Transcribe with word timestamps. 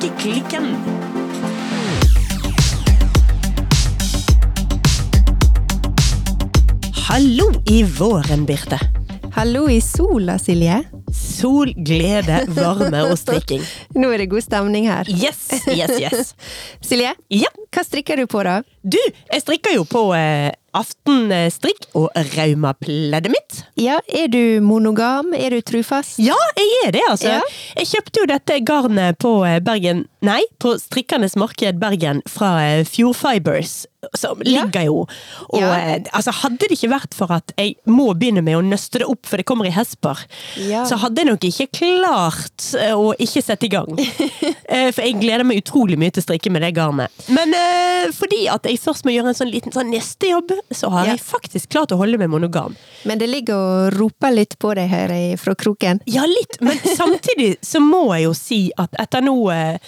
Strikkeklikken. 0.00 0.76
Hallo 7.08 7.52
i 7.66 7.82
våren, 7.82 8.44
Birte. 8.46 8.78
Hallo 9.34 9.70
i 9.70 9.80
sola, 9.80 10.38
Silje. 10.38 10.82
Sol, 11.36 11.72
glede, 11.76 12.40
varme 12.48 13.02
og 13.10 13.18
strikking. 13.20 13.62
Nå 14.00 14.08
er 14.12 14.22
det 14.24 14.30
god 14.32 14.44
stemning 14.44 14.88
her. 14.88 15.08
Yes, 15.12 15.42
yes, 15.68 15.92
yes. 16.00 16.34
Silje, 16.88 17.12
Ja, 17.32 17.50
hva 17.74 17.84
strikker 17.84 18.16
du 18.20 18.26
på 18.30 18.42
da? 18.46 18.60
du, 18.82 18.98
jeg 19.32 19.42
strikker 19.42 19.74
jo 19.76 19.84
på 19.88 20.02
eh, 20.16 20.52
aftenstrikk 20.76 21.88
og 21.96 22.10
raumapleddet 22.36 23.32
mitt. 23.32 23.62
Ja, 23.80 23.98
er 24.08 24.28
du 24.32 24.60
monogam? 24.64 25.32
Er 25.36 25.56
du 25.56 25.60
trufast? 25.64 26.20
Ja, 26.22 26.36
jeg 26.58 26.82
er 26.86 26.94
det, 26.98 27.04
altså. 27.08 27.36
Ja. 27.38 27.40
Jeg 27.80 27.90
kjøpte 27.94 28.22
jo 28.22 28.30
dette 28.30 28.60
garnet 28.66 29.20
på 29.22 29.38
eh, 29.48 29.58
Bergen 29.64 30.06
Nei, 30.26 30.40
på 30.62 30.74
Strikkernes 30.80 31.36
Marked 31.38 31.78
Bergen 31.80 32.22
fra 32.28 32.56
Fjordfibers. 32.84 33.06
Fjord 33.06 33.14
Fibers, 33.14 33.74
som 34.14 34.38
ligger 34.44 34.84
jo 34.86 35.06
Og 35.50 35.60
Ja. 35.60 35.72
eh, 35.74 36.02
altså, 36.12 36.32
hadde 36.32 36.58
det 36.68 36.76
ikke 36.78 36.90
vært 36.92 37.14
for 37.14 37.32
at 37.32 37.52
jeg 37.58 37.76
må 37.86 38.12
begynne 38.14 38.42
med 38.44 38.56
å 38.58 38.62
nøste 38.64 38.98
det 39.00 39.06
opp, 39.08 39.26
for 39.26 39.36
det 39.36 39.46
kommer 39.46 39.66
i 39.66 39.70
hesper, 39.74 40.18
Ja. 40.56 40.84
så 40.84 40.96
hadde 40.98 41.22
jeg 41.22 41.26
nok 41.26 41.40
ikke 41.48 41.68
klart 41.72 42.74
eh, 42.78 42.92
å 42.94 43.14
ikke 43.18 43.42
sette 43.42 43.66
i 43.66 43.72
gang. 43.72 43.96
Eh, 44.68 44.90
for 44.90 45.02
jeg 45.06 45.20
gleder 45.20 45.44
meg 45.46 45.60
utrolig 45.62 45.96
mye 45.98 46.10
til 46.10 46.20
å 46.22 46.26
strikke 46.26 46.50
med 46.50 46.62
det 46.62 46.72
garnet. 46.74 47.10
Men 47.30 47.52
uh, 47.54 48.10
fordi 48.12 48.48
at 48.50 48.64
jeg 48.66 48.80
først 48.82 49.04
må 49.06 49.12
gjøre 49.14 49.30
en 49.30 49.38
sånn 49.38 49.50
liten 49.52 49.72
sånn 49.72 49.92
nestejobb, 49.94 50.50
så 50.74 50.90
har 50.90 51.06
Ja. 51.06 51.12
jeg 51.14 51.22
faktisk 51.22 51.70
klart 51.70 51.92
å 51.94 51.98
holde 52.00 52.18
meg 52.18 52.28
monogam. 52.32 52.74
Men 53.06 53.18
det 53.22 53.28
ligger 53.30 53.54
og 53.54 53.94
roper 53.94 54.34
litt 54.34 54.58
på 54.58 54.74
deg 54.74 54.90
her 54.90 55.14
fra 55.38 55.54
kroken. 55.54 56.00
Ja, 56.10 56.26
litt, 56.26 56.58
men 56.60 56.78
samtidig 56.98 57.56
så 57.62 57.78
må 57.80 58.08
jeg 58.16 58.24
jo 58.26 58.34
si 58.34 58.60
at 58.76 58.90
etter 58.98 59.22
nå 59.22 59.36
eh, 59.54 59.78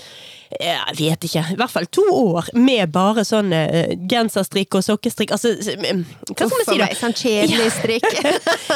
jeg 0.49 0.95
vet 0.97 1.25
ikke, 1.29 1.43
i 1.53 1.57
hvert 1.61 1.73
fall 1.73 1.87
to 1.93 2.05
år 2.15 2.47
med 2.57 2.89
bare 2.95 3.25
sånn 3.27 3.53
eh, 3.53 3.91
genserstrikk 4.09 4.79
og 4.79 4.85
sokkestrikk 4.87 5.35
Altså, 5.37 5.53
hva 5.61 6.47
skal 6.49 6.55
man 6.55 6.65
si 6.65 6.79
da? 6.81 6.89
Sånn 6.97 7.17
kjedelig 7.19 7.69
strikk. 7.77 8.07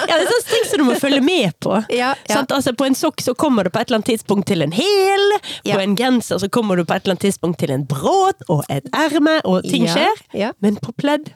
Ja, 0.03 0.19
det 0.19 0.25
er 0.25 0.29
sånn 0.29 0.45
strikk 0.45 0.67
som 0.69 0.83
du 0.83 0.84
må 0.91 0.97
følge 1.01 1.23
med 1.25 1.56
på. 1.64 1.79
Ja, 2.03 2.12
ja. 2.29 2.34
Sånn, 2.34 2.51
Altså, 2.53 2.75
på 2.77 2.89
en 2.89 2.97
sokk 2.98 3.25
så 3.25 3.34
kommer 3.39 3.64
du 3.64 3.73
på 3.73 3.81
et 3.81 3.89
eller 3.89 4.03
annet 4.03 4.11
tidspunkt 4.12 4.51
til 4.51 4.64
en 4.64 4.75
hæl. 4.77 5.39
På 5.64 5.79
en 5.81 5.97
genser 5.97 6.42
så 6.42 6.51
kommer 6.53 6.77
du 6.77 6.84
på 6.84 6.97
et 6.97 7.06
eller 7.06 7.17
annet 7.17 7.25
tidspunkt 7.25 7.62
til 7.62 7.73
en 7.73 7.86
bråt 7.89 8.45
og 8.53 8.67
et 8.73 8.89
erme, 8.92 9.39
og 9.48 9.64
ting 9.64 9.89
skjer. 9.89 10.25
ja. 10.36 10.53
Men 10.61 10.77
på 10.77 10.92
pledd 10.92 11.33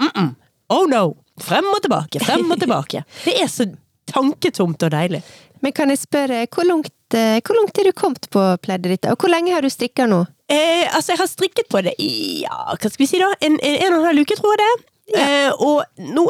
mm 0.00 0.10
-mm. 0.14 0.34
Oh 0.68 0.86
no! 0.88 1.16
Frem 1.40 1.64
og 1.74 1.82
tilbake, 1.82 2.20
frem 2.20 2.50
og 2.50 2.60
tilbake. 2.64 3.04
Det 3.24 3.34
er 3.42 3.48
så 3.48 3.66
tanketomt 4.06 4.82
og 4.82 4.90
deilig. 4.90 5.22
Men 5.62 5.72
kan 5.72 5.90
jeg 5.90 5.98
spørre, 5.98 6.46
hvor 6.54 6.66
langt, 6.66 6.90
hvor 7.14 7.58
langt 7.58 7.78
er 7.78 7.90
du 7.90 7.92
kommet 7.96 8.28
på 8.32 8.44
pleddet 8.64 8.96
ditt? 8.96 9.10
Og 9.12 9.20
hvor 9.20 9.32
lenge 9.32 9.52
har 9.54 9.64
du 9.64 9.70
strikka 9.72 10.06
nå? 10.10 10.24
Eh, 10.52 10.86
altså, 10.92 11.12
jeg 11.12 11.22
har 11.22 11.30
strikket 11.30 11.68
på 11.72 11.82
det 11.84 11.94
i 12.02 12.42
ja, 12.44 12.56
hva 12.72 12.78
skal 12.80 13.04
vi 13.04 13.10
si 13.10 13.20
da? 13.22 13.30
En, 13.40 13.58
en, 13.60 13.76
en 13.86 13.94
og 13.94 14.00
en 14.02 14.08
halv 14.10 14.24
uke, 14.26 14.36
tror 14.38 14.56
jeg 14.56 14.64
det. 14.64 14.88
Eh, 15.18 15.50
og 15.60 15.82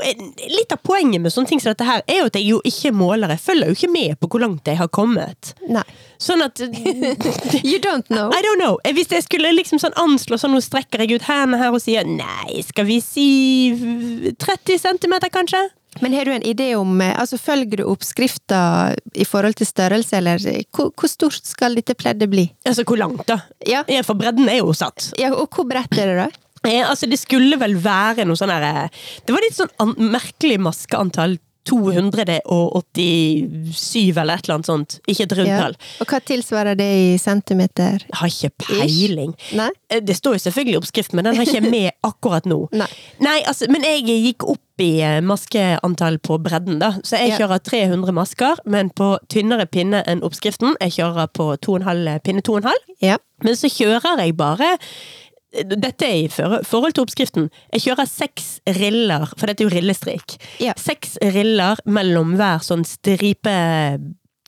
er, 0.02 0.22
litt 0.50 0.72
av 0.74 0.80
poenget 0.82 1.20
med 1.22 1.30
sånne 1.30 1.50
ting 1.50 1.60
som 1.62 1.70
dette 1.70 1.86
her, 1.86 2.00
er 2.10 2.22
jo 2.22 2.30
at 2.30 2.38
jeg 2.38 2.46
jo 2.48 2.60
ikke 2.66 2.92
måler. 2.96 3.34
Jeg 3.34 3.44
følger 3.44 3.70
jo 3.70 3.76
ikke 3.76 3.90
med 3.92 4.16
på 4.18 4.30
hvor 4.32 4.42
langt 4.42 4.68
jeg 4.68 4.80
har 4.80 4.90
kommet. 4.94 5.52
Nei. 5.70 5.84
Sånn 6.22 6.42
at 6.44 6.62
You 7.66 7.78
don't 7.82 8.08
know. 8.10 8.32
I 8.32 8.40
don't 8.44 8.60
know. 8.62 8.78
Eh, 8.84 8.94
Hvis 8.96 9.12
jeg 9.12 9.26
skulle 9.26 9.52
liksom 9.54 9.82
sånn 9.82 9.96
anslå 10.00 10.38
sånn, 10.40 10.54
nå 10.56 10.62
strekker 10.64 11.04
jeg 11.04 11.18
ut 11.20 11.28
hendene 11.28 11.60
her 11.62 11.74
og 11.74 11.82
sier 11.84 12.08
nei, 12.08 12.62
skal 12.66 12.88
vi 12.88 12.98
si 13.04 13.28
30 14.40 14.82
centimeter, 14.82 15.32
kanskje? 15.32 15.62
Men 16.00 16.14
har 16.16 16.24
du 16.24 16.32
en 16.32 16.46
idé 16.48 16.70
om 16.78 17.00
eh, 17.04 17.12
altså 17.20 17.36
Følger 17.40 17.82
du 17.82 17.84
oppskrifta 17.90 18.60
i 19.14 19.26
forhold 19.28 19.58
til 19.60 19.68
størrelse, 19.68 20.16
eller 20.16 20.40
hvor, 20.72 20.92
hvor 20.96 21.10
stort 21.10 21.44
skal 21.46 21.76
dette 21.76 21.96
pleddet 21.98 22.30
bli? 22.32 22.46
Altså, 22.64 22.86
hvor 22.88 23.00
langt, 23.00 23.26
da? 23.28 23.42
Ja. 23.68 23.84
For 24.06 24.16
bredden 24.18 24.48
er 24.48 24.62
jo 24.62 24.72
satt. 24.76 25.10
ja, 25.20 25.32
Og 25.34 25.50
hvor 25.52 25.68
bredt 25.68 25.92
er 25.98 26.14
det, 26.14 26.16
da? 26.24 26.42
Eh, 26.68 26.80
altså, 26.86 27.08
det 27.10 27.18
skulle 27.20 27.58
vel 27.60 27.74
være 27.82 28.24
noe 28.28 28.38
sånn 28.38 28.52
her 28.54 28.68
eh, 28.86 29.00
Det 29.26 29.34
var 29.34 29.42
litt 29.44 29.58
sånn 29.58 29.96
merkelig 30.12 30.60
maskeantall. 30.62 31.36
287 31.68 34.18
eller 34.18 34.34
et 34.34 34.44
eller 34.46 34.54
annet 34.56 34.66
sånt. 34.68 34.96
Ikke 35.08 35.22
et 35.28 35.34
rundtall. 35.38 35.74
Og 36.02 36.06
hva 36.10 36.18
tilsvarer 36.26 36.74
det 36.78 36.88
i 36.98 37.18
centimeter? 37.22 37.96
Jeg 38.08 38.18
har 38.18 38.28
ikke 38.32 38.50
peiling. 38.66 39.32
Nei? 39.58 39.70
Eh, 39.90 40.00
Det 40.02 40.16
står 40.18 40.32
jo 40.38 40.42
selvfølgelig 40.46 40.74
i 40.74 40.80
oppskriften, 40.82 41.16
men 41.18 41.24
den 41.28 41.36
har 41.38 41.44
ikke 41.46 41.70
med 41.76 41.88
akkurat 42.04 42.44
nå. 42.50 42.60
Nei. 42.74 43.38
altså, 43.46 43.64
men 43.70 43.82
jeg 43.86 44.02
gikk 44.08 44.40
opp 44.48 44.60
i 44.82 44.90
eh, 45.04 45.20
maskeantall 45.22 46.16
på 46.18 46.38
bredden, 46.42 46.78
da. 46.82 46.90
Så 47.04 47.16
jeg 47.20 47.28
Ja. 47.32 47.36
kjører 47.42 47.58
300 47.62 48.12
masker, 48.12 48.54
men 48.66 48.90
på 48.90 49.18
tynnere 49.30 49.66
pinne 49.70 50.02
enn 50.06 50.22
oppskriften. 50.26 50.74
Jeg 50.80 50.90
kjører 50.98 51.26
på 51.32 51.52
2,5 51.62 52.18
pinne 52.24 52.42
2,5. 52.42 52.70
Ja. 53.00 53.16
Men 53.44 53.54
så 53.58 53.68
kjører 53.70 54.18
jeg 54.22 54.36
bare 54.36 54.76
dette 55.52 56.06
er 56.08 56.16
i 56.24 56.28
forhold 56.32 56.94
til 56.96 57.04
oppskriften. 57.04 57.50
Jeg 57.74 57.84
kjører 57.86 58.08
seks 58.08 58.46
riller, 58.78 59.26
for 59.36 59.50
dette 59.50 59.64
er 59.64 59.68
jo 59.68 59.74
rillestrik. 59.74 60.36
Ja. 60.62 60.72
Seks 60.80 61.18
riller 61.34 61.80
mellom 61.84 62.36
hver 62.40 62.64
sånn 62.64 62.86
stripe 62.88 63.52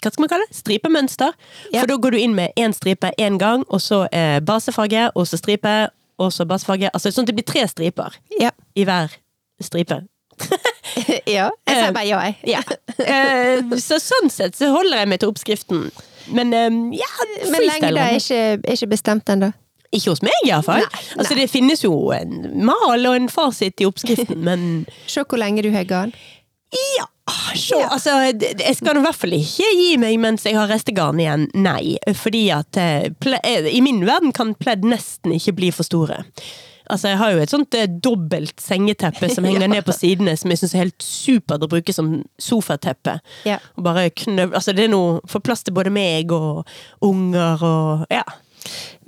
hva 0.05 0.13
skal 0.13 0.21
man 0.21 0.29
kalle 0.29 0.45
det? 0.45 0.57
Stripemønster. 0.59 1.31
Ja. 1.73 1.81
For 1.81 1.89
da 1.89 1.97
går 1.97 2.13
du 2.13 2.19
inn 2.21 2.35
med 2.37 2.53
én 2.61 2.75
stripe 2.77 3.09
én 3.17 3.39
gang, 3.41 3.65
og 3.73 3.81
så 3.81 4.03
eh, 4.13 4.37
basefarge, 4.45 5.07
og 5.17 5.25
så 5.31 5.39
stripe, 5.41 5.73
og 6.21 6.33
så 6.35 6.45
basefarge. 6.49 6.91
Altså 6.93 7.09
sånn 7.15 7.25
at 7.25 7.33
det 7.33 7.39
blir 7.39 7.49
tre 7.49 7.65
striper 7.71 8.19
Ja. 8.41 8.51
i 8.77 8.85
hver 8.85 9.15
stripe. 9.65 10.03
ja. 11.31 11.49
Jeg 11.65 11.79
sier 11.79 11.95
bare 11.97 12.07
ja, 12.11 12.21
jeg. 12.29 12.37
Ja. 12.53 12.63
Eh, 13.01 13.77
så 13.81 13.97
sånn 14.03 14.29
sett 14.33 14.59
så 14.59 14.69
holder 14.75 15.01
jeg 15.03 15.13
meg 15.15 15.23
til 15.25 15.33
oppskriften. 15.33 15.87
Men 16.37 16.53
eh, 16.53 16.69
ja, 17.01 17.11
Men 17.49 17.65
lengde 17.65 17.81
freestyler. 17.81 18.03
er 18.05 18.21
ikke, 18.21 18.43
er 18.61 18.77
ikke 18.77 18.93
bestemt 18.93 19.33
ennå. 19.33 19.55
Ikke 19.95 20.11
hos 20.15 20.23
meg, 20.27 20.35
iallfall. 20.49 20.85
Altså, 21.17 21.35
det 21.39 21.49
finnes 21.53 21.85
jo 21.85 21.95
en 22.17 22.41
mal 22.67 23.07
og 23.07 23.15
en 23.17 23.29
fasit 23.33 23.81
i 23.81 23.87
oppskriften, 23.89 24.41
men 24.49 24.85
Se 25.07 25.23
hvor 25.25 25.39
lenge 25.41 25.63
du 25.63 25.71
har 25.75 25.85
garn. 25.89 26.13
ja, 26.99 27.07
så, 27.57 27.79
altså, 27.89 28.11
det- 28.33 28.57
det- 28.59 28.67
jeg 28.67 28.77
skal 28.77 28.97
i 28.99 29.01
hvert 29.05 29.15
fall 29.17 29.33
ikke 29.33 29.69
gi 29.79 29.97
meg 29.97 30.19
mens 30.21 30.43
jeg 30.45 30.57
har 30.59 30.69
restegarn 30.69 31.21
igjen. 31.23 31.47
Nei. 31.55 31.97
Fordi 32.15 32.51
at 32.53 32.77
eh, 32.77 33.09
eh, 33.45 33.69
i 33.71 33.81
min 33.81 34.03
verden 34.05 34.33
kan 34.33 34.55
pledd 34.55 34.83
nesten 34.85 35.33
ikke 35.33 35.55
bli 35.57 35.71
for 35.71 35.85
store. 35.87 36.25
Altså, 36.91 37.09
Jeg 37.09 37.17
har 37.17 37.31
jo 37.33 37.39
et 37.41 37.49
sånt 37.51 37.75
eh, 37.75 37.87
dobbelt 37.87 38.61
sengeteppe 38.61 39.31
som 39.33 39.45
henger 39.49 39.63
Ja. 39.63 39.67
ned 39.69 39.85
på 39.87 39.95
sidene, 39.97 40.37
som 40.37 40.51
jeg 40.51 40.59
syns 40.59 40.75
er 40.75 40.83
helt 40.85 40.99
supert 41.07 41.63
å 41.65 41.69
bruke 41.71 41.95
som 41.95 42.25
sofateppe. 42.39 43.21
Ja. 43.47 43.57
Og 43.79 43.85
bare 43.85 44.11
knøv... 44.11 44.53
Altså, 44.53 44.75
det 44.77 44.85
er 44.85 44.93
noe 44.93 45.21
for 45.27 45.41
plass 45.41 45.63
til 45.65 45.73
både 45.73 45.91
meg 45.95 46.31
og 46.35 46.67
unger 47.01 47.63
og 47.65 48.07
Ja. 48.13 48.25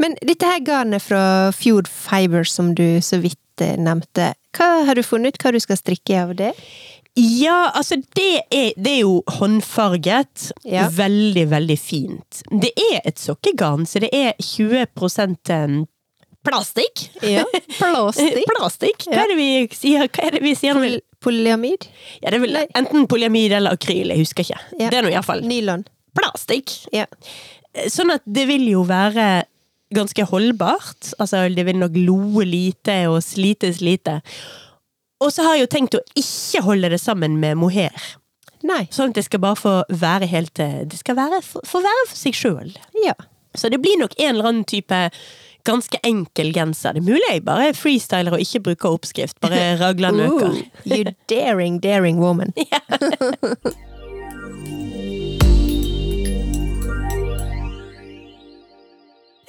Men 0.03 0.17
dette 0.23 0.49
her 0.49 0.61
garnet 0.67 1.03
fra 1.05 1.53
Fjord 1.57 1.89
Fiber 1.89 2.45
som 2.49 2.75
du 2.77 3.01
så 3.05 3.21
vidt 3.23 3.65
eh, 3.65 3.77
nevnte, 3.81 4.33
hva 4.57 4.69
har 4.89 4.97
du 4.97 5.03
funnet 5.05 5.37
ut 5.37 5.43
hva 5.45 5.53
du 5.53 5.61
skal 5.61 5.79
strikke 5.81 6.21
av 6.23 6.35
det? 6.39 6.53
Ja, 7.17 7.71
altså 7.73 7.97
det 8.17 8.43
er, 8.53 8.73
det 8.77 8.91
er 8.93 9.03
jo 9.07 9.23
håndfarget. 9.39 10.51
Ja. 10.69 10.89
Veldig, 10.93 11.47
veldig 11.49 11.77
fint. 11.81 12.43
Det 12.53 12.75
er 12.77 13.01
et 13.09 13.21
sokkegarn, 13.21 13.87
så 13.89 14.03
det 14.05 14.11
er 14.13 14.35
20 14.43 14.85
em, 15.57 15.79
plastikk. 16.45 17.07
Ja, 17.25 17.47
plastikk. 17.81 18.45
Plastikk. 18.53 19.07
Hva 19.09 19.25
er 19.25 19.33
det 19.33 19.39
vi 19.41 19.51
sier? 19.73 20.11
Hva 20.13 20.29
er 20.29 20.37
det 20.37 20.45
vi 20.45 20.53
sier 20.61 20.77
når 20.77 20.99
Polyamid? 21.25 21.89
ja, 22.21 22.29
Det 22.31 22.37
er 22.37 22.43
vel 22.45 22.59
enten 22.77 23.07
polyamid 23.09 23.55
eller 23.57 23.75
akryl, 23.75 24.13
jeg 24.13 24.21
husker 24.21 24.45
ikke. 24.45 24.61
Ja. 24.79 24.91
Det 24.93 24.99
er 25.01 25.07
nå 25.07 25.11
iallfall 25.15 25.41
Nylon. 25.49 25.87
plastikk. 26.17 26.75
Ja. 26.93 27.07
Sånn 27.93 28.15
at 28.15 28.25
det 28.25 28.47
vil 28.49 28.65
jo 28.71 28.85
være 28.89 29.45
ganske 29.95 30.27
holdbart. 30.31 31.13
Altså, 31.19 31.47
det 31.53 31.67
vil 31.69 31.79
nok 31.81 31.97
loe 31.99 32.47
lite 32.49 33.03
og 33.11 33.21
slites 33.25 33.81
lite. 33.85 34.21
Og 35.23 35.33
så 35.33 35.47
har 35.47 35.57
jeg 35.57 35.67
jo 35.67 35.73
tenkt 35.73 35.97
å 35.97 36.05
ikke 36.19 36.65
holde 36.67 36.91
det 36.93 37.01
sammen 37.01 37.39
med 37.41 37.59
mohair. 37.61 37.95
Nei. 38.67 38.85
Sånn 38.91 39.13
at 39.13 39.19
det 39.19 39.27
skal 39.29 39.43
bare 39.45 39.59
få 39.61 39.73
være 39.93 40.27
helt 40.31 40.59
eh, 40.63 40.83
Det 40.89 40.99
skal 40.99 41.17
være, 41.19 41.43
få 41.45 41.81
være 41.85 42.07
for 42.09 42.19
seg 42.19 42.37
sjøl. 42.37 42.73
Ja. 43.05 43.15
Så 43.57 43.71
det 43.73 43.81
blir 43.85 43.99
nok 44.01 44.17
en 44.19 44.35
eller 44.35 44.51
annen 44.51 44.67
type 44.69 44.99
ganske 45.67 45.99
enkel 46.07 46.53
genser. 46.55 46.95
Det 46.95 47.03
er 47.03 47.09
mulig 47.09 47.31
jeg 47.31 47.45
bare 47.47 47.73
freestyler 47.75 48.37
og 48.37 48.43
ikke 48.43 48.63
bruker 48.71 48.99
oppskrift. 48.99 49.39
Bare 49.43 49.75
ragler 49.81 50.15
nøker. 50.15 50.53
Ooh, 50.53 50.87
you 50.87 51.15
daring, 51.31 51.81
daring 51.83 52.23
woman. 52.23 52.55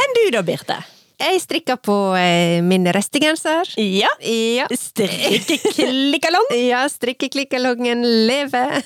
Enn 0.07 0.15
du 0.15 0.29
da, 0.31 0.41
Birte? 0.45 0.77
Jeg 1.17 1.39
strikker 1.41 1.79
på 1.81 1.95
eh, 2.15 2.61
min 2.63 2.85
restegenser. 2.93 3.67
Ja. 3.81 4.09
Ja. 4.21 4.67
Strikkeklikkalong. 4.71 6.51
Ja, 6.69 6.85
strikkeklikkalongen 6.89 8.05
lever. 8.29 8.77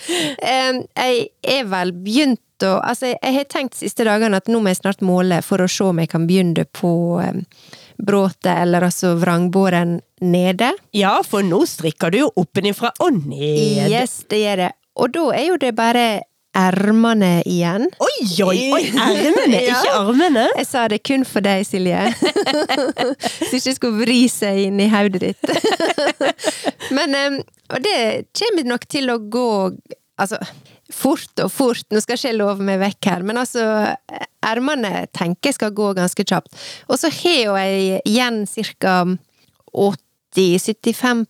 Jeg 0.42 1.28
er 1.40 1.68
vel 1.70 1.92
begynt 1.94 2.42
å 2.66 2.74
Altså, 2.84 3.14
jeg 3.14 3.32
har 3.32 3.46
tenkt 3.48 3.78
siste 3.78 4.04
dagene 4.04 4.36
at 4.36 4.50
nå 4.52 4.58
må 4.60 4.68
jeg 4.68 4.82
snart 4.82 5.00
måle 5.00 5.38
for 5.40 5.62
å 5.64 5.68
se 5.70 5.86
om 5.88 5.96
jeg 6.02 6.10
kan 6.12 6.26
begynne 6.28 6.66
på 6.76 6.90
um, 7.16 7.38
bråtet, 7.96 8.50
eller 8.52 8.84
altså 8.84 9.14
vrangbåren 9.16 9.94
nede. 10.20 10.68
Ja, 10.92 11.14
for 11.24 11.40
nå 11.40 11.62
strikker 11.64 12.12
du 12.12 12.18
jo 12.18 12.28
oppenifra 12.42 12.92
og 13.00 13.16
ned. 13.16 13.88
Yes, 13.88 14.18
det 14.28 14.42
gjør 14.42 14.64
jeg. 14.66 14.76
Og 15.00 15.14
da 15.16 15.24
er 15.38 15.46
jo 15.46 15.56
det 15.62 15.72
bare 15.78 16.04
ermene 16.56 17.42
igjen. 17.46 17.84
Oi! 18.02 18.16
Oi, 18.44 18.56
oi! 18.74 18.82
Ermene, 18.90 19.60
Ja. 19.68 19.76
ikke 19.78 19.92
armene. 20.00 20.46
Jeg 20.58 20.66
sa 20.66 20.86
det 20.90 20.98
kun 21.06 21.22
for 21.28 21.40
deg, 21.46 21.62
Silje. 21.68 22.00
Så 23.50 23.60
ikke 23.60 23.74
skulle 23.76 24.00
vri 24.02 24.20
seg 24.32 24.58
inn 24.66 24.80
i 24.82 24.88
hodet 24.90 25.20
ditt. 25.22 25.44
Men 26.96 27.14
Og 27.70 27.78
det 27.84 27.98
kommer 28.34 28.66
nok 28.74 28.88
til 28.90 29.10
å 29.14 29.18
gå 29.30 29.46
Altså, 30.20 30.36
fort 30.92 31.40
og 31.40 31.48
fort. 31.54 31.86
Nå 31.94 32.00
skal 32.02 32.18
ikke 32.18 32.28
jeg 32.32 32.36
love 32.40 32.60
meg 32.66 32.80
vekk 32.82 33.06
her, 33.08 33.22
men 33.24 33.38
altså 33.40 33.62
Ermene 34.44 35.06
tenker 35.16 35.48
jeg 35.48 35.56
skal 35.56 35.70
gå 35.72 35.86
ganske 35.96 36.24
kjapt. 36.28 36.50
Og 36.92 36.98
så 37.00 37.08
har 37.14 37.38
jo 37.46 37.54
jeg 37.56 38.02
igjen 38.10 38.42
ca. 38.82 38.98
80-75 40.36 41.24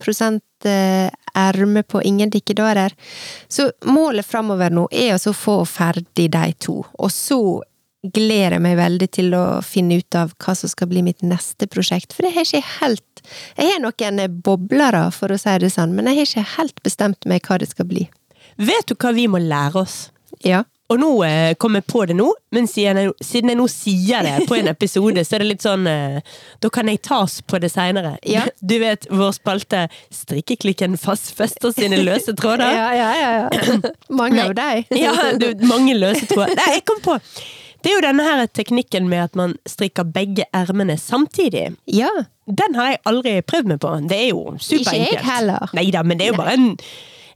erme 1.41 1.83
på 1.83 2.03
ingen 2.07 2.31
dikkedarer. 2.31 2.95
Så 3.49 3.71
målet 3.89 4.27
framover 4.27 4.73
nå 4.75 4.87
er 4.93 5.15
altså 5.17 5.35
å 5.35 5.41
få 5.41 5.57
ferdig 5.69 6.31
de 6.35 6.47
to, 6.61 6.81
og 6.99 7.13
så 7.15 7.41
gleder 8.01 8.57
jeg 8.57 8.65
meg 8.65 8.79
veldig 8.79 9.09
til 9.13 9.35
å 9.37 9.45
finne 9.65 9.99
ut 10.01 10.17
av 10.17 10.33
hva 10.41 10.55
som 10.57 10.71
skal 10.73 10.89
bli 10.89 11.03
mitt 11.05 11.21
neste 11.21 11.69
prosjekt, 11.69 12.15
for 12.17 12.25
det 12.25 12.33
har 12.37 12.49
ikke 12.49 12.79
helt 12.81 13.07
Jeg 13.59 13.75
har 13.75 13.83
noen 13.85 14.23
boblere, 14.41 15.03
for 15.13 15.31
å 15.31 15.37
si 15.39 15.53
det 15.61 15.69
sånn, 15.75 15.93
men 15.93 16.09
jeg 16.09 16.17
har 16.17 16.29
ikke 16.29 16.53
helt 16.57 16.79
bestemt 16.83 17.27
meg 17.29 17.45
hva 17.45 17.59
det 17.61 17.69
skal 17.69 17.87
bli. 17.91 18.07
Vet 18.57 18.89
du 18.89 18.95
hva 18.97 19.13
vi 19.13 19.27
må 19.29 19.39
lære 19.43 19.83
oss? 19.83 19.99
Ja. 20.41 20.65
Og 20.91 20.99
nå 20.99 21.11
eh, 21.23 21.53
kom 21.61 21.77
jeg 21.79 21.87
på 21.87 22.03
det 22.11 22.17
nå, 22.19 22.27
men 22.55 22.67
siden 22.67 22.99
jeg, 22.99 23.13
siden 23.23 23.53
jeg 23.53 23.59
nå 23.61 23.67
sier 23.71 24.27
det 24.27 24.49
på 24.51 24.57
en 24.59 24.71
episode, 24.75 25.23
så 25.27 25.37
er 25.37 25.45
det 25.45 25.51
litt 25.53 25.65
sånn 25.67 25.87
eh, 25.87 26.19
Da 26.63 26.71
kan 26.75 26.91
jeg 26.91 27.03
tas 27.07 27.39
på 27.47 27.61
det 27.63 27.71
seinere. 27.73 28.17
Ja. 28.27 28.47
Du 28.71 28.77
vet 28.83 29.07
vår 29.11 29.33
spalte 29.35 29.87
Strikkeklikken 30.15 30.99
fastfester 31.01 31.73
sine 31.75 32.03
løse 32.03 32.35
tråder? 32.39 32.67
Ja, 32.81 32.91
ja, 32.95 33.09
ja. 33.19 33.31
ja. 33.47 33.79
Mange 34.21 34.45
av 34.45 34.55
deg. 34.59 34.91
ja, 34.95 35.15
du, 35.39 35.49
mange 35.67 35.95
løse 35.97 36.27
tråder. 36.31 36.55
Nei, 36.59 36.69
jeg 36.79 36.85
kom 36.89 37.01
på! 37.05 37.17
Det 37.81 37.91
er 37.91 37.97
jo 37.97 38.03
denne 38.05 38.25
her 38.27 38.43
teknikken 38.53 39.07
med 39.09 39.23
at 39.25 39.39
man 39.39 39.55
strikker 39.69 40.05
begge 40.05 40.45
ermene 40.57 40.99
samtidig. 41.01 41.71
Ja. 41.89 42.11
Den 42.45 42.77
har 42.77 42.91
jeg 42.93 43.01
aldri 43.09 43.33
prøvd 43.47 43.71
meg 43.73 43.81
på. 43.81 43.95
Det 44.11 44.19
er 44.19 44.29
jo 44.33 44.43
superenkelt. 44.59 45.07
Ikke 45.07 45.17
jeg 45.17 45.29
heller. 45.31 45.73
Nei 45.79 45.87
da, 45.95 46.05
men 46.05 46.21
det 46.21 46.27
er 46.27 46.35
jo 46.35 46.41
bare 46.43 46.59
en 46.59 46.69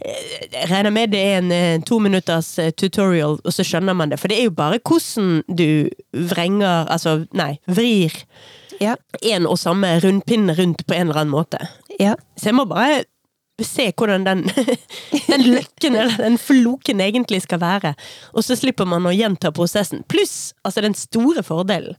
jeg 0.05 0.69
regner 0.71 0.93
med 0.93 1.11
det 1.15 1.21
er 1.21 1.39
en 1.39 1.53
eh, 1.55 1.81
to 1.87 1.99
minutters 2.03 2.51
eh, 2.61 2.71
tutorial, 2.77 3.39
og 3.41 3.55
så 3.55 3.65
skjønner 3.65 3.97
man 3.97 4.13
det. 4.13 4.19
For 4.21 4.29
det 4.29 4.39
er 4.41 4.49
jo 4.51 4.55
bare 4.57 4.81
hvordan 4.85 5.43
du 5.49 5.89
vrenger 6.31 6.91
Altså, 6.93 7.25
nei, 7.33 7.55
vrir 7.67 8.13
Ja. 8.83 8.97
en 9.23 9.47
og 9.47 9.57
samme 9.59 9.95
rundpinne 10.03 10.55
rundt 10.59 10.87
på 10.87 10.95
en 10.95 11.09
eller 11.09 11.23
annen 11.23 11.33
måte. 11.35 11.61
Ja. 12.01 12.17
Så 12.37 12.51
jeg 12.51 12.59
må 12.59 12.65
bare 12.69 13.05
se 13.63 13.93
hvordan 13.97 14.25
den, 14.27 14.43
den 15.31 15.45
løkken 15.47 15.95
eller 15.95 16.17
den 16.19 16.37
floken 16.43 17.01
egentlig 17.01 17.43
skal 17.45 17.61
være. 17.63 17.95
Og 18.35 18.45
så 18.45 18.57
slipper 18.59 18.85
man 18.85 19.07
å 19.07 19.15
gjenta 19.15 19.53
prosessen. 19.55 20.03
Pluss, 20.11 20.53
altså 20.65 20.83
den 20.85 20.97
store 20.99 21.45
fordelen 21.47 21.95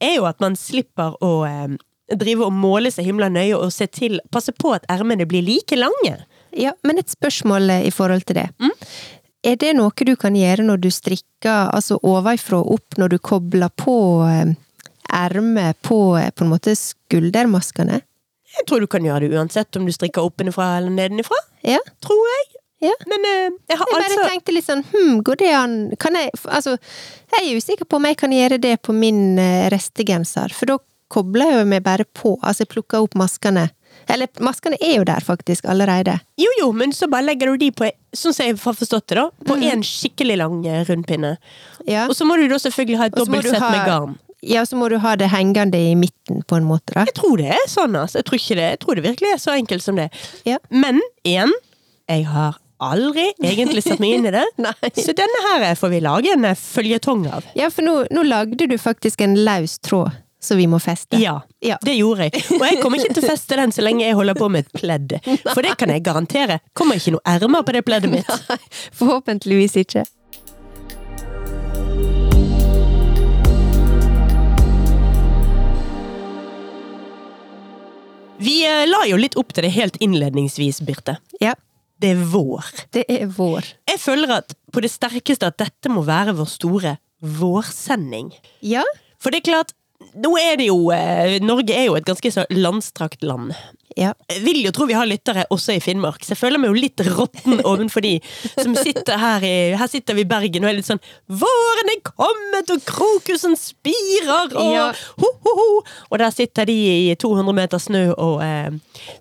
er 0.00 0.16
jo 0.16 0.24
at 0.24 0.40
man 0.40 0.56
slipper 0.56 1.14
å 1.22 1.30
eh, 1.46 1.78
drive 2.16 2.46
og 2.48 2.52
måle 2.56 2.90
seg 2.90 3.06
himla 3.06 3.28
nøye 3.30 3.54
og 3.56 3.70
se 3.72 3.86
til, 3.86 4.18
passe 4.32 4.52
på 4.56 4.72
at 4.74 4.86
ermene 4.90 5.26
blir 5.30 5.44
like 5.46 5.76
lange. 5.78 6.16
Ja, 6.56 6.74
men 6.82 6.98
et 6.98 7.10
spørsmål 7.12 7.70
eh, 7.70 7.86
i 7.88 7.94
forhold 7.94 8.26
til 8.28 8.40
det. 8.40 8.48
Er 9.40 9.56
det 9.56 9.72
noe 9.72 10.04
du 10.04 10.12
kan 10.20 10.34
gjøre 10.36 10.66
når 10.66 10.82
du 10.82 10.90
strikker 10.92 11.70
altså 11.72 11.96
ovenfra 12.04 12.58
og 12.60 12.74
opp, 12.76 12.98
når 13.00 13.14
du 13.14 13.18
kobler 13.24 13.72
på 13.72 13.94
eh, 14.28 14.52
ermet 15.16 15.78
på 15.86 16.18
eh, 16.20 16.28
på 16.28 16.44
en 16.44 16.52
måte 16.52 16.74
skuldermaskene? 16.76 18.02
Jeg 18.50 18.66
tror 18.68 18.82
du 18.82 18.88
kan 18.90 19.06
gjøre 19.06 19.30
det 19.30 19.38
uansett 19.38 19.78
om 19.78 19.86
du 19.86 19.94
strikker 19.94 20.26
oppenifra 20.26 20.74
eller 20.80 20.92
nedenifra. 20.92 21.38
Ja. 21.64 21.80
Tror 22.04 22.20
jeg. 22.34 22.60
Ja. 22.84 22.92
Men 23.08 23.24
eh, 23.30 23.56
jeg 23.70 23.80
har 23.80 23.88
Jeg 23.88 23.96
bare 23.96 24.10
altså 24.10 24.28
tenkte 24.28 24.56
litt 24.58 24.68
sånn, 24.68 24.84
hm, 24.92 25.16
går 25.24 25.40
det 25.40 25.50
an 25.52 25.74
Kan 26.00 26.16
jeg 26.16 26.30
Altså, 26.48 26.78
jeg 27.32 27.42
er 27.44 27.58
usikker 27.60 27.84
på 27.88 27.98
om 28.00 28.08
jeg 28.08 28.16
kan 28.20 28.32
gjøre 28.32 28.60
det 28.60 28.78
på 28.84 28.92
min 28.96 29.40
restegenser, 29.72 30.52
for 30.56 30.68
da 30.68 30.78
kobler 31.10 31.56
jeg 31.58 31.68
meg 31.68 31.84
bare 31.84 32.04
på, 32.04 32.36
altså 32.38 32.64
jeg 32.64 32.74
plukker 32.76 33.04
opp 33.04 33.16
maskene. 33.18 33.70
Eller 34.12 34.28
maskene 34.44 34.76
er 34.80 34.96
jo 34.98 35.04
der 35.08 35.24
faktisk 35.24 35.64
allerede. 35.70 36.18
Jo 36.40 36.50
jo, 36.60 36.70
men 36.76 36.92
så 36.96 37.08
bare 37.10 37.26
legger 37.30 37.52
du 37.52 37.64
de 37.66 37.70
på 37.74 37.90
Sånn 38.16 38.34
som 38.34 38.42
jeg 38.48 38.56
har 38.58 38.74
forstått 38.74 39.06
det, 39.12 39.16
da. 39.20 39.28
På 39.46 39.54
en 39.62 39.84
skikkelig 39.86 40.34
lang 40.40 40.56
eh, 40.66 40.80
rundpinne. 40.88 41.36
Ja. 41.86 42.08
Og 42.10 42.16
så 42.18 42.26
må 42.26 42.34
du 42.40 42.48
da 42.50 42.56
selvfølgelig 42.58 42.98
ha 42.98 43.06
et 43.06 43.14
Og 43.14 43.22
så 43.22 43.30
må 43.30 43.36
dobbelt 43.38 43.46
du 43.46 43.50
sett 43.54 43.62
ha- 43.62 43.70
med 43.70 43.86
garn. 43.86 44.16
Ja, 44.42 44.64
så 44.66 44.74
må 44.80 44.88
du 44.90 44.96
ha 44.98 45.12
det 45.20 45.28
hengende 45.30 45.78
i 45.78 45.92
midten, 45.94 46.40
på 46.48 46.56
en 46.56 46.64
måte, 46.66 46.94
da. 46.96 47.04
Jeg 47.06 47.14
tror 47.20 47.36
det 47.38 47.50
er 47.54 47.66
sånn, 47.70 47.94
altså. 48.00 48.18
Jeg 48.18 48.26
tror 48.30 48.40
ikke 48.40 48.56
det, 48.58 48.66
jeg 48.72 48.80
tror 48.82 48.98
det 48.98 49.04
virkelig 49.04 49.30
er 49.34 49.38
så 49.42 49.54
enkelt 49.54 49.84
som 49.84 50.00
det. 50.00 50.08
Ja. 50.48 50.56
Men 50.72 50.98
igjen, 51.28 51.52
jeg 52.10 52.24
har 52.32 52.56
aldri 52.80 53.26
egentlig 53.44 53.82
satt 53.84 54.00
meg 54.00 54.16
inn 54.16 54.26
i 54.26 54.32
det. 54.32 54.42
Så 55.04 55.12
denne 55.12 55.42
her 55.44 55.66
får 55.76 55.92
vi 55.92 56.00
lage 56.00 56.32
en 56.32 56.46
eh, 56.48 56.56
føljetong 56.56 57.26
av. 57.28 57.44
Ja, 57.54 57.68
for 57.70 57.84
nå, 57.84 57.94
nå 58.10 58.24
lagde 58.26 58.66
du 58.70 58.76
faktisk 58.80 59.20
en 59.26 59.36
løs 59.44 59.76
tråd 59.84 60.16
som 60.40 60.56
vi 60.60 60.66
må 60.70 60.78
feste. 60.80 61.18
Ja, 61.20 61.40
Ja. 61.60 61.76
det 61.84 61.94
gjorde 61.98 62.26
jeg. 62.30 62.44
Og 62.56 62.64
jeg 62.66 62.80
kommer 62.82 62.98
ikke 62.98 63.14
til 63.18 63.24
å 63.26 63.30
feste 63.34 63.56
den 63.60 63.72
så 63.76 63.82
lenge 63.84 64.06
jeg 64.06 64.16
holder 64.16 64.34
på 64.38 64.48
med 64.50 64.66
et 64.66 64.72
pledd. 64.80 65.18
For 65.54 65.60
det 65.62 65.76
kan 65.80 65.92
jeg 65.92 66.02
garantere. 66.06 66.60
Kommer 66.74 66.96
ikke 66.96 67.12
noe 67.18 67.26
ermer 67.28 67.62
på 67.62 67.76
det 67.76 67.84
pleddet 67.84 68.10
mitt. 68.10 68.32
Nei, 68.50 68.58
forhåpentligvis 68.96 69.76
ikke. 69.84 70.06
Vi 78.40 78.54
eh, 78.66 78.86
la 78.88 79.02
jo 79.08 79.18
litt 79.20 79.36
opp 79.40 79.52
til 79.52 79.66
det 79.66 79.72
helt 79.74 79.98
innledningsvis, 80.02 80.80
Birte. 80.86 81.18
Ja, 81.42 81.54
Det 82.00 82.14
er 82.14 82.22
vår. 82.32 82.64
det 82.96 83.02
er 83.12 83.26
vår. 83.28 83.66
Jeg 83.90 84.00
føler 84.00 84.30
at 84.38 84.54
på 84.72 84.80
det 84.80 84.88
sterkeste 84.90 85.50
at 85.50 85.58
dette 85.60 85.90
må 85.92 86.00
være 86.06 86.32
vår 86.38 86.48
store 86.48 86.94
vårsending. 87.20 88.30
Ja, 88.64 88.84
For 89.20 89.28
det 89.30 89.42
er 89.42 89.50
klart, 89.50 89.74
nå 90.20 90.32
er 90.40 90.56
det 90.60 90.66
jo 90.70 90.88
eh, 90.94 91.38
Norge 91.44 91.74
er 91.76 91.86
jo 91.90 91.98
et 91.98 92.06
ganske 92.08 92.32
så 92.32 92.46
landstrakt 92.50 93.22
land. 93.22 93.52
ja. 93.98 94.12
Jeg 94.30 94.42
vil 94.44 94.60
jo 94.64 94.70
tro 94.72 94.86
vi 94.88 94.94
har 94.96 95.06
lyttere 95.06 95.44
også 95.50 95.74
i 95.76 95.80
Finnmark, 95.82 96.22
så 96.24 96.32
jeg 96.34 96.38
føler 96.40 96.58
meg 96.62 96.70
jo 96.70 96.78
litt 96.78 97.02
råtten 97.06 97.60
ovenfor 97.70 98.00
de 98.06 98.12
som 98.54 98.74
sitter 98.78 99.18
her 99.20 99.44
i 99.46 99.52
Her 99.76 99.90
sitter 99.90 100.14
vi 100.16 100.24
i 100.24 100.28
Bergen 100.30 100.64
og 100.64 100.70
er 100.70 100.78
litt 100.78 100.88
sånn 100.88 101.02
Våren 101.28 101.90
er 101.92 102.00
kommet, 102.06 102.70
og 102.74 102.84
krokusen 102.88 103.56
spirer, 103.58 104.54
og 104.56 104.72
Ja. 104.74 104.86
ho, 105.20 105.30
ho, 105.44 105.54
ho. 105.60 105.68
Og 106.10 106.18
der 106.22 106.30
sitter 106.34 106.64
de 106.70 106.78
i 107.10 107.14
200 107.18 107.54
meter 107.56 107.82
snø 107.82 108.04
og 108.16 108.40
eh, 108.46 108.70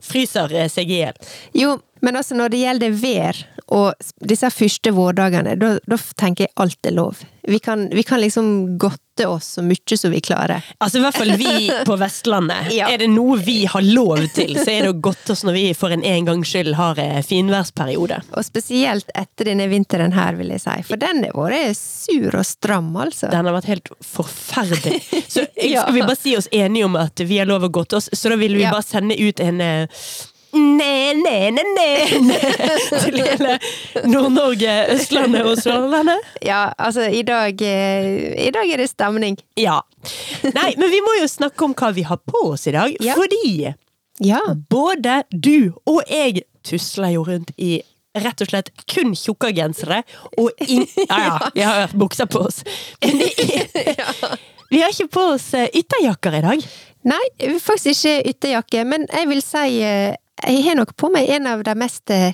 fryser 0.06 0.54
eh, 0.56 0.70
seg 0.72 0.90
i 0.94 1.02
hjel. 1.04 1.20
Jo, 1.58 1.76
men 2.01 2.16
altså 2.19 2.36
når 2.38 2.54
det 2.54 2.63
gjelder 2.63 2.96
vær 3.01 3.42
og 3.69 3.94
disse 4.25 4.50
første 4.50 4.92
vårdagene, 4.96 5.54
da, 5.60 5.98
tenker 6.18 6.48
jeg 6.48 6.54
alt 6.57 6.88
er 6.90 6.96
lov. 6.98 7.19
Vi 7.50 7.59
kan, 7.62 7.83
vi 7.94 8.02
kan 8.06 8.18
liksom 8.21 8.78
godte 8.81 9.28
oss 9.30 9.45
så 9.57 9.62
mye 9.66 9.97
som 9.97 10.09
vi 10.14 10.21
klarer. 10.26 10.66
Altså 10.81 10.97
i 10.97 11.04
hvert 11.04 11.18
fall 11.18 11.31
vi 11.38 11.68
på 11.90 11.97
Vestlandet. 12.02 12.71
Ja. 12.74 12.88
Er 12.90 13.04
det 13.04 13.12
noe 13.14 13.38
vi 13.45 13.59
har 13.69 13.85
lov 13.85 14.24
til, 14.33 14.56
så 14.57 14.71
er 14.74 14.88
det 14.88 14.94
å 14.95 14.97
godte 15.06 15.35
oss 15.35 15.44
når 15.45 15.57
vi 15.57 15.64
for 15.78 15.94
en 15.94 16.02
en 16.06 16.26
gangs 16.31 16.50
skyld 16.50 16.74
har 16.80 16.97
eh, 17.04 17.19
finværsperiode. 17.26 18.21
Og 18.33 18.47
spesielt 18.47 19.14
etter 19.14 19.52
denne 19.52 19.69
vinteren 19.69 20.14
her, 20.18 20.33
vil 20.40 20.50
jeg 20.56 20.64
si. 20.66 20.78
For 20.90 20.97
den 21.02 21.21
har 21.28 21.38
vært 21.38 21.78
sur 21.78 22.40
og 22.42 22.47
stram, 22.50 22.90
altså. 23.06 23.30
Den 23.30 23.45
har 23.52 23.57
vært 23.59 23.69
helt 23.69 23.94
forferdelig. 24.02 24.97
Så 25.35 25.45
skal 25.45 25.94
vi 25.94 26.02
bare 26.06 26.18
si 26.18 26.35
oss 26.40 26.50
enige 26.52 26.90
om 26.90 26.97
at 27.00 27.21
vi 27.21 27.38
har 27.42 27.50
lov 27.50 27.69
å 27.69 27.71
godte 27.80 28.02
oss, 28.02 28.09
så 28.14 28.33
da 28.33 28.40
vil 28.42 28.57
vi 28.57 28.66
Ja. 28.66 28.74
bare 28.74 28.85
sende 28.85 29.18
ut 29.19 29.40
en 29.45 29.62
eh, 29.62 30.02
Ne, 30.54 31.14
ne, 31.14 31.52
ne, 31.54 31.64
ne, 31.76 32.38
til 33.04 33.20
hele 33.22 33.58
Nord-Norge, 34.10 34.72
Østlandet 34.96 35.46
og 35.46 35.60
Sørlandet. 35.62 36.24
Ja, 36.46 36.72
altså, 36.82 37.06
i 37.14 37.22
dag, 37.28 37.62
eh, 37.62 38.34
i 38.48 38.50
dag 38.56 38.72
er 38.74 38.82
det 38.82 38.90
stemning. 38.90 39.38
Ja. 39.60 39.80
Nei, 40.44 40.72
men 40.80 40.90
vi 40.90 41.02
må 41.06 41.14
jo 41.20 41.28
snakke 41.30 41.68
om 41.68 41.76
hva 41.78 41.92
vi 41.94 42.06
har 42.08 42.18
på 42.26 42.42
oss 42.56 42.66
i 42.68 42.74
dag, 42.76 42.96
Ja. 43.04 43.14
fordi 43.20 43.74
Ja. 44.26 44.40
både 44.70 45.24
du 45.32 45.74
og 45.86 46.02
jeg 46.10 46.42
tusler 46.66 47.14
jo 47.14 47.24
rundt 47.24 47.52
i 47.58 47.82
rett 48.20 48.42
og 48.42 48.50
slett 48.50 48.72
kun 48.90 49.14
tjukke 49.16 49.54
gensere, 49.56 50.02
og 50.38 50.50
in 50.68 50.88
ja, 50.98 51.20
ja, 51.20 51.50
vi 51.54 51.62
har 51.62 51.94
bukser 51.94 52.26
på 52.26 52.42
oss. 52.50 52.64
Men 53.06 53.22
vi 54.72 54.82
har 54.82 54.90
ikke 54.90 55.08
på 55.14 55.28
oss 55.36 55.54
eh, 55.54 55.70
ytterjakker 55.74 56.40
i 56.40 56.42
dag. 56.42 56.66
Nei, 57.08 57.22
faktisk 57.64 58.04
ikke 58.10 58.34
ytterjakke, 58.34 58.82
men 58.86 59.06
jeg 59.14 59.30
vil 59.30 59.40
si 59.46 59.78
eh, 59.86 60.18
jeg 60.48 60.64
har 60.66 60.76
nok 60.80 60.96
på 61.00 61.10
meg 61.14 61.30
en 61.36 61.48
av 61.48 61.64
de 61.68 61.74
mest 61.76 62.10
eh, 62.14 62.34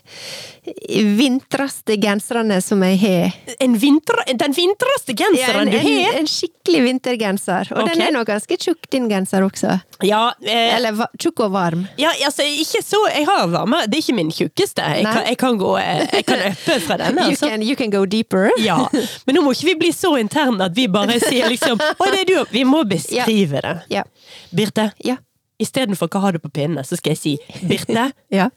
vintraste 1.17 1.95
genserne 2.01 2.61
som 2.61 2.81
jeg 2.85 2.99
har. 3.01 3.35
En 3.63 3.75
vinter, 3.79 4.21
den 4.37 4.53
vintreste 4.55 5.13
Ja, 5.15 5.25
genseren 5.25 5.67
en, 5.67 5.71
du 5.73 5.77
har? 5.79 6.17
en 6.19 6.27
skikkelig 6.29 6.81
vintergenser. 6.85 7.69
Og 7.75 7.83
okay. 7.83 7.93
den 7.95 8.05
er 8.07 8.13
nok 8.15 8.27
ganske 8.29 8.57
tjukk, 8.61 8.89
din 8.93 9.07
genser 9.11 9.45
også. 9.45 9.77
Ja, 10.05 10.33
eh, 10.43 10.75
Eller 10.75 11.05
tjukk 11.21 11.39
og 11.45 11.51
varm. 11.55 11.85
ja, 11.97 12.11
altså 12.25 12.43
ikke 12.43 12.81
så 12.83 12.99
Jeg 13.15 13.25
har 13.27 13.47
varme, 13.47 13.83
det 13.87 13.99
er 13.99 14.03
ikke 14.03 14.15
min 14.17 14.31
tjukkeste. 14.31 14.81
Jeg 14.81 15.05
kan, 15.05 15.23
jeg 15.29 15.37
kan 15.37 15.57
gå 15.61 15.75
eh, 15.79 16.05
Jeg 16.13 16.25
kan 16.25 16.45
øppe 16.51 16.79
fra 16.87 16.97
denne. 17.01 17.21
You 17.29 17.35
Altså. 17.35 17.49
can, 17.49 17.61
you 17.61 17.75
can 17.75 17.89
go 17.91 18.05
deeper. 18.05 18.49
Ja, 18.59 18.79
Men 19.25 19.35
nå 19.35 19.41
må 19.45 19.51
ikke 19.55 19.71
vi 19.73 19.75
bli 19.85 19.91
så 19.95 20.15
interne 20.19 20.65
at 20.69 20.75
vi 20.75 20.87
bare 20.87 21.19
sier 21.19 21.49
liksom 21.51 21.79
Å, 21.99 22.09
det 22.11 22.25
er 22.25 22.29
du. 22.29 22.37
Vi 22.51 22.63
må 22.67 22.83
beskrive 22.87 23.61
det. 23.65 23.75
Ja. 23.89 24.03
Birte, 24.51 24.91
Ja. 25.03 25.17
Istedenfor 25.61 26.09
hva 26.11 26.21
har 26.25 26.35
du 26.35 26.39
på 26.43 26.51
pinnene, 26.53 26.83
så 26.85 26.97
skal 26.99 27.15
jeg 27.15 27.21
si 27.21 27.35
Birte, 27.69 28.09
ja. 28.39 28.49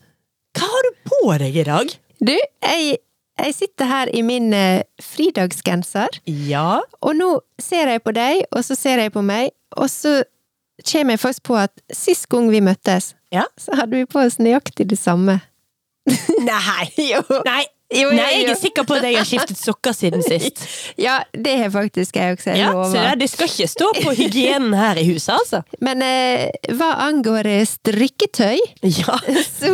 hva 0.59 0.71
har 0.73 0.88
du 0.88 0.97
på 1.11 1.21
deg 1.43 1.57
i 1.62 1.67
dag? 1.69 1.93
Du, 2.19 2.33
jeg, 2.35 2.97
jeg 3.38 3.55
sitter 3.55 3.87
her 3.90 4.11
i 4.14 4.23
min 4.26 4.52
eh, 4.57 4.83
fridagsgenser, 5.02 6.19
Ja. 6.26 6.81
og 7.00 7.14
nå 7.17 7.31
ser 7.62 7.88
jeg 7.93 8.02
på 8.02 8.12
deg, 8.17 8.45
og 8.52 8.64
så 8.67 8.75
ser 8.78 8.99
jeg 9.05 9.12
på 9.14 9.23
meg, 9.23 9.50
og 9.76 9.87
så 9.93 10.23
kommer 10.87 11.14
jeg 11.17 11.21
faktisk 11.23 11.43
på 11.50 11.57
at 11.59 11.73
sist 11.95 12.28
gang 12.31 12.50
vi 12.50 12.61
møttes, 12.64 13.12
Ja. 13.35 13.45
så 13.61 13.75
hadde 13.76 13.97
vi 13.99 14.07
på 14.09 14.21
oss 14.25 14.38
nøyaktig 14.40 14.87
det 14.88 14.99
samme. 14.99 15.40
Nei! 16.40 16.87
Jo. 16.97 17.21
Nei. 17.45 17.64
Jo, 17.88 18.11
Nei, 18.12 18.42
jeg 18.42 18.50
er 18.52 18.59
sikker 18.61 18.85
på 18.85 18.99
at 18.99 19.04
jeg 19.09 19.16
har 19.16 19.25
skiftet 19.25 19.57
sokker 19.57 19.95
siden 19.97 20.21
sist. 20.25 20.61
Ja, 21.07 21.23
det 21.33 21.54
har 21.62 21.71
faktisk 21.73 22.16
jeg 22.18 22.35
også, 22.37 22.52
Ja, 22.59 22.73
så 22.90 23.04
det 23.16 23.30
skal 23.33 23.49
ikke 23.49 23.68
stå 23.71 23.88
på 23.97 24.12
hygienen 24.18 24.75
her 24.76 25.00
i 25.00 25.07
huset, 25.09 25.33
altså. 25.38 25.62
Men 25.85 26.04
eh, 26.04 26.50
hva 26.76 26.90
angår 27.07 27.49
eh, 27.49 27.64
strikketøy, 27.68 28.61
Ja. 28.85 29.16
så, 29.61 29.73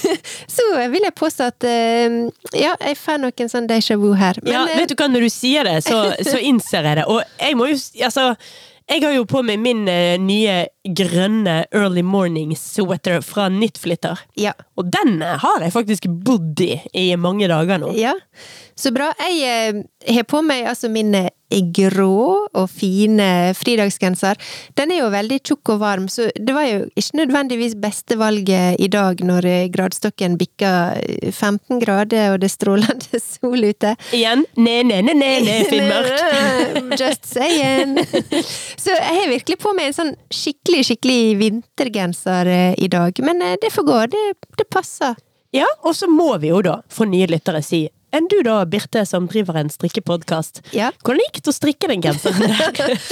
så 0.56 0.68
vil 0.94 1.04
jeg 1.04 1.16
påstå 1.20 1.50
at 1.52 1.68
eh, 1.68 2.16
Ja, 2.56 2.72
jeg 2.80 2.96
får 3.00 3.20
noen 3.26 3.52
sånn 3.52 3.68
déjà 3.68 3.98
vu 4.00 4.14
her. 4.16 4.40
Men 4.46 4.56
ja, 4.56 4.64
eh, 4.64 4.80
vet 4.80 4.94
du 4.94 4.96
hva, 4.96 5.10
når 5.12 5.28
du 5.28 5.32
sier 5.34 5.68
det, 5.68 5.76
så, 5.84 6.00
så 6.24 6.40
innser 6.40 6.88
jeg 6.88 7.02
det. 7.02 7.06
Og 7.12 7.20
jeg 7.36 7.60
må 7.60 7.68
jo 7.74 7.78
Altså, 8.00 8.30
jeg 8.90 9.04
har 9.04 9.14
jo 9.14 9.26
på 9.28 9.42
meg 9.46 9.60
min 9.62 9.84
eh, 9.90 10.16
nye 10.18 10.64
grønne 10.96 11.60
early 11.76 12.02
morning 12.02 12.56
sweater 12.58 13.20
fra 13.22 13.48
Nyttflitter. 13.52 14.18
ja, 14.40 14.52
Og 14.80 14.90
den 14.90 15.20
eh, 15.22 15.36
har 15.38 15.62
jeg 15.62 15.72
faktisk 15.76 16.08
bodd 16.26 16.60
i 16.64 16.80
i 16.96 17.04
mange 17.16 17.46
dager 17.50 17.78
nå. 17.78 17.92
ja. 17.98 18.16
Så 18.80 18.90
bra. 18.96 19.10
Jeg 19.20 19.42
eh, 19.44 19.82
har 20.06 20.26
på 20.28 20.42
meg 20.46 20.66
altså 20.70 20.90
min 20.92 21.14
eh, 21.14 21.30
grå 21.74 22.46
og 22.46 22.66
fine 22.70 23.54
fridagsgenser. 23.58 24.38
Den 24.78 24.92
er 24.94 25.02
jo 25.02 25.10
veldig 25.12 25.40
tjukk 25.42 25.74
og 25.74 25.80
varm, 25.82 26.06
så 26.08 26.28
det 26.36 26.54
var 26.54 26.68
jo 26.68 26.84
ikke 26.94 27.22
nødvendigvis 27.22 27.74
beste 27.82 28.18
valget 28.20 28.78
i 28.80 28.88
dag 28.92 29.20
når 29.24 29.48
gradstokken 29.74 30.00
gradestokken 30.00 30.38
bikka 30.38 30.94
eh, 31.00 31.32
15 31.32 31.80
grader 31.80 32.32
og 32.32 32.40
det 32.40 32.48
er 32.48 32.54
strålende 32.54 33.20
sol 33.34 33.64
ute. 33.64 33.94
Igjen, 34.12 34.44
ne, 34.56 34.82
ne, 34.82 35.02
ne, 35.02 35.14
ne, 35.14 35.30
ne, 35.44 35.56
Finnmark. 35.70 36.98
Just 36.98 37.26
saying. 37.26 37.98
Så 38.82 38.90
jeg 38.90 39.16
har 39.20 39.28
virkelig 39.28 39.58
på 39.58 39.74
meg 39.76 39.90
en 39.90 39.96
sånn 39.96 40.14
skikkelig, 40.30 40.84
skikkelig 40.90 41.36
vintergenser 41.40 42.46
eh, 42.46 42.74
i 42.78 42.88
dag. 42.88 43.16
Men 43.24 43.42
eh, 43.42 43.56
det 43.60 43.72
får 43.74 43.86
gå, 43.86 44.00
det, 44.12 44.26
det 44.58 44.68
passer. 44.70 45.16
Ja, 45.52 45.66
og 45.82 45.96
så 45.98 46.06
må 46.06 46.36
vi 46.38 46.52
jo 46.52 46.60
da, 46.62 46.76
for 46.88 47.10
nye 47.10 47.26
lyttere, 47.26 47.62
si 47.66 47.88
enn 48.16 48.28
du 48.30 48.40
da, 48.46 48.62
Birte, 48.70 49.04
som 49.06 49.28
driver 49.30 49.60
en 49.60 49.70
strikkepodkast. 49.72 50.62
Ja. 50.76 50.90
Hvordan 51.04 51.22
gikk 51.28 51.42
det 51.42 51.52
å 51.52 51.56
strikke 51.56 51.90
den 51.90 52.04
genseren 52.04 52.54
der? 52.78 53.04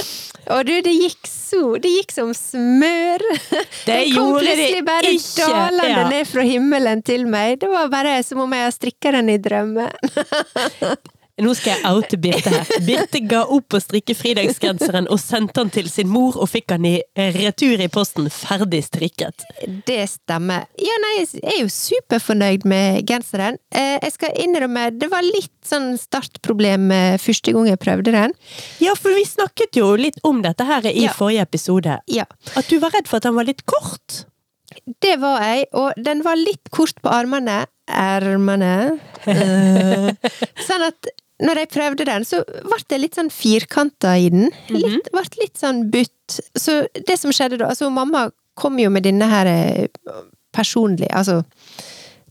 Og 0.49 0.65
du, 0.65 0.73
det 0.81 0.93
gikk 0.95 1.27
så 1.29 1.75
Det 1.81 1.89
gikk 1.91 2.13
som 2.15 2.31
smør! 2.33 3.21
Det 3.51 3.85
Den 3.85 4.13
kom 4.15 4.31
plutselig 4.39 4.81
bare 4.87 5.13
ikke, 5.13 5.45
dalende 5.45 5.89
ja. 5.91 6.07
ned 6.09 6.29
fra 6.29 6.45
himmelen 6.47 7.03
til 7.05 7.27
meg. 7.29 7.59
Det 7.61 7.69
var 7.69 7.91
bare 7.91 8.19
som 8.25 8.41
om 8.45 8.55
jeg 8.55 8.67
har 8.67 8.75
strikka 8.75 9.13
den 9.17 9.31
i 9.33 9.39
drømme. 9.41 9.89
Nå 11.39 11.53
skal 11.55 11.75
jeg 11.77 11.91
oute 11.95 12.17
Birte 12.21 12.51
her. 12.53 12.69
Birte 12.85 13.21
ga 13.29 13.41
opp 13.55 13.75
å 13.77 13.79
strikke 13.81 14.15
fridagsgenseren 14.17 15.07
og 15.11 15.19
sendte 15.21 15.59
den 15.61 15.69
til 15.73 15.87
sin 15.91 16.09
mor, 16.11 16.35
og 16.37 16.49
fikk 16.51 16.67
den 16.73 16.85
i 16.89 16.93
eh, 17.15 17.31
retur 17.35 17.79
i 17.79 17.87
posten 17.91 18.27
ferdig 18.33 18.81
strikket. 18.87 19.45
Det 19.87 19.99
stemmer. 20.11 20.65
Ja, 20.79 20.97
nei, 21.05 21.13
jeg 21.23 21.43
er 21.53 21.61
jo 21.63 21.69
superfornøyd 21.73 22.65
med 22.69 23.05
genseren. 23.09 23.59
Eh, 23.71 23.97
Jeg 24.03 24.13
skal 24.15 24.35
innrømme, 24.43 24.89
det 24.99 25.09
var 25.11 25.23
litt 25.25 25.51
sånn 25.65 25.93
startproblem 25.99 26.89
eh, 26.95 27.17
første 27.21 27.53
gang 27.55 27.67
jeg 27.71 27.79
prøvde 27.83 28.13
den. 28.15 28.33
Ja, 28.83 28.95
for 28.99 29.15
vi 29.15 29.25
snakket 29.27 29.79
jo 29.79 29.93
litt 29.99 30.19
om 30.27 30.41
dette 30.45 30.65
her 30.67 30.85
i 30.91 31.05
Ja. 31.07 31.13
forrige 31.15 31.45
episode. 31.47 31.99
Ja, 32.07 32.25
At 32.55 32.67
du 32.69 32.79
var 32.79 32.91
redd 32.95 33.07
for 33.07 33.17
at 33.17 33.23
den 33.29 33.35
var 33.35 33.45
litt 33.47 33.65
kort. 33.69 34.25
det 35.01 35.15
var 35.21 35.41
jeg, 35.41 35.65
og 35.73 35.93
den 35.97 36.21
var 36.23 36.35
litt 36.37 36.69
kort 36.71 36.99
på 37.01 37.09
armene. 37.09 37.65
Ermene. 37.89 38.99
Sånn 40.67 40.83
at 40.85 41.09
når 41.39 41.61
jeg 41.61 41.71
prøvde 41.71 42.05
den, 42.09 42.25
så 42.27 42.41
ble 42.43 42.79
det 42.91 42.99
litt 42.99 43.19
sånn 43.19 43.31
firkanta 43.31 44.15
i 44.19 44.27
den. 44.33 44.49
Litt, 44.73 45.07
ble 45.13 45.23
litt 45.39 45.59
sånn 45.59 45.85
butt. 45.93 46.39
Så 46.57 46.81
det 46.93 47.15
som 47.19 47.31
skjedde 47.33 47.61
da 47.61 47.69
Altså, 47.71 47.89
mamma 47.93 48.27
kom 48.59 48.77
jo 48.81 48.91
med 48.91 49.05
denne 49.07 49.29
her 49.31 49.47
eh, 49.49 49.87
personlig, 50.55 51.09
altså 51.15 51.41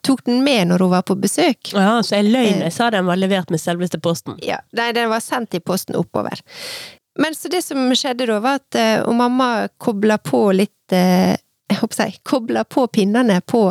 Tok 0.07 0.21
den 0.29 0.45
med 0.47 0.69
når 0.71 0.85
hun 0.85 0.93
var 0.93 1.03
på 1.03 1.17
besøk. 1.19 1.73
Ja, 1.75 1.97
Så 2.07 2.21
jeg 2.21 2.29
løy 2.29 2.53
når 2.53 2.69
jeg 2.69 2.75
sa 2.77 2.87
den 2.95 3.09
var 3.09 3.19
levert 3.19 3.51
med 3.51 3.59
selveste 3.59 3.99
posten. 3.99 4.37
Ja, 4.47 4.61
nei, 4.79 4.93
den 4.95 5.11
var 5.11 5.19
sendt 5.25 5.57
i 5.59 5.61
posten 5.61 5.99
oppover. 5.99 6.39
Men 7.19 7.35
så 7.35 7.51
det 7.51 7.65
som 7.67 7.81
skjedde 7.99 8.29
da, 8.31 8.39
var 8.45 8.61
at 8.61 8.79
eh, 8.79 9.01
og 9.03 9.17
mamma 9.19 9.67
kobla 9.83 10.21
på 10.23 10.45
litt 10.55 10.95
eh, 10.95 11.35
Jeg 11.69 11.81
håper 11.81 12.05
jeg 12.05 12.21
kobla 12.23 12.63
på 12.65 12.87
pinnene 12.95 13.41
på 13.43 13.65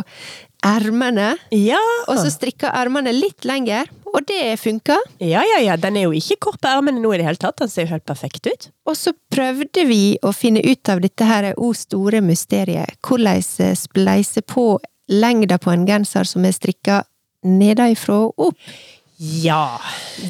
ermene, 0.64 1.36
Ja. 1.54 1.78
og 2.08 2.16
så 2.18 2.30
strikka 2.30 2.70
ermene 2.74 3.12
litt 3.14 3.44
lenger, 3.44 3.86
og 4.06 4.24
det 4.26 4.58
funka. 4.58 4.96
ja, 5.20 5.42
ja, 5.44 5.58
ja. 5.60 5.76
Den 5.76 5.96
er 5.96 6.02
jo 6.08 6.10
ikke 6.12 6.38
kort 6.40 6.60
på 6.60 6.68
ermene 6.68 7.00
nå 7.00 7.12
i 7.14 7.18
det 7.18 7.26
hele 7.26 7.36
tatt. 7.36 7.56
Den 7.58 7.68
ser 7.68 7.82
jo 7.86 7.92
helt 7.92 8.06
perfekt 8.06 8.46
ut. 8.46 8.70
Og 8.86 8.96
så 8.96 9.12
prøvde 9.30 9.86
vi 9.86 10.18
å 10.22 10.32
finne 10.34 10.60
ut 10.64 10.88
av 10.88 11.00
dette 11.00 11.24
her 11.24 11.54
o 11.56 11.72
store 11.72 12.20
mysteriet, 12.20 12.96
hvordan 13.02 13.42
spleise 13.76 14.40
på 14.42 14.78
lengda 15.08 15.58
på 15.58 15.72
en 15.72 15.86
genser 15.86 16.24
som 16.24 16.44
er 16.44 16.52
strikka 16.52 17.04
nedenfra 17.44 18.14
og 18.26 18.34
opp. 18.48 18.56
Ja. 19.18 19.80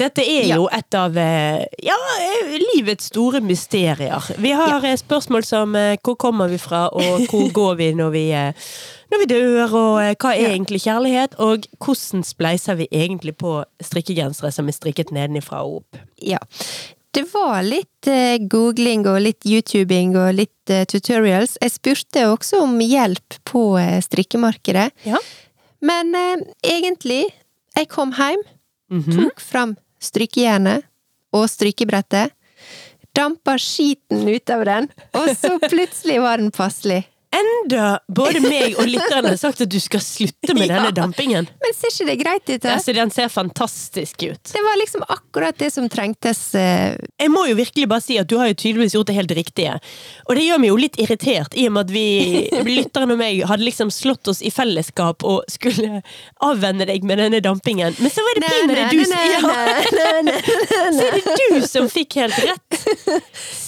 Dette 0.01 0.23
er 0.25 0.47
Ja. 0.49 0.57
jo 0.57 0.69
et 0.73 0.95
av 0.97 1.17
eh, 1.17 1.65
ja, 1.85 1.97
eh, 2.25 2.55
livets 2.75 3.11
store 3.11 3.41
mysterier. 3.45 4.25
Vi 4.41 4.53
har 4.57 4.81
ja. 4.85 4.97
spørsmål 4.97 5.45
som 5.45 5.77
eh, 5.77 5.99
hvor 6.03 6.17
kommer 6.17 6.49
vi 6.49 6.57
fra, 6.59 6.87
og 6.89 7.27
hvor 7.29 7.51
går 7.61 7.75
vi 7.77 7.93
når 7.93 8.11
vi, 8.15 8.25
eh, 8.33 8.69
når 9.13 9.23
vi 9.25 9.29
dør, 9.35 9.75
og 9.77 10.01
eh, 10.03 10.15
hva 10.17 10.33
er 10.35 10.55
egentlig 10.55 10.81
kjærlighet, 10.87 11.37
og 11.39 11.69
hvordan 11.85 12.25
spleiser 12.25 12.81
vi 12.81 12.89
egentlig 12.91 13.37
på 13.37 13.59
strikkegensere 13.85 14.51
som 14.57 14.69
er 14.69 14.79
strikket 14.79 15.13
nedenifra 15.13 15.61
og 15.69 15.83
opp? 15.83 16.01
Ja. 16.25 16.41
Det 17.13 17.27
var 17.33 17.61
litt 17.65 18.09
eh, 18.09 18.39
googling 18.41 19.05
og 19.09 19.21
litt 19.21 19.45
youtubing 19.49 20.17
og 20.17 20.33
litt 20.37 20.73
eh, 20.73 20.85
tutorials. 20.89 21.59
Jeg 21.61 21.77
spurte 21.77 22.27
også 22.33 22.63
om 22.65 22.77
hjelp 22.81 23.37
på 23.49 23.75
eh, 23.81 23.99
strikkemarkedet. 24.05 24.91
Ja. 25.09 25.21
Men 25.85 26.15
eh, 26.17 26.47
egentlig, 26.65 27.27
jeg 27.77 27.89
kom 27.93 28.13
hjem, 28.17 28.45
Mhm. 28.91 29.19
tok 29.19 29.41
fram 29.41 29.77
strykejernet 30.01 30.85
og 31.35 31.49
strykebrettet, 31.51 32.33
dampa 33.15 33.57
skiten 33.59 34.29
ut 34.29 34.51
av 34.51 34.65
den, 34.65 34.89
og 35.15 35.29
så 35.37 35.59
plutselig 35.71 36.21
var 36.23 36.39
den 36.39 36.51
passelig. 36.55 37.05
Enda 37.29 37.99
både 38.09 38.41
meg 38.41 38.79
og 38.81 38.87
lytterne 38.89 39.35
sagt 39.37 39.61
at 39.61 39.69
du 39.71 39.77
skal 39.83 40.01
slutte 40.01 40.55
med 40.57 40.65
Ja. 40.69 40.79
denne 40.81 40.93
dampingen. 40.97 41.49
Men 41.63 41.75
ser 41.77 41.93
ikke 41.93 42.07
det 42.09 42.17
greit 42.23 42.49
ut? 42.55 42.65
Altså, 42.73 42.93
den 42.97 43.11
ser 43.13 43.29
fantastisk 43.33 44.23
ut. 44.25 44.51
Det 44.53 44.63
var 44.65 44.79
liksom 44.81 45.05
akkurat 45.09 45.59
det 45.61 45.69
som 45.75 45.89
trengtes. 45.93 46.41
Uh... 46.57 46.97
Jeg 47.21 47.31
må 47.33 47.45
jo 47.51 47.57
virkelig 47.59 47.87
bare 47.91 48.05
si 48.05 48.17
at 48.21 48.29
du 48.31 48.37
har 48.41 48.49
jo 48.51 48.57
tydeligvis 48.59 48.97
gjort 48.97 49.11
det 49.11 49.17
helt 49.19 49.35
riktige. 49.37 49.75
Og 50.29 50.37
det 50.39 50.47
gjør 50.47 50.63
meg 50.65 50.73
jo 50.73 50.79
litt 50.81 50.97
irritert, 51.01 51.53
i 51.57 51.67
og 51.69 51.77
med 51.77 51.87
at 51.89 51.93
vi, 51.95 52.07
lytteren 52.79 53.13
og 53.15 53.21
meg, 53.21 53.43
hadde 53.49 53.67
liksom 53.69 53.93
slått 53.93 54.29
oss 54.33 54.41
i 54.45 54.53
fellesskap 54.53 55.25
og 55.29 55.45
skulle 55.53 56.01
avvenne 56.45 56.89
deg 56.89 57.05
med 57.09 57.21
denne 57.23 57.43
dampingen. 57.45 57.97
Men 58.01 58.13
så 58.15 58.25
var 58.25 58.41
det 58.41 58.49
pinadø 58.49 58.89
du, 58.93 59.05
som- 59.05 59.17
ja, 59.29 59.41
så 60.97 61.07
er 61.07 61.17
det 61.19 61.37
du 61.53 61.67
som 61.69 61.89
fikk 61.93 62.19
helt 62.23 62.39
rett! 62.45 62.81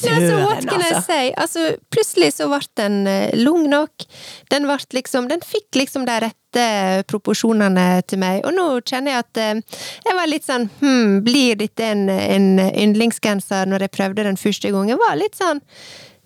Ja, 0.01 0.15
så 0.17 0.37
what 0.41 0.63
Søren, 0.63 0.69
can 0.71 0.81
I 0.81 0.85
altså. 0.95 1.01
say? 1.07 1.27
Altså, 1.37 1.65
plutselig 1.93 2.31
så 2.33 2.47
ble 2.49 2.61
den 2.81 2.95
eh, 3.11 3.35
lang 3.51 3.69
nok. 3.71 4.07
Den 4.51 4.69
liksom 4.95 5.29
Den 5.29 5.41
fikk 5.45 5.77
liksom 5.77 6.07
de 6.07 6.19
rette 6.27 6.67
proporsjonene 7.07 8.03
til 8.07 8.19
meg. 8.19 8.45
Og 8.47 8.55
nå 8.55 8.81
kjenner 8.81 9.13
jeg 9.13 9.25
at 9.27 9.41
eh, 9.43 9.81
jeg 10.07 10.19
var 10.19 10.31
litt 10.31 10.47
sånn 10.47 10.69
Hm, 10.81 11.21
blir 11.27 11.57
dette 11.61 11.85
en, 11.85 12.09
en 12.09 12.59
yndlingsgenser 12.59 13.67
når 13.67 13.87
jeg 13.87 13.97
prøvde 13.99 14.25
den 14.25 14.41
første 14.41 14.71
gangen? 14.71 14.99
Var 15.01 15.19
litt 15.21 15.37
sånn 15.39 15.61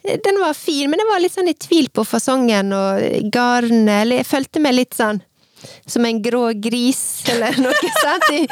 den 0.04 0.36
var 0.36 0.52
fin, 0.52 0.90
men 0.90 1.00
jeg 1.00 1.08
var 1.08 1.20
litt 1.22 1.32
sånn 1.32 1.48
i 1.48 1.54
tvil 1.56 1.86
på 1.88 2.02
fasongen 2.04 2.74
og 2.76 3.30
garnet. 3.32 4.10
Jeg 4.12 4.26
følte 4.28 4.60
meg 4.60 4.76
litt 4.76 4.92
sånn 4.92 5.22
som 5.86 6.04
en 6.04 6.20
grå 6.22 6.44
gris, 6.60 7.02
eller 7.32 7.58
noe 7.62 7.92
sånt, 8.02 8.30
i, 8.34 8.44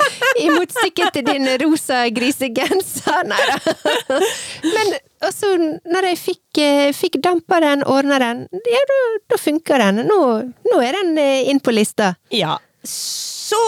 i 0.45 0.50
motstykke 0.52 1.11
til 1.14 1.26
din 1.28 1.49
rosa 1.64 2.04
grisegenser. 2.14 3.23
Nei 3.28 3.40
da. 3.49 4.21
Men 4.62 4.95
også, 5.23 5.54
når 5.92 6.11
jeg 6.11 6.21
fikk, 6.23 6.45
eh, 6.62 6.90
fikk 6.97 7.21
dampa 7.25 7.61
den, 7.62 7.85
ordna 7.87 8.19
den, 8.23 8.45
ja, 8.52 8.85
da, 8.90 9.00
da 9.33 9.40
funka 9.40 9.81
den. 9.85 10.04
Nå, 10.09 10.21
nå 10.69 10.83
er 10.83 10.99
den 11.00 11.16
eh, 11.21 11.49
inn 11.52 11.62
på 11.62 11.75
lista. 11.75 12.14
Ja. 12.35 12.59
Så 12.83 13.59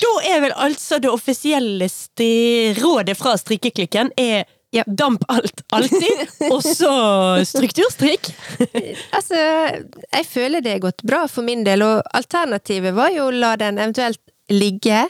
da 0.00 0.12
er 0.24 0.40
vel 0.46 0.54
altså 0.56 1.00
det 1.02 1.10
offisielle 1.12 1.88
rådet 2.78 3.16
fra 3.18 3.34
strikkeklikken 3.36 4.12
er 4.16 4.46
Ja. 4.70 4.82
damp 4.86 5.22
alt, 5.28 5.62
alltid, 5.72 6.26
og 6.52 6.62
så 6.64 6.92
strukturstrikk. 7.48 8.28
Altså, 9.16 9.38
jeg 10.12 10.26
føler 10.28 10.60
det 10.64 10.74
er 10.74 10.82
gått 10.82 11.02
bra 11.06 11.22
for 11.30 11.46
min 11.46 11.64
del, 11.64 11.82
og 11.86 12.02
alternativet 12.16 12.92
var 12.96 13.12
jo 13.14 13.28
å 13.28 13.34
la 13.34 13.54
den 13.60 13.80
eventuelt 13.80 14.20
ligge, 14.52 15.06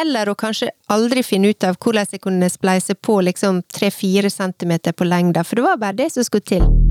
eller 0.00 0.30
å 0.30 0.36
kanskje 0.38 0.70
aldri 0.94 1.24
finne 1.26 1.50
ut 1.50 1.66
av 1.66 1.78
hvordan 1.82 2.14
jeg 2.14 2.22
kunne 2.26 2.50
spleise 2.50 2.94
på 2.94 3.20
liksom 3.26 3.62
tre-fire 3.74 4.30
centimeter 4.30 4.94
på 4.94 5.06
lengda, 5.08 5.46
for 5.46 5.58
det 5.58 5.66
var 5.66 5.82
bare 5.82 5.98
det 6.02 6.12
som 6.14 6.26
skulle 6.26 6.46
til. 6.56 6.87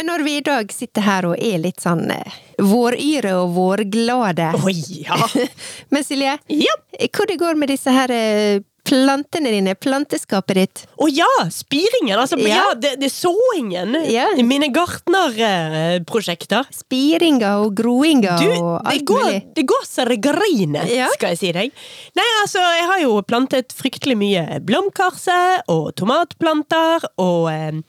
Når 0.00 0.24
vi 0.24 0.36
i 0.38 0.44
dag 0.44 0.72
sitter 0.72 1.04
her 1.04 1.28
og 1.28 1.36
er 1.36 1.60
litt 1.62 1.82
sånn 1.82 2.06
eh, 2.14 2.40
våryre 2.62 3.34
og 3.42 3.54
vårglade 3.56 4.52
Oi, 4.64 4.76
ja. 5.04 5.18
Men 5.92 6.04
Silje, 6.06 6.38
ja. 6.48 6.76
hvor 7.12 7.28
det 7.28 7.38
går 7.40 7.60
med 7.60 7.72
disse 7.72 7.92
her 7.94 8.12
eh, 8.14 8.62
plantene 8.92 9.50
dine, 9.54 9.72
planteskapet 9.80 10.58
ditt? 10.60 10.82
Å 11.00 11.08
ja! 11.08 11.28
Spiringen! 11.52 12.12
Altså, 12.20 12.36
ja, 12.42 12.48
Ja. 12.52 12.64
det, 12.76 12.90
det 13.00 13.08
er 13.08 13.14
såingen. 13.14 13.94
Ja. 14.12 14.26
Mine 14.44 14.68
gartnerprosjekter. 14.74 16.68
Spiringa 16.76 17.54
og 17.64 17.72
groinga 17.78 18.36
Du, 18.40 18.46
og 18.52 18.82
det 18.84 18.92
alt 18.92 19.06
går, 19.08 19.24
mulig. 19.24 19.40
det 19.56 19.64
går 19.70 19.86
så 19.88 20.04
det 20.10 20.18
griner, 20.24 20.86
Ja. 20.92 21.08
skal 21.14 21.32
jeg 21.32 21.38
si 21.40 21.52
deg. 21.56 21.72
Nei, 22.18 22.26
altså, 22.42 22.58
jeg 22.60 22.86
har 22.90 23.00
jo 23.04 23.16
plantet 23.24 23.72
fryktelig 23.76 24.16
mye 24.20 24.60
blomkarse 24.66 25.38
og 25.72 25.94
tomatplanter 25.96 27.06
og 27.22 27.48
eh, 27.52 27.80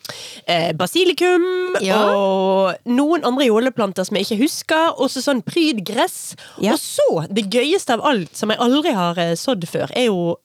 eh, 0.48 0.72
basilikum 0.80 1.76
og 1.84 2.80
noen 2.88 3.26
andre 3.28 3.50
jåleplanter 3.50 4.06
som 4.08 4.16
jeg 4.18 4.26
ikke 4.30 4.42
husker, 4.46 4.94
og 4.98 5.12
så 5.12 5.20
sånn 5.26 5.44
prydgress. 5.44 6.36
Og 6.64 6.80
så, 6.80 7.28
det 7.30 7.50
gøyeste 7.54 7.94
av 7.98 8.06
alt, 8.08 8.32
som 8.38 8.50
jeg 8.54 8.62
aldri 8.64 8.96
har 8.96 9.20
eh, 9.20 9.36
sådd 9.40 9.68
før, 9.70 9.92
er 9.98 10.08
jo 10.08 10.38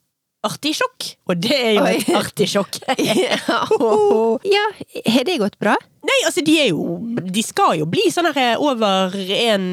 artisjokk. 0.47 1.07
Og 1.29 1.39
det 1.43 1.55
er 1.57 1.73
jo 1.77 1.85
Oi. 1.85 1.95
et 1.99 2.11
artisjokk. 2.17 2.81
ja, 4.55 4.67
har 5.07 5.25
det 5.27 5.39
gått 5.43 5.59
bra? 5.59 5.75
Nei, 6.09 6.19
altså 6.25 6.45
de 6.47 6.55
er 6.63 6.69
jo 6.71 6.85
De 7.27 7.43
skal 7.45 7.81
jo 7.81 7.89
bli 7.91 8.07
sånn 8.15 8.31
her 8.33 8.61
over 8.63 9.13
én 9.19 9.65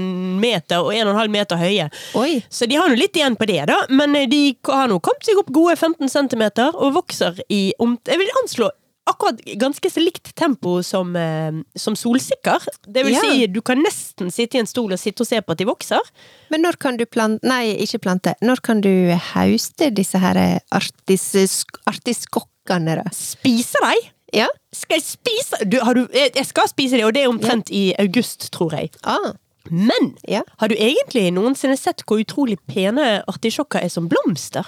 meter 0.42 0.82
og 0.82 0.90
en 0.96 1.06
og 1.08 1.14
en 1.14 1.20
halv 1.22 1.34
meter 1.36 1.60
høye. 1.60 1.90
Oi. 2.18 2.40
Så 2.50 2.68
de 2.70 2.80
har 2.80 2.90
nå 2.90 2.98
litt 3.00 3.16
igjen 3.16 3.38
på 3.40 3.48
det, 3.50 3.62
da. 3.70 3.84
Men 3.94 4.18
eh, 4.18 4.28
de 4.32 4.42
har 4.68 4.90
nå 4.92 5.00
kommet 5.06 5.28
seg 5.28 5.40
opp 5.42 5.54
gode 5.56 5.78
15 5.78 6.10
centimeter 6.12 6.74
og 6.76 6.98
vokser 6.98 7.40
i 7.50 7.70
om 7.80 7.98
Jeg 8.08 8.22
vil 8.22 8.36
anslå 8.42 8.72
akkurat 9.08 9.40
ganske 9.62 9.90
så 9.92 10.02
likt 10.02 10.32
tempo 10.36 10.80
som, 10.84 11.16
eh, 11.16 11.52
som 11.78 11.94
solsikker. 11.96 12.66
Det 12.88 13.04
vil 13.06 13.14
Ja. 13.14 13.22
si, 13.22 13.48
du 13.48 13.62
kan 13.62 13.78
nesten 13.84 14.32
sitte 14.34 14.58
i 14.58 14.60
en 14.64 14.66
stol 14.70 14.92
og 14.94 15.00
sitte 15.00 15.22
og 15.22 15.28
se 15.28 15.42
på 15.42 15.52
at 15.54 15.58
de 15.62 15.66
vokser. 15.70 16.02
Men 16.50 16.62
når 16.64 16.78
kan 16.80 16.98
du 16.98 17.06
plante 17.06 17.46
Nei, 17.48 17.76
ikke 17.86 18.00
plante. 18.02 18.34
Når 18.42 18.62
kan 18.66 18.82
du 18.82 19.12
hauste 19.34 19.92
disse 19.94 20.18
her 20.20 20.60
artis, 20.72 21.66
artiskokkene, 21.88 22.96
da? 23.04 23.10
Spise 23.14 23.80
dem! 23.82 24.12
Ja? 24.34 24.48
Skal 24.74 24.98
jeg 25.00 25.06
spise 25.06 25.66
du, 25.70 25.78
har 25.86 25.94
du, 25.96 26.08
jeg 26.12 26.46
skal 26.50 26.68
spise 26.68 26.98
dem, 26.98 27.06
og 27.08 27.14
det 27.16 27.24
er 27.24 27.30
omtrent 27.32 27.70
i 27.72 27.94
august, 28.02 28.50
tror 28.52 28.74
jeg. 28.76 28.90
Ah, 29.04 29.34
Men 29.72 30.16
ja. 30.28 30.42
har 30.60 30.68
du 30.70 30.76
egentlig 30.76 31.32
noensinne 31.34 31.78
sett 31.80 32.04
hvor 32.06 32.20
utrolig 32.22 32.58
pene 32.68 33.24
artisjokker 33.32 33.82
er 33.86 33.90
som 33.90 34.10
blomster? 34.12 34.68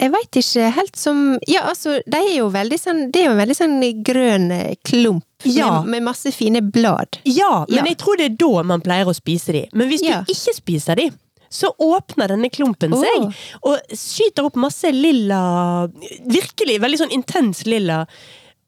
Jeg 0.00 0.12
veit 0.14 0.36
ikke 0.40 0.68
helt 0.72 0.96
som 0.96 1.18
Ja, 1.50 1.66
altså, 1.68 1.98
de 2.06 2.16
er 2.20 2.36
jo 2.38 2.48
veldig 2.54 2.78
sånn 2.80 3.02
Det 3.12 3.20
er 3.22 3.26
jo 3.28 3.34
en 3.34 3.42
veldig 3.42 3.56
sånn 3.58 3.74
grønn 4.06 4.46
eh, 4.56 4.74
klump 4.86 5.24
Ja. 5.44 5.80
med, 5.82 5.90
med 5.94 6.02
masse 6.10 6.32
fine 6.36 6.60
blad. 6.62 7.20
Ja, 7.24 7.64
men 7.68 7.78
Ja. 7.78 7.84
jeg 7.88 7.98
tror 8.02 8.16
det 8.20 8.26
er 8.30 8.36
da 8.40 8.62
man 8.62 8.82
pleier 8.84 9.08
å 9.08 9.14
spise 9.16 9.52
de. 9.56 9.66
Men 9.72 9.88
hvis 9.88 10.02
Ja. 10.04 10.20
du 10.20 10.32
ikke 10.32 10.54
spiser 10.56 10.96
de, 10.96 11.10
så 11.50 11.72
åpner 11.80 12.28
denne 12.28 12.50
klumpen 12.52 12.92
oh. 12.94 13.00
seg 13.02 13.34
og 13.66 13.80
skyter 13.96 14.44
opp 14.46 14.54
masse 14.56 14.92
lilla 14.94 15.88
Virkelig 16.30 16.76
veldig 16.80 17.00
sånn 17.00 17.12
intens 17.16 17.64
lilla 17.66 18.06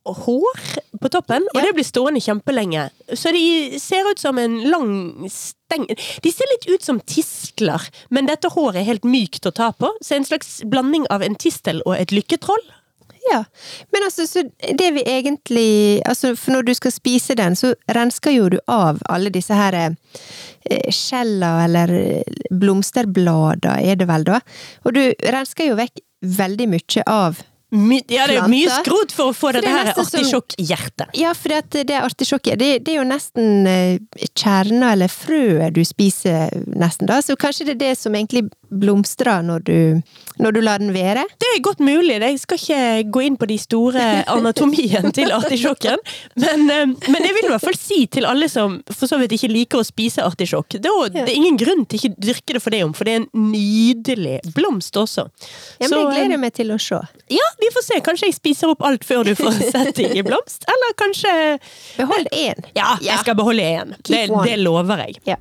hår 0.04 0.61
på 1.00 1.09
toppen, 1.09 1.42
og 1.54 1.61
Ja. 1.61 1.66
det 1.66 1.75
blir 1.75 1.85
stående 1.87 2.21
kjempelenge. 2.21 2.90
Så 3.14 3.32
de 3.32 3.78
ser 3.78 4.11
ut 4.11 4.18
som 4.18 4.38
en 4.38 4.61
lang 4.71 5.28
steng... 5.30 5.87
De 6.23 6.32
ser 6.32 6.47
litt 6.52 6.68
ut 6.75 6.82
som 6.82 7.00
tistler, 7.00 7.80
men 8.11 8.26
dette 8.26 8.49
håret 8.50 8.82
er 8.82 8.88
helt 8.90 9.04
mykt 9.04 9.47
å 9.47 9.52
ta 9.54 9.73
på. 9.73 9.90
Så 10.02 10.16
en 10.16 10.25
slags 10.25 10.62
blanding 10.64 11.06
av 11.11 11.23
en 11.23 11.35
tistel 11.35 11.82
og 11.87 11.97
et 11.97 12.11
lykketroll. 12.12 12.62
Ja. 13.30 13.44
Men 13.92 14.02
altså, 14.02 14.26
så 14.26 14.42
det 14.75 14.88
vi 14.97 15.02
egentlig 15.06 16.02
Altså, 16.04 16.35
for 16.37 16.50
når 16.56 16.62
du 16.66 16.75
skal 16.75 16.90
spise 16.90 17.37
den, 17.38 17.54
så 17.54 17.71
rensker 17.87 18.35
jo 18.35 18.48
du 18.48 18.59
av 18.66 18.98
alle 19.09 19.31
disse 19.31 19.55
her 19.55 19.74
eh, 19.79 20.90
skjella, 20.90 21.64
eller 21.64 22.24
blomsterblader, 22.50 23.79
er 23.79 23.96
det 24.00 24.09
vel 24.11 24.26
da? 24.26 24.40
Og 24.85 24.94
du 24.98 25.03
rensker 25.33 25.70
jo 25.70 25.79
vekk 25.79 26.03
veldig 26.22 26.68
mye 26.74 27.07
av 27.11 27.40
My, 27.72 28.02
ja, 28.12 28.26
det 28.28 28.37
er 28.37 28.50
mye 28.52 28.68
skrot 28.68 29.14
for 29.16 29.30
å 29.30 29.32
få 29.32 29.46
for 29.46 29.56
det 29.56 29.62
dette 29.64 29.94
er 29.94 30.00
artisjokkhjertet. 30.02 31.14
Ja, 31.16 31.30
for 31.32 31.54
det, 31.54 31.87
det 31.88 31.96
artisjokket, 31.96 32.58
det, 32.61 32.70
det 32.85 32.92
er 32.92 32.98
jo 32.98 33.06
nesten 33.08 33.68
eh, 33.68 34.26
kjerna 34.37 34.92
eller 34.92 35.08
frøet 35.08 35.72
du 35.72 35.80
spiser, 35.88 36.52
nesten 36.68 37.08
da. 37.08 37.22
Så 37.24 37.38
kanskje 37.40 37.70
det 37.70 37.78
er 37.78 37.80
det 37.87 37.94
som 38.02 38.12
egentlig 38.18 38.50
blomstrer 38.72 39.42
når 39.46 39.64
du, 39.66 39.76
når 40.42 40.56
du 40.56 40.61
lar 40.64 40.82
den 40.82 40.92
være? 40.94 41.24
Det 41.40 41.48
er 41.50 41.62
godt 41.64 41.82
mulig. 41.85 42.18
Jeg 42.22 42.38
skal 42.42 42.61
ikke 42.61 43.11
gå 43.12 43.24
inn 43.26 43.37
på 43.40 43.48
de 43.50 43.58
store 43.61 44.06
anatomien 44.37 45.11
til 45.14 45.32
artisjokken. 45.35 46.00
Men, 46.40 46.64
eh, 46.70 46.87
men 47.08 47.26
jeg 47.28 47.37
vil 47.37 47.48
i 47.48 47.52
hvert 47.52 47.64
fall 47.64 47.78
si 47.78 48.04
til 48.12 48.26
alle 48.28 48.48
som 48.52 48.78
for 48.90 49.11
så 49.11 49.18
vidt 49.20 49.37
ikke 49.37 49.52
liker 49.52 49.82
å 49.82 49.87
spise 49.87 50.24
artisjokk 50.24 50.78
Det 50.78 50.92
det 51.12 51.22
er 51.24 51.35
ingen 51.37 51.58
grunn 51.61 51.85
til 51.87 52.00
ikke 52.00 52.14
dyrke 52.22 52.56
det 52.56 52.62
for 52.62 52.74
det 52.74 52.82
om, 52.87 52.94
for 52.96 53.08
det 53.08 53.14
er 53.14 53.22
en 53.22 53.50
nydelig 53.52 54.38
blomst 54.56 54.96
også. 54.96 55.28
Ja, 55.78 55.88
men 55.88 55.92
Så, 55.92 56.00
jeg 56.00 56.08
eh, 56.08 56.16
gleder 56.16 56.42
meg 56.42 56.56
til 56.56 56.72
å 56.74 56.78
se. 56.80 57.00
ja, 57.32 57.48
vi 57.61 57.70
får 57.74 57.88
se. 57.88 58.00
Kanskje 58.04 58.30
jeg 58.30 58.38
spiser 58.38 58.72
opp 58.72 58.85
alt 58.87 59.04
før 59.06 59.24
du 59.28 59.35
får 59.38 59.58
sett 59.61 59.94
ting 59.98 60.16
i 60.16 60.24
blomst. 60.26 60.66
Eller 60.72 60.96
kanskje 61.00 61.32
Behold 61.98 62.28
én. 62.32 62.68
Ja, 62.76 62.96
jeg 63.02 63.18
skal 63.24 63.38
beholde 63.38 63.62
én. 63.62 63.96
Det, 64.08 64.26
det 64.28 64.61
lover 64.62 65.06
jeg. 65.06 65.20
Ja. 65.28 65.40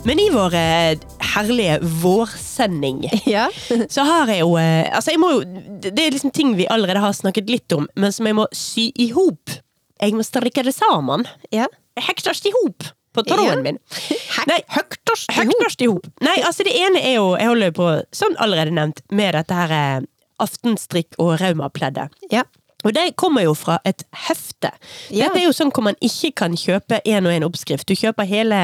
Men 0.04 0.20
i 0.20 0.26
vår 0.30 0.54
eh, 0.54 0.98
herlige 1.34 1.78
vårsending 2.02 3.04
Ja. 3.26 3.46
så 3.88 4.04
har 4.04 4.28
jeg 4.32 4.42
jo 4.42 4.56
eh, 4.60 4.88
Altså, 4.92 5.14
jeg 5.14 5.20
må 5.22 5.30
jo 5.32 5.38
Det 5.80 5.94
er 5.96 6.12
liksom 6.12 6.32
ting 6.34 6.52
vi 6.58 6.66
allerede 6.70 7.00
har 7.00 7.14
snakket 7.16 7.48
litt 7.50 7.72
om, 7.76 7.86
men 7.96 8.12
som 8.12 8.26
jeg 8.28 8.36
må 8.36 8.44
sy 8.52 8.90
i 9.00 9.08
hop. 9.16 9.54
Jeg 10.02 10.12
må 10.16 10.24
strikke 10.26 10.64
det 10.66 10.74
sammen. 10.76 11.24
ja. 11.54 11.68
Hektast 11.94 12.44
i 12.46 12.50
hop 12.50 12.82
på 13.14 13.22
tråden 13.22 13.60
Ja. 13.60 13.62
min. 13.62 13.76
Nei, 14.50 14.56
Høgtast 14.74 15.30
Høgtast 15.36 15.84
i 15.84 15.86
hop. 15.86 16.08
Nei, 16.26 16.34
altså 16.42 16.64
det 16.66 16.72
ene 16.74 16.98
er 17.06 17.14
jo 17.20 17.28
Jeg 17.38 17.46
holder 17.52 17.70
jo 17.70 17.76
på, 17.78 17.88
som 18.18 18.34
allerede 18.42 18.74
nevnt, 18.74 19.00
med 19.14 19.36
dette 19.38 19.54
her 19.54 19.74
eh, 19.78 20.00
aftenstrikk 20.42 21.14
og 21.22 21.36
raumapleddet. 21.40 22.10
Ja. 22.34 22.42
Og 22.84 22.94
det 22.96 23.14
kommer 23.20 23.46
jo 23.46 23.54
fra 23.58 23.78
et 23.88 24.04
hefte. 24.26 24.70
Ja. 25.08 25.28
Dette 25.28 25.40
er 25.40 25.46
jo 25.48 25.54
sånn 25.56 25.72
hvor 25.74 25.86
man 25.88 25.98
ikke 26.04 26.34
kan 26.44 26.56
kjøpe 26.58 27.00
én 27.04 27.26
og 27.26 27.34
én 27.34 27.46
oppskrift. 27.46 27.88
Du 27.88 27.96
kjøper 27.98 28.28
hele, 28.28 28.60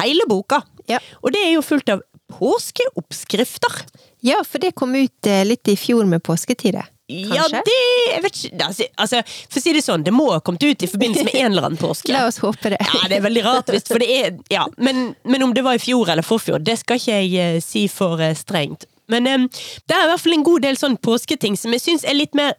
hele 0.00 0.28
boka. 0.30 0.62
Ja. 0.88 1.02
Og 1.22 1.34
det 1.34 1.42
er 1.44 1.56
jo 1.56 1.64
fullt 1.66 1.90
av 1.92 2.04
påskeoppskrifter. 2.38 3.82
ja, 4.20 4.42
for 4.44 4.58
det 4.58 4.74
kom 4.76 4.94
ut 4.94 5.26
eh, 5.26 5.44
litt 5.46 5.68
i 5.68 5.76
fjor 5.76 6.06
med 6.08 6.22
påsketider. 6.22 6.86
Ja, 7.08 7.46
det 7.48 7.62
jeg 7.72 8.20
vet 8.20 8.34
ikke, 8.36 8.64
altså, 8.66 8.86
altså, 9.00 9.20
For 9.48 9.56
å 9.56 9.62
si 9.64 9.72
det 9.72 9.80
sånn, 9.80 10.02
det 10.04 10.12
må 10.12 10.26
ha 10.28 10.42
kommet 10.44 10.66
ut 10.66 10.82
i 10.84 10.88
forbindelse 10.90 11.24
med 11.24 11.38
en 11.40 11.54
eller 11.54 11.68
annen 11.70 11.80
påske. 11.80 12.12
La 12.14 12.26
oss 12.28 12.36
håpe 12.44 12.74
det. 12.74 12.80
Ja, 12.84 13.08
det 13.08 13.16
er 13.16 13.24
veldig 13.24 13.44
rart, 13.46 13.72
visst. 13.72 13.88
for 13.88 14.02
det 14.02 14.10
er 14.12 14.36
Ja, 14.52 14.66
men, 14.76 15.14
men 15.24 15.46
om 15.46 15.54
det 15.56 15.64
var 15.64 15.78
i 15.78 15.82
fjor 15.82 16.12
eller 16.12 16.26
forfjor, 16.26 16.60
det 16.60 16.76
skal 16.82 17.00
ikke 17.00 17.16
jeg 17.16 17.56
eh, 17.56 17.60
si 17.64 17.86
for 17.92 18.20
eh, 18.20 18.36
strengt. 18.36 18.84
Men 19.08 19.24
um, 19.24 19.46
det 19.88 19.96
er 19.96 20.04
i 20.04 20.10
hvert 20.10 20.20
fall 20.20 20.36
en 20.36 20.44
god 20.44 20.66
del 20.66 20.76
sånn 20.76 20.98
påsketing 21.00 21.56
som 21.56 21.72
jeg 21.72 21.80
syns 21.86 22.04
er 22.04 22.18
litt 22.18 22.36
mer 22.36 22.58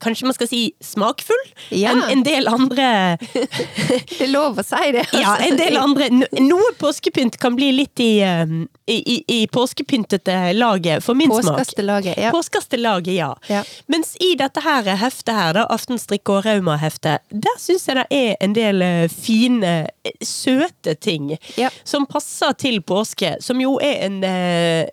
Kanskje 0.00 0.24
man 0.28 0.34
skal 0.36 0.48
si 0.48 0.60
smakfull 0.84 1.42
Ja. 1.76 1.90
enn 1.92 2.02
en 2.14 2.22
del 2.26 2.48
andre 2.48 2.86
Det 3.20 4.20
er 4.24 4.30
lov 4.32 4.58
å 4.60 4.64
si 4.64 4.92
det. 4.96 5.04
Ja, 5.16 5.36
en 5.44 5.58
del 5.60 5.76
andre 5.80 6.08
Noe 6.40 6.72
påskepynt 6.80 7.36
kan 7.42 7.56
bli 7.58 7.70
litt 7.76 8.00
i, 8.00 8.20
eh, 8.24 8.44
i, 8.90 8.96
i, 9.14 9.16
i 9.36 9.46
påskepyntete 9.52 10.52
laget, 10.56 11.04
for 11.04 11.14
min 11.18 11.30
smak. 11.30 11.44
Påskastelaget. 11.60 12.16
Ja. 12.18 12.30
Påskastelaget, 12.34 13.14
ja. 13.14 13.30
Ja. 13.50 13.62
Mens 13.92 14.14
i 14.20 14.32
dette 14.40 14.62
her 14.64 14.88
heftet 15.00 15.34
her, 15.36 15.52
da, 15.58 15.66
Aftenstrikk 15.70 16.28
og 16.32 16.44
Rauma-heftet, 16.46 17.22
der 17.30 17.60
syns 17.60 17.86
jeg 17.88 18.00
det 18.00 18.06
er 18.16 18.34
en 18.44 18.56
del 18.56 18.82
eh, 18.86 19.04
fine, 19.12 19.74
eh, 20.04 20.16
søte 20.24 20.94
ting 21.00 21.34
Ja. 21.56 21.68
som 21.84 22.06
passer 22.10 22.52
til 22.58 22.80
påske, 22.82 23.36
som 23.44 23.60
jo 23.62 23.76
er 23.82 24.06
en 24.08 24.22
eh, 24.24 24.88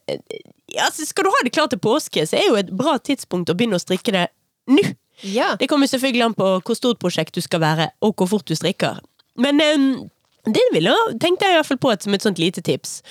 ja, 0.67 0.83
altså 0.89 1.05
Skal 1.07 1.23
du 1.23 1.29
ha 1.31 1.43
det 1.45 1.53
klart 1.55 1.71
til 1.71 1.79
påske, 1.79 2.25
så 2.27 2.35
er 2.37 2.49
jo 2.49 2.57
et 2.59 2.71
bra 2.75 2.97
tidspunkt 2.99 3.49
å 3.49 3.55
begynne 3.55 3.79
å 3.79 3.83
strikke 3.83 4.11
det 4.11 4.25
nå. 4.67 4.83
ja. 5.23 5.55
Det 5.59 5.67
kommer 5.71 5.87
selvfølgelig 5.89 6.25
an 6.27 6.35
på 6.37 6.47
hvor 6.61 6.77
stort 6.77 6.99
prosjekt 7.01 7.35
du 7.35 7.41
skal 7.41 7.61
være, 7.63 7.89
og 8.01 8.15
hvor 8.19 8.27
fort 8.35 8.47
du 8.47 8.55
strikker. 8.55 8.99
Men 9.37 9.61
um, 9.61 10.09
Det 10.47 10.63
ville, 10.73 10.93
tenkte 11.19 11.45
jeg 11.45 11.53
i 11.53 11.59
hvert 11.59 11.67
fall 11.67 11.77
på 11.83 11.91
et, 11.91 12.03
som 12.05 12.13
et 12.15 12.23
sånt 12.23 12.39
lite 12.39 12.61
tips. 12.63 13.01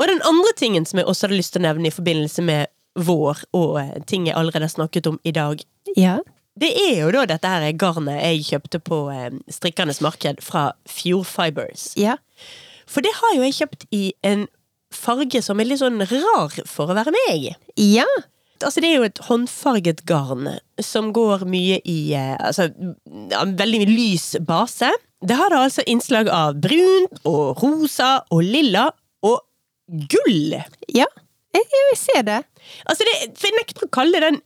Og 0.00 0.06
den 0.08 0.22
andre 0.24 0.52
tingen 0.56 0.86
som 0.88 0.98
jeg 0.98 1.06
også 1.10 1.26
hadde 1.26 1.36
lyst 1.36 1.52
til 1.52 1.60
å 1.60 1.66
nevne 1.66 1.90
i 1.90 1.92
forbindelse 1.92 2.42
med 2.46 2.70
vår 2.96 3.42
og 3.54 3.74
eh, 3.82 3.98
ting 4.08 4.24
jeg 4.26 4.34
allerede 4.36 4.64
har 4.64 4.72
snakket 4.72 5.06
om 5.10 5.18
i 5.28 5.30
dag, 5.36 5.60
Ja. 5.96 6.14
det 6.58 6.70
er 6.72 7.02
jo 7.02 7.10
da 7.14 7.26
dette 7.28 7.46
her 7.52 7.66
garnet 7.78 8.16
jeg 8.22 8.46
kjøpte 8.48 8.80
på 8.82 9.02
um, 9.12 9.42
strikkernes 9.52 10.00
marked 10.00 10.40
fra 10.42 10.70
Fjord 10.88 11.28
Fibers. 11.28 11.90
Ja. 12.00 12.16
For 12.88 13.04
det 13.04 13.12
har 13.20 13.36
jo 13.36 13.44
jeg 13.44 13.58
kjøpt 13.60 13.84
i 13.94 14.14
en 14.26 14.46
farge 14.90 15.42
som 15.44 15.60
er 15.62 15.68
litt 15.68 15.78
sånn 15.84 16.00
rar 16.00 16.56
for 16.66 16.90
å 16.90 16.96
være 16.96 17.12
meg. 17.14 17.50
Ja. 17.78 18.08
Altså, 18.66 18.82
det 18.82 18.90
er 18.90 18.98
jo 18.98 19.08
et 19.08 19.22
håndfarget 19.28 20.02
garn 20.08 20.48
som 20.82 21.12
går 21.16 21.46
mye 21.48 21.80
i 21.88 22.12
eh, 22.16 22.34
Altså, 22.38 22.68
veldig 23.60 23.86
lys 23.88 24.34
base. 24.46 24.90
Det 25.20 25.36
har 25.36 25.52
da 25.52 25.64
altså 25.66 25.84
innslag 25.88 26.30
av 26.32 26.60
brunt 26.60 27.20
og 27.28 27.60
rosa 27.62 28.20
og 28.32 28.44
lilla 28.44 28.88
og 29.26 29.40
gull. 30.10 30.54
Ja. 30.94 31.08
Jeg, 31.50 31.66
jeg 31.74 31.98
ser 31.98 32.22
det. 32.28 32.42
Altså, 32.86 33.04
det, 33.08 33.32
for 33.34 33.50
jeg 33.50 33.58
nekter 33.58 33.88
å 33.88 33.92
kalle 33.92 34.22
den 34.22 34.40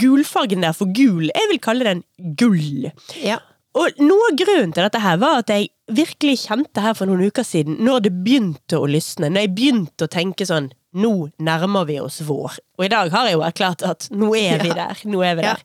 gulfargen 0.00 0.64
der 0.66 0.74
for 0.76 0.90
gul. 0.92 1.28
Jeg 1.30 1.52
vil 1.52 1.62
kalle 1.62 1.86
den 1.86 2.02
gull. 2.40 2.90
Ja. 3.22 3.38
Og 3.78 4.00
noe 4.02 4.30
av 4.32 4.38
grunnen 4.40 4.72
til 4.74 4.84
dette 4.84 5.00
her 5.02 5.20
var 5.22 5.42
at 5.42 5.52
jeg 5.52 5.68
virkelig 5.94 6.42
kjente 6.46 6.82
her 6.82 6.96
for 6.98 7.08
noen 7.08 7.28
uker 7.28 7.46
siden, 7.46 7.78
når 7.84 8.08
det 8.08 8.12
begynte 8.24 8.80
å 8.80 8.88
lysne, 8.90 9.30
når 9.30 9.46
jeg 9.46 9.54
begynte 9.54 10.08
å 10.08 10.12
tenke 10.12 10.48
sånn 10.48 10.70
nå 10.96 11.30
nærmer 11.44 11.88
vi 11.88 11.98
oss 12.00 12.20
vår. 12.24 12.58
Og 12.78 12.86
i 12.86 12.92
dag 12.92 13.10
har 13.12 13.28
jeg 13.28 13.36
jo 13.36 13.44
erklært 13.44 13.84
at 13.86 14.08
nå 14.14 14.32
er 14.38 14.62
vi 14.62 14.72
der. 14.72 15.02
Nå 15.08 15.22
er 15.26 15.36
vi 15.38 15.44
der. 15.44 15.62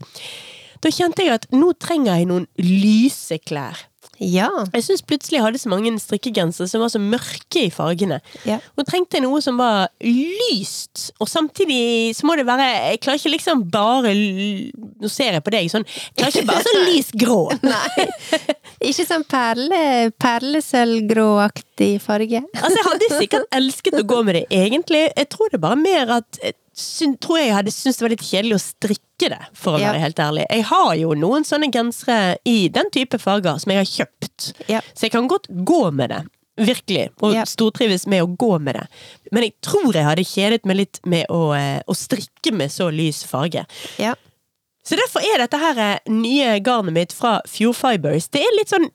Da 0.83 0.91
kjente 0.91 1.23
jeg 1.23 1.37
at 1.37 1.47
nå 1.55 1.71
trenger 1.79 2.17
jeg 2.19 2.27
noen 2.27 2.47
lyse 2.59 3.39
klær. 3.39 3.85
Ja. 4.23 4.49
Jeg 4.73 4.85
syns 4.87 5.03
plutselig 5.05 5.39
jeg 5.39 5.45
hadde 5.45 5.59
så 5.61 5.71
mange 5.71 5.91
strikkegensere 6.01 6.67
som 6.71 6.83
var 6.83 6.91
så 6.93 7.01
mørke 7.01 7.65
i 7.67 7.71
fargene. 7.73 8.19
Ja. 8.47 8.59
Nå 8.77 8.85
trengte 8.87 9.19
jeg 9.19 9.25
noe 9.25 9.41
som 9.43 9.59
var 9.59 9.89
lyst, 10.03 11.09
og 11.19 11.29
samtidig 11.31 12.13
så 12.17 12.27
må 12.27 12.37
det 12.39 12.45
være 12.47 12.67
Jeg 12.93 13.01
klarer 13.03 13.19
ikke 13.19 13.33
liksom 13.35 13.63
bare 13.73 14.13
Nå 14.13 15.09
ser 15.11 15.35
jeg 15.37 15.43
på 15.45 15.53
deg 15.53 15.69
sånn 15.71 15.85
Jeg 15.87 16.15
klarer 16.19 16.33
ikke 16.33 16.49
bare 16.49 16.65
sånn 16.67 16.81
lys 16.89 17.11
grå. 17.23 17.39
Nei. 17.63 18.07
Ikke 18.83 19.05
sånn 19.07 19.23
perle, 19.29 19.83
perlesølvgråaktig 20.21 21.91
farge. 22.03 22.41
Altså, 22.57 22.75
jeg 22.79 22.87
hadde 22.89 23.11
sikkert 23.19 23.55
elsket 23.55 23.99
å 23.99 24.05
gå 24.07 24.19
med 24.27 24.37
det, 24.39 24.43
egentlig. 24.53 25.05
Jeg 25.15 25.29
tror 25.31 25.51
det 25.51 25.59
er 25.59 25.65
bare 25.67 25.79
mer 25.79 26.17
at 26.19 26.39
jeg 26.43 26.57
syn- 26.73 27.17
tror 27.17 27.37
jeg 27.39 27.53
hadde 27.53 27.71
syntes 27.71 27.97
det 27.99 28.05
var 28.05 28.09
litt 28.15 28.25
kjedelig 28.27 28.55
å 28.57 28.63
strikke 28.63 29.29
det, 29.29 29.39
for 29.53 29.77
å 29.77 29.79
Ja. 29.79 29.91
være 29.93 29.99
helt 30.01 30.15
ærlig. 30.19 30.45
Jeg 30.49 30.63
har 30.63 30.95
jo 30.95 31.13
noen 31.13 31.43
sånne 31.45 31.71
gensere 31.71 32.37
i 32.45 32.67
den 32.67 32.89
type 32.89 33.19
farger 33.19 33.59
som 33.59 33.71
jeg 33.71 33.77
har 33.77 34.05
kjøpt, 34.05 34.53
Ja. 34.67 34.81
så 34.93 35.01
jeg 35.07 35.11
kan 35.11 35.27
godt 35.27 35.47
gå 35.63 35.91
med 35.93 36.09
det. 36.09 36.25
Virkelig. 36.57 37.09
Og 37.21 37.33
Ja. 37.33 37.43
stortrives 37.45 38.05
med 38.05 38.21
å 38.23 38.37
gå 38.37 38.59
med 38.61 38.75
det. 38.75 38.87
Men 39.31 39.43
jeg 39.43 39.53
tror 39.61 39.91
jeg 39.93 40.03
hadde 40.05 40.23
kjedet 40.23 40.65
meg 40.65 40.77
litt 40.77 40.99
med 41.05 41.25
å, 41.29 41.55
eh, 41.57 41.81
å 41.87 41.95
strikke 41.95 42.53
med 42.53 42.69
så 42.69 42.91
lys 42.93 43.23
farge. 43.25 43.65
Ja. 43.97 44.13
Så 44.85 44.95
derfor 44.95 45.21
er 45.23 45.37
dette 45.39 45.57
her 45.57 45.77
eh, 45.79 45.99
nye 46.07 46.59
garnet 46.59 46.93
mitt 46.93 47.11
fra 47.13 47.41
Fjord 47.47 47.75
Fibers. 47.75 48.27
Det 48.27 48.41
er 48.41 48.57
litt 48.57 48.69
sånn 48.69 48.89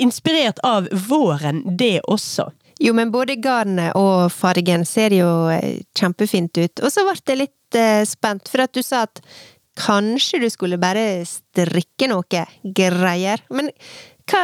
inspirert 0.00 0.58
av 0.64 0.88
våren, 0.88 1.76
det 1.76 2.00
også. 2.08 2.50
Jo, 2.82 2.92
men 2.96 3.12
både 3.12 3.38
garnet 3.40 3.94
og 3.96 4.28
fargen 4.34 4.84
ser 4.88 5.14
jo 5.16 5.28
eh, 5.52 5.82
kjempefint 5.96 6.58
ut. 6.60 6.82
Og 6.84 6.92
så 6.92 7.06
ble 7.06 7.16
jeg 7.22 7.40
litt 7.40 7.78
eh, 7.78 8.02
spent, 8.08 8.50
for 8.52 8.66
at 8.66 8.74
du 8.76 8.82
sa 8.84 9.06
at 9.06 9.22
kanskje 9.76 10.42
du 10.44 10.50
skulle 10.52 10.80
bare 10.80 11.24
strikke 11.28 12.08
noe 12.12 12.44
greier. 12.76 13.42
Men 13.52 13.72
hva, 14.28 14.42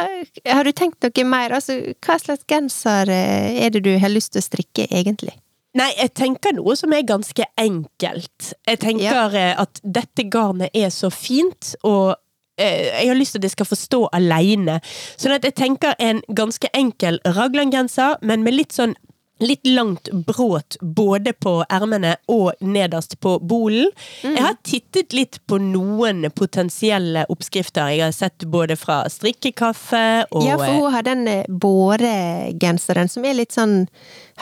har 0.49 0.65
du 0.65 0.73
tenkt 0.73 1.05
noe 1.05 1.27
mer? 1.29 1.53
Altså, 1.57 1.79
hva 2.05 2.17
slags 2.21 2.45
genser 2.49 3.11
eh, 3.13 3.63
er 3.65 3.73
det 3.73 3.83
du 3.85 3.93
har 4.01 4.13
lyst 4.13 4.33
til 4.33 4.41
å 4.41 4.47
strikke, 4.49 4.87
egentlig? 4.89 5.35
Nei, 5.77 5.89
jeg 5.97 6.13
tenker 6.13 6.53
noe 6.53 6.75
som 6.77 6.93
er 6.93 7.05
ganske 7.05 7.45
enkelt. 7.57 8.51
Jeg 8.69 8.81
tenker 8.81 9.33
ja. 9.33 9.53
at 9.61 9.81
dette 9.81 10.27
garnet 10.29 10.73
er 10.77 10.93
så 10.93 11.09
fint, 11.13 11.73
og 11.81 12.13
jeg 12.57 13.07
har 13.09 13.17
lyst 13.17 13.33
til 13.35 13.41
at 13.41 13.49
jeg 13.49 13.55
skal 13.55 13.69
få 13.69 13.79
stå 13.79 14.01
aleine. 14.13 14.79
Sånn 15.17 15.33
at 15.35 15.47
jeg 15.47 15.57
tenker 15.57 15.97
en 15.99 16.21
ganske 16.29 16.69
enkel 16.73 17.19
raglangenser, 17.25 18.19
men 18.21 18.45
med 18.45 18.57
litt 18.59 18.75
sånn 18.75 18.95
Litt 19.43 19.65
langt 19.67 20.09
bråt 20.11 20.77
både 20.81 21.33
på 21.33 21.55
ermene 21.65 22.13
og 22.31 22.53
nederst 22.61 23.17
på 23.19 23.39
bolen. 23.41 23.89
Jeg 24.21 24.39
har 24.39 24.55
tittet 24.63 25.15
litt 25.17 25.39
på 25.49 25.57
noen 25.59 26.27
potensielle 26.31 27.25
oppskrifter. 27.33 27.89
Jeg 27.95 28.05
har 28.05 28.13
sett 28.15 28.45
både 28.53 28.77
fra 28.79 29.01
strikkekaffe 29.09 30.03
og 30.29 30.45
Ja, 30.45 30.59
for 30.61 30.77
hun 30.77 30.93
har 30.93 31.07
den 31.09 31.25
eh, 31.27 31.49
båregenseren 31.49 33.09
som 33.11 33.25
er 33.25 33.35
litt 33.41 33.57
sånn 33.57 33.87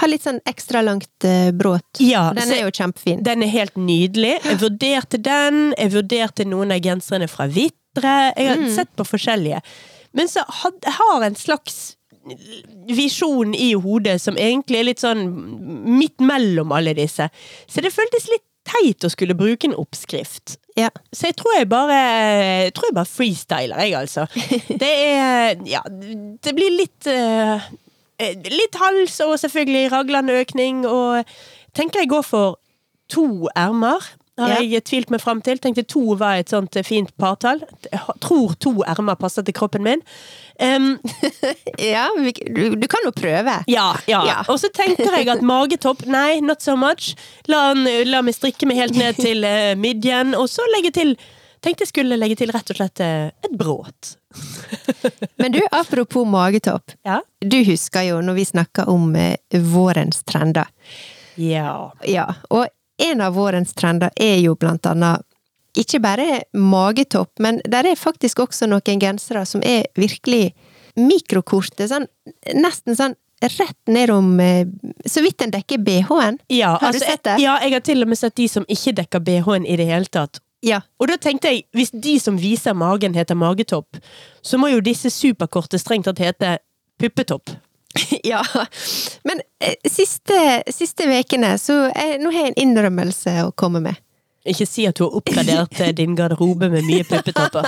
Har 0.03 0.11
litt 0.11 0.27
sånn 0.27 0.43
ekstra 0.45 0.83
langt 0.85 1.25
eh, 1.25 1.49
bråt. 1.55 1.87
Ja, 2.03 2.29
den 2.35 2.51
er 2.51 2.65
jo 2.67 2.75
kjempefin. 2.75 3.23
Den 3.23 3.47
er 3.47 3.51
helt 3.55 3.79
nydelig. 3.79 4.37
Jeg 4.43 4.59
vurderte 4.61 5.23
den, 5.23 5.71
jeg 5.77 5.95
vurderte 5.95 6.45
noen 6.45 6.75
av 6.75 6.83
genserne 6.83 7.31
fra 7.31 7.47
Vitre. 7.95 8.33
Jeg 8.37 8.47
har 8.51 8.69
sett 8.75 8.93
på 8.95 9.03
forskjellige. 9.07 9.61
Men 10.13 10.27
så 10.27 10.43
had, 10.47 10.77
jeg 10.83 10.93
har 10.93 11.25
en 11.25 11.35
slags 11.35 11.81
visjon 12.91 13.55
i 13.57 13.73
hodet 13.73 14.19
som 14.21 14.37
egentlig 14.37 14.79
er 14.79 14.87
litt 14.91 15.01
sånn 15.01 15.23
midt 15.97 16.21
mellom 16.21 16.71
alle 16.75 16.93
disse. 16.97 17.27
Så 17.67 17.81
det 17.81 17.93
føltes 17.93 18.27
litt 18.29 18.45
teit 18.67 19.03
å 19.03 19.09
skulle 19.09 19.33
bruke 19.33 19.67
en 19.67 19.77
oppskrift. 19.79 20.59
Ja. 20.77 20.91
Så 21.11 21.31
jeg 21.31 21.39
tror 21.39 21.55
jeg 21.57 21.69
bare 21.71 21.97
jeg 21.97 22.73
tror 22.77 22.91
jeg 22.91 22.97
bare 22.99 23.09
freestyler, 23.09 23.81
jeg, 23.81 23.95
altså. 23.97 24.27
Det 24.83 24.91
er 24.91 25.57
Ja, 25.67 25.81
det 25.89 26.53
blir 26.55 26.71
litt 26.77 27.09
eh, 27.09 27.65
Litt 28.21 28.77
hals 28.77 29.17
og 29.25 29.33
selvfølgelig 29.41 29.89
raglende 29.89 30.35
økning, 30.37 30.83
og 30.85 31.25
tenker 31.73 32.03
jeg 32.03 32.11
går 32.11 32.21
for 32.21 32.59
to 33.09 33.49
ermer. 33.57 34.05
Har 34.39 34.49
Ja. 34.49 34.59
jeg 34.63 34.83
tvilt 34.87 35.09
meg 35.11 35.19
fram 35.21 35.41
til. 35.43 35.59
Tenkte 35.59 35.83
to 35.85 36.15
var 36.15 36.37
et 36.39 36.49
sånt 36.49 36.75
eh, 36.79 36.83
fint 36.87 37.09
partall. 37.19 37.59
Jeg 37.91 37.99
tror 38.23 38.53
to 38.63 38.71
ermer 38.87 39.15
passer 39.19 39.43
til 39.43 39.53
kroppen 39.53 39.83
min. 39.83 40.01
Um, 40.61 40.99
Ja, 41.79 42.07
du, 42.15 42.75
du 42.79 42.87
kan 42.87 43.03
jo 43.05 43.11
prøve. 43.11 43.57
ja, 43.67 43.89
ja. 44.07 44.21
Ja. 44.25 44.37
Og 44.47 44.59
så 44.61 44.69
tenker 44.73 45.11
jeg 45.17 45.27
at 45.29 45.41
magetopp, 45.43 46.05
nei, 46.07 46.39
not 46.39 46.61
so 46.63 46.75
much. 46.79 47.13
La, 47.51 47.73
la 48.07 48.21
meg 48.21 48.33
strikke 48.37 48.65
meg 48.69 48.77
helt 48.77 48.95
ned 48.97 49.19
til 49.19 49.43
uh, 49.43 49.75
midjen, 49.75 50.33
og 50.35 50.47
så 50.49 50.65
legge 50.77 50.91
til 50.95 51.15
Tenkte 51.61 51.83
jeg 51.85 51.91
skulle 51.91 52.15
legge 52.17 52.33
til 52.39 52.49
rett 52.49 52.71
og 52.73 52.77
slett 52.79 52.99
eh, 53.05 53.27
et 53.45 53.51
bråt. 53.53 54.15
Men 55.37 55.51
du, 55.53 55.59
apropos 55.71 56.25
magetopp. 56.25 56.95
Ja. 57.05 57.19
Du 57.37 57.59
husker 57.67 58.01
jo 58.07 58.15
når 58.25 58.33
vi 58.39 58.45
snakka 58.49 58.87
om 58.89 59.11
vårens 59.69 60.23
trender. 60.25 60.65
Ja. 61.37 61.91
Ja, 62.09 62.25
og 62.49 62.65
en 63.01 63.21
av 63.25 63.35
vårens 63.35 63.73
trender 63.77 64.13
er 64.15 64.39
jo 64.43 64.55
blant 64.59 64.85
annet 64.89 65.25
ikke 65.77 66.01
bare 66.03 66.41
magetopp, 66.57 67.39
men 67.39 67.61
der 67.63 67.87
er 67.87 67.99
faktisk 67.99 68.41
også 68.43 68.67
noen 68.67 68.99
gensere 68.99 69.45
som 69.47 69.63
er 69.63 69.85
virkelig 69.95 70.51
mikrokorte, 70.99 71.87
sånn 71.87 72.09
nesten 72.51 72.97
sånn 72.99 73.15
rett 73.41 73.87
nedom 73.87 74.33
om 74.37 74.71
Så 75.05 75.21
vidt 75.21 75.39
den 75.39 75.51
dekker 75.51 75.79
BH-en. 75.81 76.37
Ja, 76.47 76.75
Har 76.77 76.91
du 76.91 76.97
altså, 76.97 77.05
sett 77.05 77.23
det? 77.23 77.39
Ja, 77.41 77.57
jeg 77.63 77.73
har 77.73 77.79
til 77.79 78.03
og 78.03 78.11
med 78.11 78.19
sett 78.19 78.35
de 78.35 78.47
som 78.47 78.65
ikke 78.67 78.93
dekker 78.99 79.19
BH-en 79.19 79.65
i 79.65 79.77
det 79.79 79.87
hele 79.89 80.05
tatt. 80.05 80.41
Ja. 80.61 80.83
Og 81.01 81.09
da 81.09 81.17
tenkte 81.17 81.49
jeg, 81.49 81.63
hvis 81.73 81.89
de 81.89 82.19
som 82.21 82.37
viser 82.37 82.75
magen 82.77 83.15
heter 83.17 83.35
magetopp, 83.35 83.97
så 84.45 84.59
må 84.61 84.69
jo 84.69 84.83
disse 84.85 85.09
superkorte 85.09 85.79
strengt 85.81 86.05
tatt 86.05 86.21
hete 86.21 86.59
puppetopp. 87.01 87.49
ja. 88.23 88.43
Men 89.23 89.41
eh, 89.59 89.75
siste, 89.89 90.63
siste 90.67 91.07
vekene, 91.09 91.57
så 91.57 91.85
eh, 91.89 92.17
nå 92.21 92.31
har 92.31 92.47
jeg 92.47 92.53
en 92.53 92.63
innrømmelse 92.67 93.35
å 93.45 93.51
komme 93.57 93.83
med. 93.83 93.99
Ikke 94.41 94.65
si 94.65 94.87
at 94.89 94.97
du 94.97 95.03
har 95.03 95.15
oppgradert 95.19 95.81
eh, 95.83 95.91
din 95.93 96.15
garderobe 96.17 96.71
med 96.73 96.87
mye 96.87 97.05
puppetopper. 97.05 97.67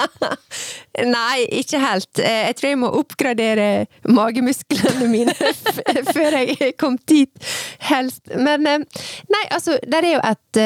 Nei, 1.15 1.43
ikke 1.61 1.81
helt. 1.83 2.09
Jeg 2.17 2.55
tror 2.57 2.71
jeg 2.71 2.79
må 2.81 2.89
oppgradere 2.97 3.67
magemusklene 4.09 5.09
mine 5.11 5.35
før 6.15 6.39
jeg 6.41 6.73
kom 6.81 6.97
dit, 7.09 7.33
helst. 7.89 8.25
Men 8.33 8.65
nei, 8.65 9.43
altså, 9.49 9.77
der 9.89 10.05
er 10.05 10.15
jo 10.15 10.23
et 10.29 10.61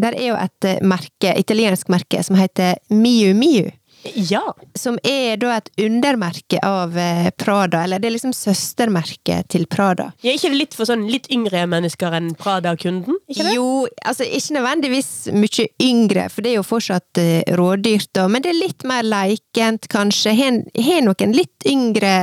er 0.00 0.16
jo 0.22 0.36
et 0.38 0.66
merke, 0.86 1.34
italiensk 1.38 1.90
merke, 1.92 2.22
som 2.26 2.38
heter 2.38 2.78
Miu 2.94 3.34
Miu. 3.34 3.70
Ja. 4.14 4.54
Som 4.78 4.98
er 5.04 5.36
da 5.40 5.56
et 5.58 5.70
undermerke 5.80 6.60
av 6.64 6.96
eh, 6.98 7.30
Prada, 7.36 7.84
eller 7.84 8.00
det 8.00 8.10
er 8.10 8.14
liksom 8.16 8.34
søstermerket 8.36 9.50
til 9.52 9.66
Prada. 9.70 10.10
Er 10.22 10.36
ikke 10.36 10.52
det 10.52 10.60
litt 10.60 10.76
for 10.76 10.88
sånn 10.88 11.06
litt 11.10 11.28
yngre 11.32 11.66
mennesker 11.70 12.16
enn 12.16 12.32
Prada-kunden? 12.38 13.20
Jo, 13.28 13.86
altså 14.06 14.26
ikke 14.26 14.56
nødvendigvis 14.58 15.12
mye 15.36 15.68
yngre, 15.84 16.28
for 16.32 16.44
det 16.44 16.54
er 16.54 16.58
jo 16.60 16.66
fortsatt 16.66 17.20
eh, 17.20 17.54
rådyrt, 17.58 18.10
da, 18.16 18.26
men 18.30 18.44
det 18.44 18.54
er 18.54 18.60
litt 18.60 18.86
mer 18.88 19.06
leikent, 19.06 19.90
kanskje. 19.92 20.34
Har 20.40 21.04
nok 21.04 21.24
en 21.24 21.36
litt 21.36 21.68
yngre, 21.68 22.14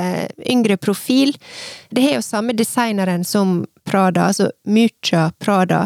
yngre 0.49 0.79
profil. 0.81 1.35
Det 1.93 2.03
har 2.05 2.17
jo 2.17 2.25
samme 2.25 2.55
designeren 2.57 3.25
som 3.27 3.61
Prada, 3.87 4.27
altså 4.29 4.49
Mucha 4.67 5.29
Prada. 5.39 5.85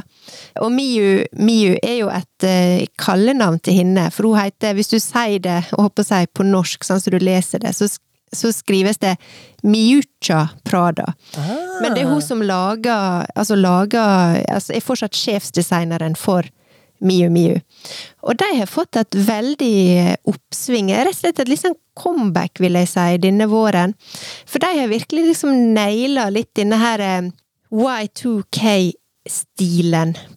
Og 0.62 0.72
Miu, 0.74 1.24
Miu 1.38 1.76
er 1.82 1.98
jo 2.02 2.12
et 2.14 2.48
uh, 2.48 2.86
kallenavn 3.02 3.60
til 3.64 3.82
henne, 3.82 4.10
for 4.14 4.32
hun 4.32 4.40
heter, 4.42 4.76
hvis 4.78 4.92
du 4.92 5.00
sier 5.00 5.42
det 5.44 5.60
og 5.76 5.90
håper 5.90 6.06
å 6.06 6.10
si 6.12 6.22
på 6.34 6.48
norsk, 6.48 6.88
sånn 6.88 7.04
som 7.04 7.14
du 7.16 7.22
leser 7.22 7.64
det, 7.64 7.74
så, 7.78 7.90
så 8.34 8.54
skrives 8.56 9.02
det 9.02 9.16
Miucha 9.64 10.48
Prada. 10.68 11.14
Men 11.82 11.94
det 11.94 12.06
er 12.06 12.10
hun 12.10 12.22
som 12.22 12.42
lager 12.46 13.26
Altså 13.38 13.56
lager 13.58 14.40
Altså 14.50 14.74
er 14.76 14.84
fortsatt 14.86 15.18
sjefsdesigneren 15.18 16.16
for 16.18 16.46
Miu 17.02 17.30
Miu. 17.34 17.58
Og 18.22 18.38
de 18.38 18.48
har 18.60 18.70
fått 18.70 18.98
et 19.00 19.18
veldig 19.26 20.18
oppsving, 20.30 20.92
rett 20.94 21.10
og 21.10 21.18
slett 21.18 21.42
et 21.42 21.50
litt 21.50 21.64
sånn 21.64 21.78
comeback, 21.98 22.62
vil 22.62 22.78
jeg 22.78 22.92
si, 22.92 23.06
denne 23.24 23.48
våren. 23.50 23.96
For 24.46 24.62
de 24.62 24.70
har 24.78 24.92
virkelig 24.92 25.32
liksom 25.32 25.74
naila 25.76 26.30
litt 26.34 26.52
denne 26.58 26.78
her 26.82 27.02
eh, 27.02 27.32
Y2K-stilen 27.72 28.98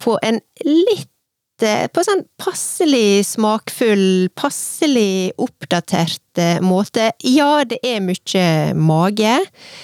på 0.03 0.19
en 0.23 0.41
litt 0.65 1.11
på 1.55 2.01
en 2.01 2.07
sånn 2.07 2.25
passelig 2.41 3.23
smakfull, 3.29 4.29
passelig 4.35 5.31
oppdatert 5.41 6.39
eh, 6.43 6.59
måte. 6.61 7.13
Ja, 7.23 7.65
det 7.65 7.79
er 7.87 8.01
mye 8.03 8.75
mage. 8.75 9.37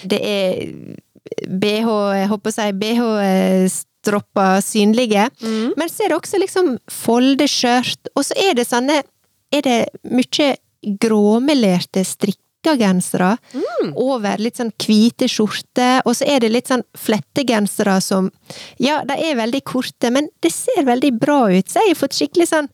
Det 0.03 0.19
er 0.19 0.67
BH, 1.47 1.89
jeg 2.19 2.29
håper 2.33 2.51
å 2.51 2.57
si 2.57 2.67
BH-stropper 2.83 4.61
synlige. 4.67 5.29
Mm. 5.45 5.79
Men 5.79 5.89
så 5.93 6.05
er 6.05 6.09
det 6.13 6.19
også 6.19 6.43
liksom 6.43 6.75
foldeskjørt, 6.91 8.13
og 8.17 8.23
så 8.27 8.35
er 8.49 8.59
det 8.59 8.67
sånne 8.69 9.03
Er 9.51 9.65
det 9.67 9.81
mye 10.07 10.53
gråmelerte 11.03 12.05
strikkagensere 12.61 13.37
over 13.96 14.38
litt 14.38 14.57
sånn 14.61 14.73
hvite 14.77 15.29
skjorter, 15.29 16.03
og 16.05 16.14
så 16.16 16.27
er 16.27 16.40
det 16.40 16.53
litt 16.53 16.68
sånn 16.68 16.85
flettegensere 16.96 18.01
som 18.01 18.31
Ja, 18.79 19.03
de 19.05 19.14
er 19.14 19.37
veldig 19.37 19.62
korte, 19.64 20.11
men 20.11 20.29
det 20.40 20.53
ser 20.53 20.85
veldig 20.85 21.18
bra 21.18 21.51
ut, 21.51 21.68
så 21.68 21.81
jeg 21.81 21.94
har 21.94 22.01
fått 22.01 22.16
skikkelig 22.16 22.49
sånn 22.49 22.68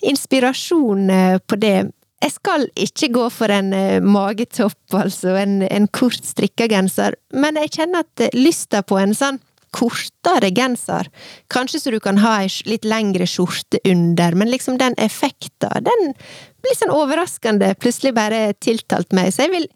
inspirasjon 0.00 1.10
eh, 1.10 1.38
på 1.38 1.56
det. 1.56 1.90
Jeg 2.22 2.32
skal 2.34 2.68
ikke 2.74 3.08
gå 3.14 3.28
for 3.30 3.50
en 3.50 3.72
eh, 3.72 4.00
magetopp, 4.00 4.94
altså, 4.94 5.36
en, 5.36 5.62
en 5.62 5.88
kort 5.88 6.24
strikkegenser, 6.24 7.16
men 7.34 7.56
jeg 7.56 7.74
kjenner 7.78 8.06
at 8.06 8.24
eh, 8.24 8.34
lysta 8.34 8.82
på 8.82 8.98
en 8.98 9.14
sånn 9.14 9.40
kortere 9.74 10.50
genser, 10.54 11.08
kanskje 11.52 11.80
så 11.82 11.92
du 11.94 11.98
kan 12.00 12.20
ha 12.22 12.38
ei 12.42 12.52
litt 12.68 12.86
lengre 12.88 13.26
skjorte 13.28 13.80
under, 13.88 14.36
men 14.38 14.50
liksom 14.52 14.78
den 14.80 14.96
effekten, 14.98 15.84
den 15.84 16.14
blir 16.62 16.76
sånn 16.78 16.94
overraskende 16.94 17.74
plutselig 17.80 18.14
bare 18.16 18.52
tiltalt 18.60 19.14
meg, 19.16 19.30
så 19.32 19.46
jeg 19.46 19.54
vil 19.54 19.68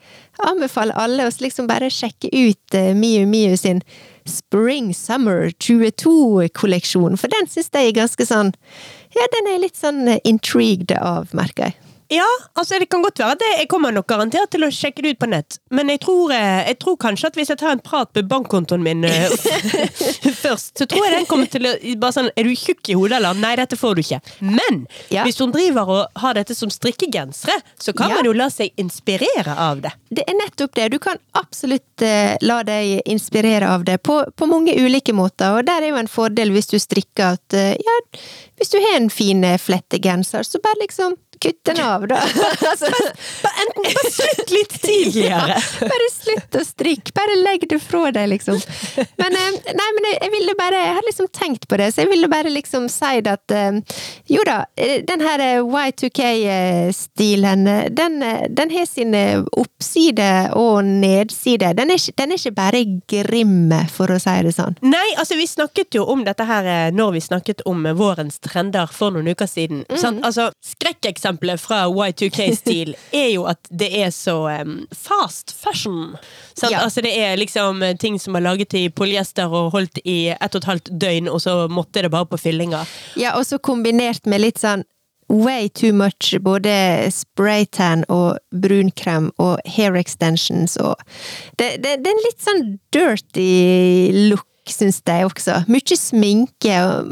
anbefale 0.48 0.96
alle 0.98 1.28
å 1.28 1.34
liksom 1.44 1.68
bare 1.70 1.90
sjekke 1.92 2.32
ut 2.32 2.78
eh, 2.78 2.92
Miu 2.96 3.26
Miu 3.30 3.56
sin 3.60 3.82
Spring 4.28 4.92
Summer 4.94 5.50
22-kolleksjon, 5.58 7.18
for 7.20 7.32
den 7.32 7.48
syns 7.50 7.70
jeg 7.72 7.92
er 7.92 8.00
ganske 8.02 8.26
sånn 8.26 8.52
Ja, 9.12 9.28
den 9.34 9.50
er 9.52 9.62
litt 9.62 9.78
sånn 9.78 10.06
eh, 10.08 10.22
intrigued 10.28 10.94
av, 10.98 11.32
merker 11.36 11.70
jeg. 11.70 11.91
Ja, 12.12 12.26
altså 12.58 12.76
det 12.82 12.90
kan 12.92 13.00
godt 13.04 13.20
være 13.22 13.38
det, 13.40 13.50
jeg 13.62 13.68
kommer 13.72 13.92
nok 13.94 14.06
garantert 14.10 14.50
til 14.52 14.66
å 14.66 14.70
sjekke 14.74 15.00
det 15.04 15.14
ut 15.14 15.20
på 15.22 15.28
nett, 15.32 15.56
men 15.72 15.88
jeg 15.88 16.02
tror, 16.04 16.32
eh, 16.36 16.66
jeg 16.68 16.76
tror 16.82 16.98
kanskje 17.00 17.30
at 17.30 17.38
hvis 17.38 17.52
jeg 17.54 17.60
tar 17.62 17.72
en 17.72 17.80
prat 17.84 18.10
med 18.18 18.28
bankkontoen 18.28 18.82
min 18.84 19.06
eh, 19.08 19.32
først, 20.44 20.74
så 20.78 20.86
tror 20.90 21.06
jeg 21.06 21.14
den 21.16 21.28
kommer 21.30 21.48
til 21.52 21.68
å 21.70 21.72
bare 22.02 22.16
sånn 22.18 22.28
Er 22.36 22.48
du 22.48 22.52
tjukk 22.58 22.90
i 22.92 22.96
hodet, 22.98 23.16
eller? 23.18 23.38
Nei, 23.40 23.54
dette 23.58 23.78
får 23.80 23.96
du 23.96 24.02
ikke. 24.04 24.20
Men 24.44 24.82
Ja. 25.12 25.24
hvis 25.24 25.40
hun 25.40 25.52
driver 25.54 25.88
og 25.94 26.20
har 26.22 26.36
dette 26.36 26.54
som 26.58 26.70
strikkegensere, 26.72 27.56
så 27.80 27.94
kan 27.96 28.10
Ja. 28.10 28.16
man 28.20 28.28
jo 28.28 28.32
la 28.36 28.48
seg 28.52 28.72
inspirere 28.76 29.56
av 29.56 29.80
det. 29.84 29.92
Det 30.10 30.24
er 30.28 30.36
nettopp 30.36 30.74
det. 30.74 30.90
Du 30.92 30.98
kan 30.98 31.16
absolutt 31.38 32.02
uh, 32.04 32.36
la 32.42 32.62
deg 32.62 33.00
inspirere 33.06 33.68
av 33.72 33.84
det 33.88 33.98
på, 34.02 34.20
på 34.36 34.46
mange 34.50 34.74
ulike 34.76 35.14
måter, 35.16 35.56
og 35.58 35.66
der 35.66 35.82
er 35.82 35.94
jo 35.94 36.00
en 36.00 36.10
fordel 36.10 36.52
hvis 36.52 36.68
du 36.72 36.78
strikker 36.82 37.38
at 37.38 37.56
uh, 37.56 37.72
ja, 37.78 37.98
hvis 38.60 38.72
du 38.72 38.78
har 38.78 38.96
en 39.00 39.10
fin 39.10 39.42
flettegenser, 39.58 40.44
så 40.46 40.60
bare 40.62 40.82
liksom 40.84 41.16
kutt 41.42 41.60
den 41.68 41.80
av, 41.84 42.06
da. 42.10 42.20
altså, 42.70 42.90
Bare, 43.42 43.64
enten, 43.64 43.88
bare 43.88 44.12
slutt 44.12 44.54
litt 44.54 44.74
tidligere. 44.82 45.58
bare 45.92 46.08
slutt 46.14 46.60
å 46.60 46.64
strikke, 46.66 47.14
bare 47.16 47.38
legg 47.42 47.66
det 47.70 47.80
fra 47.82 48.10
deg, 48.14 48.28
liksom. 48.34 48.60
Men, 49.18 49.38
eh, 49.38 49.72
nei, 49.74 49.88
men 49.96 50.08
jeg, 50.10 50.18
jeg 50.20 50.34
ville 50.36 50.56
bare, 50.58 50.82
jeg 50.86 50.96
har 50.98 51.08
liksom 51.08 51.30
tenkt 51.34 51.66
på 51.70 51.78
det, 51.80 51.88
så 51.92 52.04
jeg 52.04 52.12
ville 52.12 52.30
bare 52.30 52.52
liksom 52.52 52.88
si 52.92 53.14
det 53.24 53.32
at 53.38 53.56
eh, 53.56 53.98
jo 54.32 54.44
da, 54.46 54.58
eh, 54.76 55.00
den 55.08 55.24
her 55.24 55.44
Y2K-stilen, 55.62 57.66
eh, 57.70 57.88
den, 57.90 58.20
den 58.54 58.74
har 58.74 58.86
sine 58.88 59.22
oppside 59.58 60.30
og 60.58 60.84
nedside. 60.86 61.72
Den 61.78 61.92
den 61.92 62.32
er 62.32 62.38
ikke 62.38 62.54
bare 62.56 62.82
grimme, 63.10 63.82
for 63.92 64.12
å 64.12 64.18
si 64.22 64.34
det 64.46 64.54
sånn. 64.56 64.78
Nei, 64.86 65.06
altså 65.20 65.36
vi 65.38 65.46
snakket 65.50 65.98
jo 65.98 66.06
om 66.12 66.22
dette 66.26 66.46
her 66.46 66.92
når 66.94 67.16
vi 67.16 67.24
snakket 67.24 67.64
om 67.68 67.84
vårens 67.98 68.38
trender 68.42 68.90
for 68.92 69.14
noen 69.14 69.32
uker 69.34 69.50
siden. 69.50 69.84
Sant? 69.98 70.22
Altså, 70.24 70.50
Skrekkeksempelet 71.32 71.60
fra 71.60 71.86
Y2K-stil 71.86 72.96
er 73.12 73.30
jo 73.34 73.46
at 73.46 73.68
det 73.70 73.90
er 74.02 74.10
så 74.10 74.48
um, 74.62 74.86
fast 74.90 75.52
fashion. 75.52 76.16
Ja. 76.62 76.82
Altså 76.84 77.00
Det 77.00 77.12
er 77.12 77.36
liksom 77.36 77.82
eh, 77.82 77.96
ting 77.96 78.18
som 78.20 78.36
er 78.36 78.40
laget 78.40 78.74
i 78.74 78.88
polyester 78.90 79.48
og 79.48 79.72
holdt 79.72 79.98
i 80.04 80.30
ett 80.30 80.54
og 80.54 80.62
et 80.62 80.64
halvt 80.64 80.90
døgn, 81.00 81.28
og 81.28 81.40
så 81.40 81.68
måtte 81.68 82.02
det 82.02 82.10
bare 82.10 82.26
på 82.26 82.38
fyllinga. 82.38 82.84
Ja, 83.16 83.36
og 83.36 83.46
så 83.46 83.58
kombinert 83.58 84.26
med 84.26 84.40
litt 84.40 84.58
sånn 84.58 84.84
way 85.32 85.68
too 85.68 85.92
much 85.92 86.34
både 86.40 87.08
spraytan 87.10 88.04
og 88.08 88.36
brunkrem 88.52 89.30
og 89.40 89.60
hair 89.64 89.96
extensions 89.96 90.76
og 90.76 90.96
Det, 91.56 91.78
det, 91.80 92.02
det 92.04 92.10
er 92.10 92.12
en 92.12 92.26
litt 92.26 92.42
sånn 92.42 92.64
dirty 92.92 94.28
look, 94.28 94.46
syns 94.70 95.00
jeg 95.06 95.26
også. 95.26 95.62
Mye 95.72 95.96
sminke 95.98 96.74
og 96.86 97.08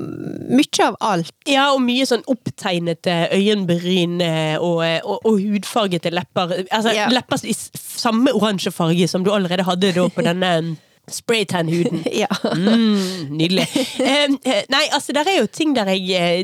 mye 0.55 0.85
av 0.87 0.99
alt. 1.03 1.33
Ja, 1.51 1.71
og 1.75 1.83
mye 1.83 2.07
sånn 2.07 2.23
opptegnete 2.31 3.17
øyenbryn 3.35 4.21
eh, 4.23 4.55
og, 4.59 4.85
eh, 4.87 5.01
og, 5.03 5.27
og 5.27 5.41
hudfargete 5.43 6.13
lepper. 6.15 6.61
Altså 6.71 6.95
Ja. 6.95 7.09
Lepper 7.11 7.43
i 7.49 7.55
samme 7.55 8.33
oransje 8.37 8.71
farge 8.75 9.09
som 9.11 9.25
du 9.27 9.33
allerede 9.35 9.67
hadde 9.67 9.93
da 9.97 10.07
på 10.09 10.25
denne 10.29 10.53
em, 10.61 10.73
spraytan-huden. 11.11 12.05
Ja. 12.23 12.31
Mm, 12.55 13.35
nydelig. 13.35 13.67
Eh, 13.99 14.29
nei, 14.71 14.85
altså, 14.93 15.13
der 15.17 15.27
er 15.27 15.41
jo 15.41 15.51
ting 15.51 15.75
der 15.75 15.91
jeg 15.91 16.11
eh, 16.15 16.41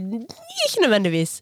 ikke 0.67 0.83
nødvendigvis 0.87 1.41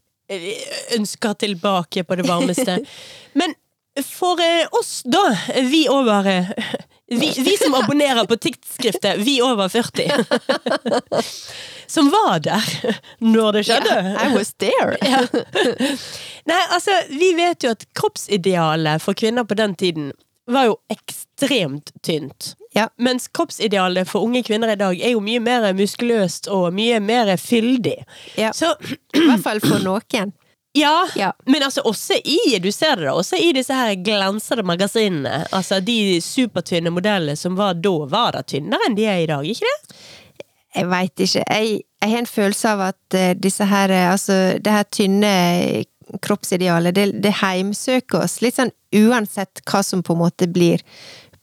ønsker 0.97 1.35
tilbake 1.41 2.05
på 2.05 2.17
det 2.17 2.29
varmeste. 2.29 2.79
Men 3.39 3.53
for 4.03 4.41
eh, 4.41 4.67
oss, 4.71 5.03
da, 5.05 5.39
vi 5.63 5.89
over 5.89 6.27
eh, 6.27 6.51
vi, 7.07 7.33
vi 7.37 7.57
som 7.57 7.75
abonnerer 7.75 8.25
på 8.25 8.37
tidsskriftet 8.37 9.19
Vi 9.19 9.43
over 9.43 9.69
40, 9.69 10.11
som 11.87 12.11
var 12.11 12.41
der 12.41 12.65
når 13.19 13.53
det 13.53 13.65
skjedde. 13.69 13.97
I 14.25 14.35
was 14.35 14.55
there. 14.55 14.97
Ja. 15.05 15.21
Nei, 16.45 16.61
altså, 16.71 16.97
vi 17.09 17.33
vet 17.37 17.65
jo 17.65 17.71
at 17.73 17.87
kroppsidealet 17.97 19.03
for 19.03 19.17
kvinner 19.17 19.45
på 19.45 19.57
den 19.57 19.75
tiden 19.75 20.13
var 20.51 20.67
jo 20.69 20.77
ekstremt 20.93 21.93
tynt. 22.03 22.55
Ja. 22.75 22.89
Mens 22.97 23.29
kroppsidealet 23.29 24.09
for 24.11 24.27
unge 24.27 24.43
kvinner 24.45 24.73
i 24.73 24.77
dag 24.77 25.01
er 25.01 25.15
jo 25.15 25.23
mye 25.25 25.41
mer 25.41 25.71
muskuløst 25.77 26.51
og 26.53 26.75
mye 26.77 26.99
mer 27.01 27.37
fyldig. 27.41 28.01
Ja. 28.37 28.53
Så 28.53 28.75
I 29.15 29.25
hvert 29.29 29.45
fall 29.45 29.63
for 29.65 29.81
noen. 29.85 30.35
Ja, 30.75 31.07
Ja. 31.17 31.33
men 31.47 31.63
altså 31.63 31.85
også 31.87 32.17
i 32.25 32.59
du 32.59 32.71
ser 32.73 32.97
det 32.99 33.07
da, 33.07 33.15
også 33.15 33.39
i 33.41 33.53
disse 33.57 33.75
her 33.75 33.95
glansede 34.05 34.63
magasinene. 34.67 35.45
Altså 35.55 35.81
de 35.81 36.21
supertynne 36.25 36.91
modellene 36.91 37.37
som 37.39 37.57
var 37.57 37.75
da, 37.79 37.95
var 38.11 38.33
da 38.35 38.43
tynnere 38.43 38.89
enn 38.89 38.97
de 38.99 39.07
er 39.07 39.23
i 39.23 39.31
dag, 39.31 39.47
ikke 39.47 39.71
det? 39.71 39.99
Jeg 40.75 40.89
veit 40.91 41.21
ikke. 41.23 41.43
Jeg, 41.47 41.75
jeg 42.03 42.11
har 42.11 42.19
en 42.19 42.27
følelse 42.27 42.71
av 42.75 42.81
at 42.89 43.15
eh, 43.15 43.35
disse 43.39 43.67
her 43.71 43.93
eh, 43.95 44.09
Altså, 44.11 44.39
det 44.59 44.73
her 44.75 44.89
tynne 44.91 45.31
kroppsidealet, 46.23 46.95
det, 46.95 47.05
det 47.23 47.33
heimsøker 47.41 48.25
oss. 48.27 48.41
Litt 48.43 48.59
sånn 48.59 48.73
uansett 48.95 49.63
hva 49.71 49.81
som 49.87 50.03
på 50.05 50.17
en 50.17 50.21
måte 50.25 50.49
blir 50.51 50.83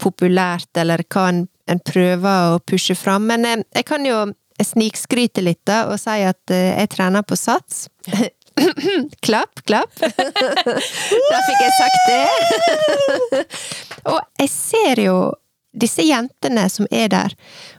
populært, 0.01 0.69
eller 0.77 1.03
hva 1.07 1.29
en, 1.31 1.41
en 1.71 1.79
prøver 1.79 2.57
å 2.57 2.59
pushe 2.67 2.95
fram. 2.99 3.29
Men 3.31 3.47
eh, 3.47 3.63
jeg 3.79 3.87
kan 3.87 4.05
jo 4.05 4.19
snikskryte 4.61 5.41
litt, 5.41 5.63
da, 5.65 5.85
og 5.89 5.97
si 5.97 6.19
at 6.27 6.51
jeg 6.53 6.91
trener 6.93 7.23
på 7.25 7.39
sats. 7.39 7.87
klapp, 9.25 9.63
klapp. 9.67 9.93
da 11.31 11.41
fikk 11.47 11.61
jeg 11.61 11.73
sagt 11.77 12.01
det. 12.09 13.43
og 14.11 14.19
jeg 14.41 14.51
ser 14.53 15.03
jo 15.05 15.17
disse 15.71 16.03
jentene 16.03 16.67
som 16.69 16.87
er 16.91 17.07
der, 17.11 17.35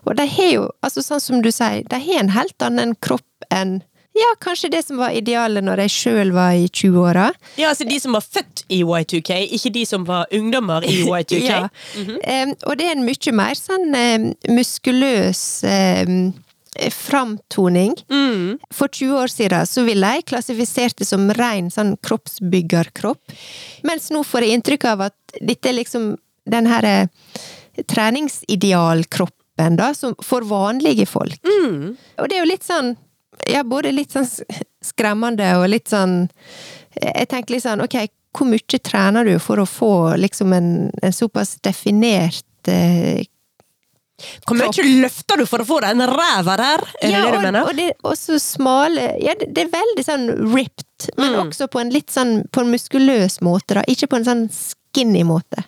og 0.09 0.17
de 0.17 0.27
har 0.27 0.53
jo, 0.55 0.69
altså 0.81 1.05
sånn 1.05 1.21
som 1.21 1.43
du 1.45 1.51
sier, 1.53 1.83
de 1.89 1.99
har 2.01 2.23
en 2.23 2.33
helt 2.33 2.65
annen 2.65 2.95
kropp 3.05 3.53
enn 3.53 3.83
ja, 4.13 4.35
kanskje 4.45 4.69
det 4.69 4.83
som 4.85 4.99
var 5.01 5.15
idealet 5.17 5.65
når 5.65 5.87
jeg 5.87 5.93
sjøl 5.95 6.33
var 6.37 6.53
i 6.53 6.67
20-åra. 6.69 7.31
Ja, 7.57 7.71
altså 7.71 7.87
de 7.89 7.97
som 8.01 8.13
var 8.13 8.25
født 8.27 8.65
i 8.69 8.83
Y2K, 8.85 9.39
ikke 9.57 9.73
de 9.73 9.87
som 9.89 10.05
var 10.09 10.27
ungdommer 10.37 10.85
i 10.85 10.99
Y2K. 11.07 11.49
Ja. 11.53 11.69
Em, 12.29 12.53
og 12.69 12.77
det 12.79 12.87
er 12.87 12.95
en 12.97 13.05
mye 13.07 13.33
mer 13.37 13.57
sånn 13.59 13.93
um, 13.93 14.27
muskuløs 14.53 15.41
em, 15.69 16.33
framtoning. 16.91 17.95
Mm. 18.11 18.59
For 18.73 18.89
20 18.89 19.19
år 19.19 19.33
siden 19.33 19.67
så 19.69 19.85
ville 19.87 20.13
jeg 20.17 20.27
klassifisert 20.31 20.97
det 20.99 21.09
som 21.09 21.31
ren 21.37 21.71
sånn 21.71 21.97
kroppsbyggerkropp. 22.05 23.35
Mens 23.89 24.11
nå 24.15 24.25
får 24.25 24.47
jeg 24.47 24.59
inntrykk 24.59 24.89
av 24.93 25.07
at 25.11 25.37
dette 25.41 25.69
er 25.69 25.77
liksom 25.77 26.15
den 26.49 26.67
her 26.71 26.87
eh, 26.89 27.09
treningsidealkroppen, 27.89 29.77
da, 29.79 29.93
som 29.95 30.17
for 30.25 30.47
vanlige 30.49 31.07
folk. 31.07 31.39
Mm. 31.45 31.95
Og 32.19 32.29
det 32.29 32.39
er 32.39 32.43
jo 32.43 32.53
litt 32.53 32.67
sånn 32.67 32.95
ja, 33.49 33.63
både 33.65 33.93
litt 33.93 34.13
sånn 34.13 34.29
skremmende 34.85 35.47
og 35.59 35.71
litt 35.73 35.89
sånn 35.91 36.27
Jeg 36.93 37.29
tenker 37.31 37.55
litt 37.55 37.65
sånn, 37.65 37.81
ok, 37.81 37.97
hvor 38.37 38.49
mye 38.51 38.79
trener 38.85 39.25
du 39.25 39.39
for 39.41 39.61
å 39.63 39.69
få 39.69 39.93
liksom 40.21 40.53
en, 40.53 40.69
en 41.03 41.15
såpass 41.15 41.57
definert 41.65 42.69
eh, 42.69 43.25
Hvor 44.47 44.61
ikke 44.69 44.85
løfter 45.03 45.41
du 45.41 45.47
for 45.51 45.59
å 45.65 45.67
få 45.67 45.81
deg 45.83 45.97
en 45.97 46.07
ræva 46.07 46.55
der? 46.61 46.85
Er 47.03 47.11
det 47.11 47.23
det 47.25 47.33
du 47.33 47.37
og, 47.39 47.43
mener? 47.43 47.63
og 47.67 47.77
det 47.77 47.87
er 47.91 47.95
også 48.07 48.39
smale 48.39 49.07
Ja, 49.23 49.35
det, 49.35 49.49
det 49.57 49.65
er 49.65 49.73
veldig 49.73 50.05
sånn 50.07 50.29
ripped, 50.55 51.09
men 51.19 51.33
Mm. 51.33 51.49
også 51.49 51.67
på 51.73 51.81
en 51.81 51.91
litt 51.91 52.11
sånn 52.15 52.45
på 52.53 52.61
en 52.63 52.71
muskuløs 52.71 53.41
måte, 53.43 53.75
da. 53.75 53.83
Ikke 53.89 54.07
på 54.07 54.17
en 54.21 54.25
sånn 54.29 54.45
skinny 54.53 55.25
måte. 55.25 55.65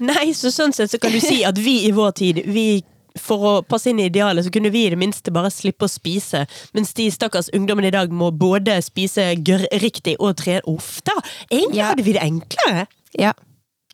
Nei, 0.00 0.32
så 0.32 0.50
sånn 0.50 0.72
sett 0.74 0.90
så 0.90 0.98
kan 1.00 1.12
du 1.12 1.20
si 1.20 1.44
at 1.44 1.58
vi 1.58 1.84
i 1.86 1.92
vår 1.92 2.12
tid, 2.18 2.42
vi 2.46 2.82
for 3.16 3.38
å 3.38 3.62
passe 3.62 3.90
inn 3.92 4.00
i 4.00 4.08
idealet, 4.08 4.42
så 4.44 4.50
kunne 4.50 4.72
vi 4.74 4.86
i 4.86 4.90
det 4.90 4.98
minste 4.98 5.30
bare 5.30 5.46
slippe 5.54 5.86
å 5.86 5.90
spise, 5.90 6.46
mens 6.74 6.92
de 6.98 7.04
stakkars 7.14 7.46
ungdommene 7.54 7.86
i 7.86 7.94
dag 7.94 8.10
må 8.10 8.32
både 8.34 8.80
spise 8.82 9.36
gørr 9.46 9.68
riktig 9.78 10.16
og 10.18 10.34
tre 10.40 10.60
Uff 10.66 11.00
da! 11.06 11.12
Egentlig 11.50 11.76
Ja. 11.78 11.92
hadde 11.92 12.02
vi 12.02 12.12
det 12.16 12.22
enklere. 12.22 12.86
Ja. 13.16 13.32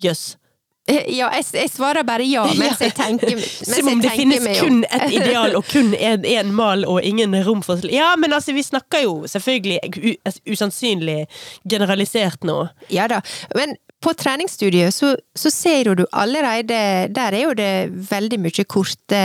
Jøss. 0.00 0.36
Ja, 1.20 1.30
jeg, 1.34 1.44
jeg 1.54 1.70
svarer 1.72 2.06
bare 2.06 2.26
ja 2.28 2.44
mens 2.60 2.80
jeg 2.82 2.94
tenker 2.96 3.34
mens 3.34 3.60
Som 3.68 3.92
om 3.92 4.02
det 4.02 4.12
finnes 4.16 4.46
kun 4.60 4.82
et 4.84 4.96
ett 5.00 5.16
ideal 5.20 5.56
og 5.58 5.66
kun 5.70 5.94
én 5.94 6.52
mal 6.56 6.84
og 6.88 7.02
ingen 7.06 7.34
rom 7.46 7.62
for 7.66 7.80
Ja, 7.90 8.14
men 8.18 8.32
altså, 8.32 8.54
vi 8.56 8.64
snakker 8.66 9.04
jo 9.06 9.14
selvfølgelig 9.30 9.78
usannsynlig 10.50 11.24
generalisert 11.68 12.44
nå. 12.44 12.62
Ja 12.92 13.06
da. 13.10 13.20
Men 13.54 13.76
på 14.00 14.14
treningsstudiet 14.16 14.94
så, 14.96 15.10
så 15.36 15.50
ser 15.52 15.84
jo 15.90 15.94
du 15.98 16.02
allerede 16.16 16.78
Der 17.12 17.34
er 17.36 17.42
jo 17.42 17.50
det 17.54 17.90
veldig 18.10 18.38
mye 18.40 18.64
korte 18.64 19.20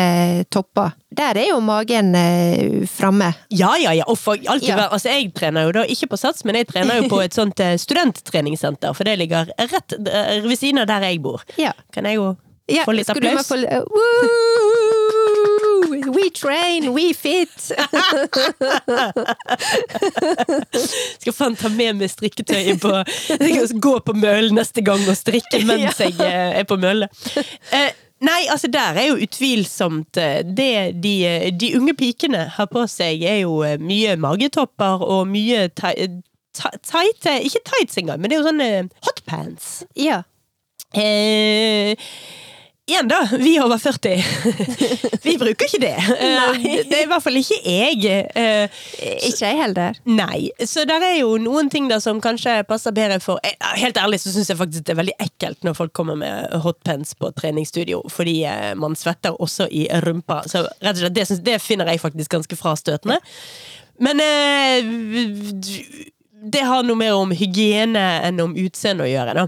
topper. 0.52 0.92
Der 1.16 1.40
er 1.40 1.48
jo 1.54 1.62
magen 1.64 2.12
eh, 2.20 2.84
framme. 2.92 3.30
Ja, 3.56 3.72
ja, 3.80 3.94
ja. 3.96 4.08
For 4.20 4.36
alltid 4.36 4.70
Ja. 4.74 4.90
Altså, 4.90 5.10
jeg 5.16 5.32
trener 5.38 5.70
jo 5.70 5.76
da 5.80 5.86
ikke 5.88 6.10
på 6.12 6.20
Sats, 6.20 6.44
men 6.44 6.56
jeg 6.60 6.68
trener 6.74 7.00
jo 7.02 7.08
på 7.12 7.22
et 7.24 7.34
sånt 7.38 7.60
eh, 7.64 7.78
studenttreningssenter, 7.80 8.92
for 8.98 9.08
det 9.08 9.16
ligger 9.24 9.48
rett 9.60 9.96
eh, 9.96 10.42
ved 10.44 10.58
siden 10.60 10.84
av 10.84 10.90
der 10.92 11.08
jeg 11.08 11.22
bor. 11.24 11.44
Ja. 11.62 11.72
Kan 11.96 12.06
jeg 12.12 12.20
jo 12.20 12.34
Ja, 12.68 12.84
få 12.84 12.96
litt 12.98 13.06
skal 13.08 13.22
du 13.22 13.30
med 13.32 13.46
få- 13.46 13.62
uh! 13.62 14.92
We 16.14 16.30
train, 16.30 16.94
we 16.94 17.14
fit! 17.14 17.50
Skal 21.20 21.34
faen 21.36 21.56
ta 21.60 21.70
med 21.74 21.98
meg 22.00 22.12
strikketøyet 22.12 22.82
på 22.84 22.92
Gå 23.84 23.94
på 24.06 24.16
møllen 24.18 24.56
neste 24.58 24.84
gang 24.86 25.02
og 25.10 25.18
strikke 25.18 25.62
mens 25.68 26.00
jeg 26.02 26.16
eh, 26.22 26.60
er 26.62 26.68
på 26.70 26.78
mølle. 26.82 27.08
Eh, 27.76 27.92
nei, 28.26 28.42
altså 28.52 28.70
der 28.72 29.00
er 29.02 29.10
jo 29.12 29.18
utvilsomt 29.26 30.20
eh, 30.22 30.40
det 30.46 30.72
de, 31.04 31.16
de 31.60 31.72
unge 31.80 31.96
pikene 32.00 32.46
har 32.58 32.70
på 32.72 32.86
seg, 32.92 33.24
er 33.26 33.42
jo 33.44 33.60
mye 33.82 34.16
magetopper 34.22 35.04
og 35.06 35.26
mye 35.32 35.68
ti- 35.76 36.08
ti- 36.56 36.78
tighte 36.92 37.40
Ikke 37.50 37.64
tights 37.72 37.98
engang, 38.02 38.22
men 38.22 38.30
det 38.32 38.38
er 38.38 38.44
jo 38.44 38.50
sånne 38.52 38.70
hotpants. 39.10 39.74
Ja. 40.00 40.22
Eh, 40.96 41.96
igjen 42.86 43.08
da, 43.10 43.18
vi 43.42 43.56
over 43.60 43.80
40. 43.82 44.24
vi 45.26 45.34
bruker 45.42 45.66
ikke 45.66 45.80
det. 45.82 45.94
Eh, 45.98 46.36
Nei. 46.38 46.74
det 46.86 47.00
er 47.00 47.04
i 47.06 47.10
hvert 47.10 47.24
fall 47.26 47.40
ikke 47.40 47.58
jeg. 47.66 48.06
Eh, 48.38 48.82
Ikke 49.26 49.48
jeg 49.50 49.58
heller. 49.60 49.98
Nei, 50.06 50.52
så 50.70 50.84
der 50.86 51.02
er 51.08 51.16
jo 51.18 51.32
noen 51.42 51.72
ting 51.74 51.88
da 51.90 51.98
som 52.04 52.22
kanskje 52.22 52.60
passer 52.70 52.94
bedre 52.96 53.18
for 53.24 53.42
eh, 53.46 53.56
Helt 53.82 53.98
ærlig 53.98 54.20
så 54.22 54.34
syns 54.36 54.52
jeg 54.54 54.60
faktisk 54.60 54.86
det 54.86 54.94
er 54.94 55.00
veldig 55.02 55.18
ekkelt 55.26 55.66
når 55.66 55.78
folk 55.80 55.96
kommer 55.98 56.20
med 56.20 56.54
hotpants 56.66 57.16
på 57.18 57.32
treningsstudio, 57.40 58.04
fordi 58.14 58.38
man 58.78 58.94
svetter 59.00 59.34
også 59.42 59.66
i 59.74 59.88
rumpa. 60.06 60.44
Så 60.50 60.62
rett 60.68 60.94
og 60.96 61.02
slett, 61.08 61.18
det, 61.18 61.28
det 61.48 61.58
finner 61.64 61.90
jeg 61.90 62.04
faktisk 62.06 62.38
ganske 62.38 62.60
frastøtende. 62.60 63.18
Men 64.04 64.20
det 66.46 66.62
har 66.68 66.84
noe 66.86 67.00
mer 67.00 67.16
om 67.18 67.32
hygiene 67.36 68.04
enn 68.28 68.42
om 68.44 68.54
utseende 68.60 69.06
å 69.08 69.10
gjøre, 69.10 69.34
da. 69.42 69.48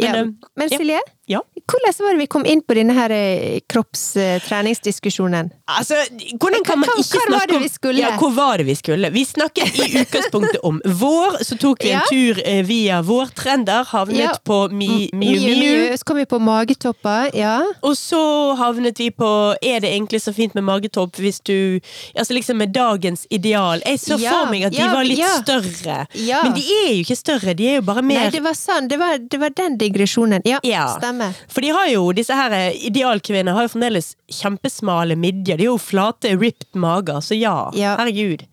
Ja. 0.00 0.12
eh, 0.14 0.28
Men. 0.56 0.70
Silje, 0.70 1.00
Ja. 1.00 1.16
Hvordan 1.38 1.94
var 2.02 2.12
det 2.16 2.18
vi 2.18 2.26
kom 2.26 2.44
inn 2.46 2.60
på 2.66 2.74
denne 2.74 2.94
her 2.96 3.10
eh, 3.14 3.60
kroppstreningsdiskusjonen? 3.70 5.50
Altså, 5.70 5.94
hvordan 6.40 6.64
kan 6.66 6.80
man 6.82 6.90
ikke 6.98 7.20
hva 7.28 7.38
var 7.38 7.46
det 7.50 7.60
vi 7.62 7.68
skulle? 7.70 8.00
Ja, 8.02 8.16
hvor 8.18 8.32
var 8.34 8.58
det 8.58 8.66
vi 8.66 8.74
skulle? 8.74 9.10
Vi 9.14 9.22
snakket 9.24 9.78
i 9.78 9.86
utgangspunktet 10.02 10.58
om 10.66 10.80
vår, 10.84 11.38
så 11.46 11.56
tok 11.60 11.84
vi 11.84 11.92
en 11.92 12.00
Ja. 12.00 12.06
tur 12.10 12.40
via 12.44 12.80
via 12.80 13.02
vårtrender, 13.02 13.84
havnet 13.84 14.16
Ja. 14.18 14.32
på 14.44 14.68
Mi- 14.72 15.10
Miu 15.12 15.40
Miu. 15.40 15.96
Så 15.96 16.04
kom 16.04 16.16
vi 16.16 16.24
på 16.26 16.38
magetopper, 16.40 17.30
ja. 17.36 17.60
Og 17.82 17.94
så 17.98 18.20
havnet 18.56 18.98
vi 18.98 19.10
på 19.10 19.30
Er 19.62 19.80
det 19.80 19.90
egentlig 19.92 20.20
så 20.22 20.32
fint 20.34 20.54
med 20.54 20.64
magetopp 20.64 21.16
hvis 21.20 21.40
du 21.44 21.80
Altså 22.16 22.32
liksom 22.34 22.56
med 22.58 22.72
dagens 22.72 23.26
ideal. 23.30 23.82
Jeg 23.86 23.98
så 24.00 24.18
Ja, 24.20 24.30
for 24.30 24.50
meg 24.50 24.64
at 24.64 24.72
de 24.72 24.82
var 24.88 25.04
litt 25.04 25.18
ja. 25.18 25.28
større. 25.42 26.06
Ja. 26.14 26.42
Men 26.42 26.54
de 26.54 26.62
er 26.62 26.92
jo 26.94 27.00
ikke 27.04 27.16
større, 27.16 27.54
de 27.54 27.68
er 27.68 27.74
jo 27.80 27.82
bare 27.82 28.02
mer 28.02 28.24
Nei, 28.24 28.30
det 28.30 28.42
var 28.42 28.54
sånn. 28.54 28.88
Det 28.88 28.98
var, 28.98 29.18
det 29.18 29.40
var 29.40 29.50
den 29.50 29.76
digresjonen. 29.78 30.42
Ja, 30.44 30.58
Ja. 30.64 30.86
Stemmer. 31.20 31.36
For 31.52 31.60
de 31.64 31.70
har 31.76 31.88
jo, 31.92 32.06
disse 32.16 32.34
her 32.36 32.50
eh, 32.56 32.78
idealkvinnene 32.88 33.54
har 33.56 33.66
jo 33.68 33.72
fremdeles 33.74 34.14
kjempesmale 34.40 35.16
midjer. 35.20 35.56
De 35.60 35.66
har 35.68 35.74
jo 35.74 35.78
flate, 35.78 36.32
ripped 36.40 36.74
mager, 36.80 37.20
så 37.22 37.36
ja, 37.38 37.70
Ja. 37.76 37.96
herregud. 38.00 38.46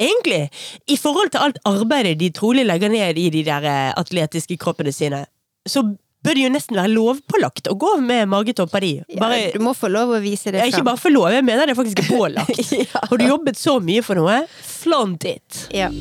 Egentlig, 0.00 0.46
i 0.88 0.96
forhold 0.96 1.30
til 1.34 1.40
alt 1.44 1.58
arbeidet 1.68 2.18
de 2.18 2.30
trolig 2.32 2.64
legger 2.64 2.88
ned 2.88 3.18
i 3.20 3.28
de 3.30 3.42
der 3.44 3.66
eh, 3.68 3.92
atletiske 4.00 4.56
kroppene 4.56 4.92
sine, 4.96 5.26
så 5.68 5.82
bør 6.24 6.34
det 6.36 6.42
jo 6.46 6.52
nesten 6.52 6.76
være 6.76 6.92
lovpålagt 6.92 7.68
å 7.68 7.76
gå 7.80 7.94
med 8.00 8.28
magetopper 8.28 8.84
av. 8.84 9.04
Bare, 9.20 9.38
ja, 9.42 9.52
du 9.52 9.60
må 9.64 9.74
få 9.76 9.88
lov 9.92 10.16
å 10.16 10.20
vise 10.24 10.52
det 10.52 10.60
fram. 10.60 10.72
ikke 10.72 10.84
bare 10.88 11.00
få 11.00 11.12
lov, 11.12 11.28
jeg 11.32 11.44
mener 11.44 11.68
det 11.68 11.76
faktisk 11.76 12.00
er 12.04 12.10
pålagt. 12.16 12.64
Ja. 12.72 13.04
Har 13.10 13.16
du 13.20 13.24
jobbet 13.28 13.60
så 13.60 13.76
mye 13.80 14.02
for 14.04 14.16
noe, 14.20 14.42
flaunt 14.64 15.24
it. 15.28 15.66
Ja. 15.76 15.92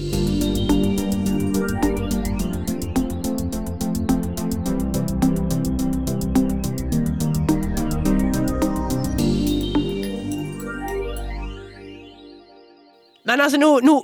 Men 13.23 13.41
altså, 13.41 13.59
nå, 13.59 13.79
nå 13.83 13.95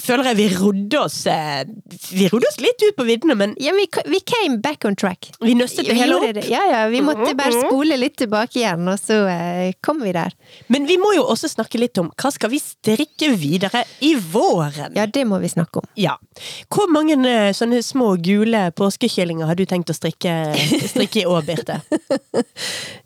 føler 0.00 0.30
jeg 0.30 0.36
vi 0.38 0.44
rodde 0.56 0.96
oss 1.04 1.18
eh, 1.28 1.64
Vi 2.16 2.24
rodde 2.32 2.48
oss 2.48 2.56
litt 2.62 2.80
ut 2.86 2.96
på 2.96 3.04
viddene, 3.04 3.34
men 3.36 3.50
ja 3.60 3.74
vi, 3.76 3.84
vi 4.08 4.20
came 4.24 4.56
back 4.64 4.86
on 4.88 4.96
track. 4.96 5.28
vi 5.44 5.52
nøstet 5.58 5.84
det 5.84 5.92
Vi 5.92 6.00
hele 6.00 6.16
opp. 6.16 6.24
det. 6.38 6.46
Ja, 6.48 6.62
ja, 6.70 6.78
vi 6.88 7.02
måtte 7.04 7.34
bare 7.36 7.52
spole 7.66 7.98
litt 8.00 8.16
tilbake 8.22 8.62
igjen, 8.62 8.88
og 8.88 8.96
så 9.00 9.18
eh, 9.28 9.74
kom 9.84 10.00
vi 10.00 10.14
der. 10.16 10.32
Men 10.72 10.86
vi 10.88 10.96
må 11.00 11.12
jo 11.18 11.26
også 11.28 11.50
snakke 11.52 11.80
litt 11.82 12.00
om 12.00 12.08
hva 12.16 12.32
skal 12.32 12.52
vi 12.54 12.62
strikke 12.62 13.28
videre 13.36 13.84
i 14.00 14.14
våren? 14.16 14.94
Ja, 14.96 15.04
det 15.06 15.26
må 15.28 15.38
vi 15.42 15.52
snakke 15.52 15.82
om. 15.82 15.88
Ja. 16.00 16.16
Hvor 16.72 16.88
mange 16.94 17.18
eh, 17.28 17.50
sånne 17.56 17.82
små 17.84 18.14
gule 18.24 18.70
påskekyllinger 18.78 19.50
har 19.52 19.58
du 19.60 19.66
tenkt 19.68 19.92
å 19.92 19.98
strikke, 19.98 20.32
strikke 20.94 21.24
i 21.24 21.28
år, 21.28 21.44
Birte? 21.50 21.80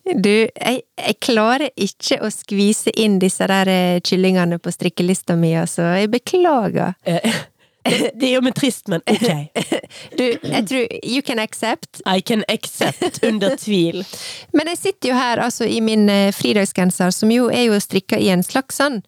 Du, 0.09 0.31
jeg, 0.31 0.79
jeg 0.97 1.17
klarer 1.21 1.69
ikke 1.77 2.21
å 2.25 2.31
skvise 2.33 2.93
inn 2.97 3.19
disse 3.21 3.45
der 3.51 3.99
kyllingene 4.07 4.57
på 4.63 4.73
strikkelista 4.73 5.35
mi, 5.37 5.51
altså. 5.59 5.83
Jeg 5.99 6.09
beklager. 6.15 6.58
Eh, 7.09 7.39
Det, 7.89 8.29
gjør 8.29 8.43
meg 8.45 8.57
trist, 8.59 8.89
men 8.93 9.03
ok. 9.09 9.29
Du, 10.19 10.25
jeg 10.27 10.65
tror 10.69 10.97
You 11.01 11.23
can 11.25 11.41
accept. 11.41 12.03
I 12.05 12.21
can 12.21 12.45
accept, 12.49 13.23
under 13.25 13.57
tvil. 13.57 14.03
Men 14.57 14.69
jeg 14.73 14.81
sitter 14.83 15.13
jo 15.13 15.19
her 15.19 15.41
altså 15.41 15.65
i 15.65 15.81
min 15.85 16.09
eh, 16.13 16.31
fridagsgenser, 16.37 17.15
som 17.15 17.33
jo 17.33 17.49
er 17.49 17.69
jo 17.69 17.79
strikka 17.81 18.19
i 18.21 18.29
en 18.35 18.45
slags 18.45 18.81
sånn 18.83 19.01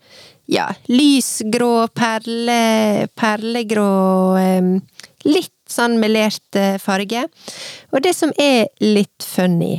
ja, 0.51 0.71
lysgrå, 0.91 1.91
perle, 1.95 3.07
perlegrå 3.19 3.91
Litt 5.29 5.55
sånn 5.71 5.99
melert 6.01 6.57
eh, 6.59 6.79
farge. 6.83 7.27
Og 7.93 8.03
det 8.03 8.15
som 8.17 8.33
er 8.41 8.71
litt 8.83 9.27
funny 9.27 9.77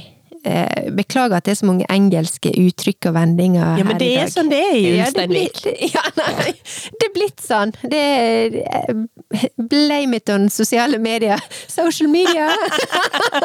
Beklager 0.98 1.38
at 1.38 1.46
det 1.46 1.54
er 1.54 1.60
så 1.60 1.68
mange 1.70 1.86
engelske 1.94 2.50
uttrykk 2.58 3.12
og 3.12 3.14
vendinger 3.14 3.62
her 3.62 3.72
i 3.72 3.76
dag. 3.76 3.82
Ja, 3.82 3.88
men 3.90 4.00
det 4.02 4.12
er 4.18 4.32
sånn 4.34 4.52
det 4.52 4.62
er 4.66 4.78
i 4.78 4.86
Ulsteinvik. 4.96 5.64
Ja, 5.96 6.04
nei, 6.18 6.54
det 6.98 7.08
er 7.08 7.14
blitt 7.16 7.44
sånn. 7.46 7.74
Det 7.82 8.02
er 8.02 8.58
eh, 8.64 9.44
Blame 9.58 10.22
it 10.22 10.32
on 10.34 10.50
sosiale 10.50 10.98
medier. 11.02 11.42
Social 11.70 12.10
media! 12.12 12.50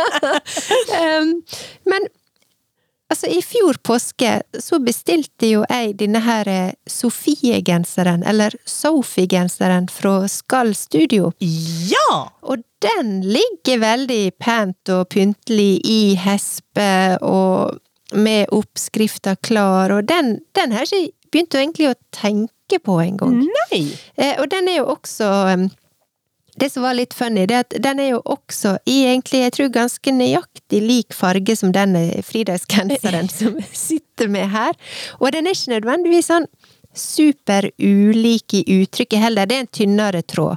um, 1.01 1.35
men 1.91 2.09
altså, 3.13 3.27
i 3.27 3.43
fjor 3.43 3.79
påske 3.83 4.33
så 4.61 4.79
bestilte 4.83 5.51
jo 5.51 5.65
jeg 5.69 5.97
denne 6.01 6.23
her 6.25 6.49
eh, 6.51 6.75
Sofie-genseren, 6.91 8.25
eller 8.27 8.57
Sophie-genseren 8.69 9.89
fra 9.93 10.19
Skall 10.31 10.75
Studio. 10.79 11.33
Ja! 11.41 12.27
Og 12.43 12.65
den 12.85 13.21
ligger 13.25 13.81
veldig 13.83 14.37
pent 14.43 14.93
og 14.93 15.09
pyntelig 15.15 15.81
i 15.85 16.01
hespe, 16.21 17.17
og 17.25 17.81
med 18.15 18.53
oppskrifta 18.55 19.35
klar, 19.43 19.91
og 19.91 20.07
den, 20.07 20.37
den 20.55 20.75
har 20.77 20.87
jeg 20.87 21.09
ikke 21.09 21.33
begynt 21.33 21.57
egentlig 21.59 21.89
å 21.91 21.97
tenke 22.15 22.79
på 22.83 23.01
engang. 23.03 23.41
Eh, 24.15 24.37
og 24.39 24.47
den 24.53 24.71
er 24.71 24.81
jo 24.81 24.93
også 24.95 25.27
Det 26.57 26.71
som 26.73 26.87
var 26.87 26.97
litt 26.97 27.15
funny, 27.15 27.45
det 27.49 27.57
er 27.57 27.65
at 27.67 27.77
den 27.85 28.01
er 28.01 28.11
jo 28.15 28.23
også 28.25 28.79
i 28.89 29.03
egentlig, 29.11 29.43
jeg 29.45 29.55
tror, 29.57 29.73
ganske 29.75 30.15
nøyaktig 30.15 30.81
lik 30.81 31.17
farge 31.17 31.57
som 31.59 31.75
den 31.77 31.97
fridagsgenseren 32.25 33.29
som 33.39 33.59
sitter 33.73 34.31
med 34.33 34.49
her. 34.55 34.73
Og 35.21 35.33
den 35.37 35.47
er 35.47 35.57
ikke 35.57 35.75
nødvendigvis 35.77 36.31
sånn 36.33 36.49
superulik 36.97 38.57
i 38.57 38.65
uttrykket 38.81 39.21
heller. 39.21 39.49
Det 39.49 39.57
er 39.59 39.65
en 39.67 39.75
tynnere 39.81 40.23
tråd. 40.25 40.57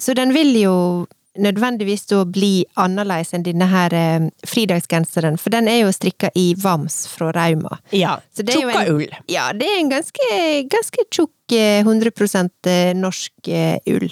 Så 0.00 0.12
den 0.18 0.34
vil 0.36 0.52
jo 0.60 0.74
nødvendigvis 1.38 2.06
da 2.10 2.20
bli 2.24 2.64
annerledes 2.78 3.32
enn 3.34 3.42
denne 3.46 3.66
her 3.70 3.94
eh, 3.98 4.26
fridagsgenseren, 4.46 5.38
for 5.40 5.50
den 5.54 5.68
er 5.70 5.80
jo 5.84 5.92
strikka 5.94 6.30
i 6.38 6.54
vams 6.60 7.04
fra 7.10 7.32
Rauma. 7.34 7.78
Ja. 7.94 8.16
Så 8.34 8.42
det 8.46 8.54
jo 8.58 8.68
Tjukka 8.68 8.84
en- 8.84 8.92
ull. 8.94 9.16
Ja, 9.30 9.48
det 9.52 9.66
er 9.66 9.80
en 9.80 9.90
ganske, 9.90 10.28
ganske 10.70 11.06
tjukk 11.10 11.52
eh, 11.58 11.82
100% 11.84 12.70
norsk 13.00 13.48
eh, 13.48 13.78
ull. 13.90 14.08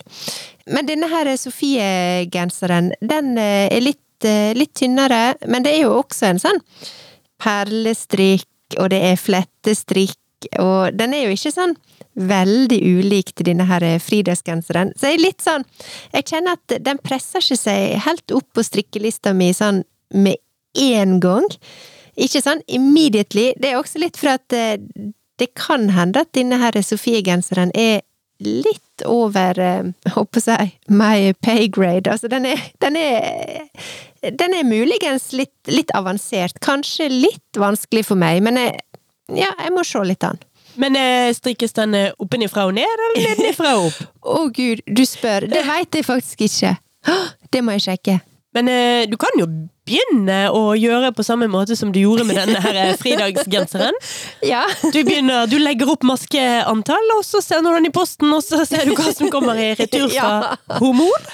Men 0.66 0.86
denne 0.86 1.08
her 1.10 1.30
Sofie-genseren, 1.36 2.92
den 3.00 3.36
eh, 3.38 3.68
er 3.72 3.80
litt, 3.82 4.24
eh, 4.26 4.52
litt 4.58 4.74
tynnere, 4.78 5.34
men 5.46 5.62
det 5.66 5.76
er 5.76 5.84
jo 5.86 5.96
også 6.02 6.30
en 6.32 6.42
sånn 6.42 6.60
perlestrikk, 7.42 8.46
og 8.78 8.88
det 8.92 9.00
er 9.12 9.18
flettestrikk, 9.20 10.16
og 10.62 10.96
den 10.98 11.14
er 11.16 11.26
jo 11.26 11.36
ikke 11.36 11.54
sånn 11.54 11.74
veldig 12.12 12.78
ulik 12.98 13.32
til 13.32 13.48
denne 13.48 13.64
her 13.68 13.84
fridagsgenseren. 14.02 14.92
Så 14.96 15.08
jeg 15.08 15.18
er 15.18 15.24
litt 15.24 15.44
sånn 15.44 15.64
Jeg 16.12 16.26
kjenner 16.28 16.58
at 16.58 16.76
den 16.84 17.00
presser 17.00 17.40
ikke 17.40 17.60
seg 17.60 17.96
helt 18.04 18.34
opp 18.36 18.48
på 18.52 18.64
strikkelista 18.66 19.32
mi 19.32 19.52
sånn 19.56 19.82
med 20.12 20.36
én 20.76 21.18
gang. 21.20 21.48
Ikke 22.20 22.42
sånn 22.44 22.60
immediately. 22.68 23.52
Det 23.56 23.72
er 23.72 23.80
også 23.80 24.02
litt 24.02 24.20
for 24.20 24.34
at 24.34 24.52
eh, 24.52 24.76
det 25.40 25.54
kan 25.58 25.88
hende 25.96 26.22
at 26.22 26.34
denne 26.36 26.60
her 26.60 26.76
Sofie-genseren 26.84 27.72
er 27.74 28.02
litt 28.42 29.04
over 29.06 29.58
håper 30.14 30.44
jeg 30.46 30.72
my 30.90 31.32
pay 31.42 31.68
grade. 31.68 32.10
Altså, 32.10 32.28
den 32.28 32.46
er, 32.46 32.60
den 32.82 32.96
er 32.96 33.70
Den 34.22 34.54
er 34.54 34.62
muligens 34.62 35.32
litt, 35.32 35.56
litt 35.66 35.90
avansert. 35.98 36.60
Kanskje 36.62 37.08
litt 37.10 37.58
vanskelig 37.58 38.04
for 38.06 38.14
meg, 38.14 38.38
men 38.46 38.54
jeg, 38.60 38.76
ja, 39.38 39.52
jeg 39.58 39.72
må 39.74 39.84
se 39.86 40.02
litt 40.06 40.24
an. 40.28 40.40
Men 40.80 40.96
eh, 40.96 41.28
strikkes 41.36 41.74
den 41.76 41.94
eh, 41.98 42.10
oppenifra 42.22 42.64
og 42.68 42.74
ned, 42.78 42.88
eller 43.08 43.28
nedenifra 43.28 43.74
og 43.80 43.90
opp? 43.90 44.02
Å 44.38 44.46
gud, 44.56 44.80
du 44.86 45.02
spør. 45.08 45.48
Det 45.52 45.64
veit 45.68 45.98
jeg 46.00 46.06
faktisk 46.08 46.46
ikke. 46.48 46.76
Det 47.52 47.60
må 47.66 47.74
jeg 47.76 47.84
sjekke. 47.90 48.20
Men 48.56 48.68
eh, 48.68 49.04
du 49.08 49.14
kan 49.20 49.32
jo 49.40 49.46
begynne 49.88 50.46
å 50.54 50.74
gjøre 50.78 51.08
på 51.16 51.24
samme 51.26 51.48
måte 51.50 51.74
som 51.76 51.90
du 51.92 51.98
gjorde 52.02 52.24
med 52.28 52.36
denne 52.38 52.60
her 52.62 52.76
eh, 52.86 52.92
fridagsgenseren. 53.00 53.96
Ja. 54.52 54.64
Du 54.92 54.98
begynner, 55.04 55.46
du 55.50 55.56
legger 55.60 55.88
opp 55.92 56.04
maskeantall, 56.06 57.08
og 57.16 57.24
så 57.26 57.40
sender 57.44 57.72
du 57.72 57.80
den 57.80 57.88
i 57.90 57.94
posten, 57.94 58.32
og 58.36 58.44
så 58.44 58.62
ser 58.68 58.84
du 58.88 58.92
hva 58.98 59.12
som 59.16 59.30
kommer 59.32 59.58
i 59.60 59.72
retur 59.78 60.08
fra 60.12 60.32
Ja. 60.52 60.56
hormon. 60.78 61.28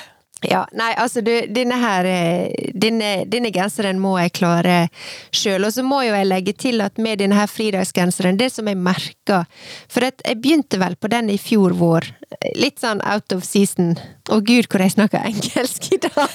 Ja, 0.46 0.62
nei, 0.72 0.92
altså 0.94 1.20
du, 1.26 1.32
denne 1.50 1.80
her 1.82 2.06
eh, 2.06 2.70
Denne, 2.78 3.24
denne 3.26 3.50
genseren 3.54 3.98
må 3.98 4.14
jeg 4.20 4.36
klare 4.38 4.76
sjøl. 5.34 5.66
Og 5.66 5.74
så 5.74 5.82
må 5.82 6.04
jo 6.06 6.14
jeg 6.14 6.28
legge 6.28 6.54
til 6.54 6.84
at 6.84 7.00
med 7.02 7.18
denne 7.22 7.38
her 7.38 7.50
fridagsgenseren, 7.50 8.38
det 8.38 8.52
som 8.54 8.68
jeg 8.70 8.78
merka 8.78 9.42
For 9.90 10.06
jeg 10.06 10.38
begynte 10.38 10.78
vel 10.78 10.94
på 11.00 11.10
den 11.10 11.32
i 11.34 11.38
fjor 11.42 11.74
vår. 11.78 12.06
Litt 12.60 12.78
sånn 12.82 13.00
out 13.08 13.32
of 13.34 13.42
season. 13.46 13.96
Å 14.28 14.38
gud, 14.44 14.66
hvor 14.68 14.82
jeg 14.84 14.92
snakker 14.92 15.24
engelsk 15.24 15.86
i 15.96 15.98
dag! 16.04 16.34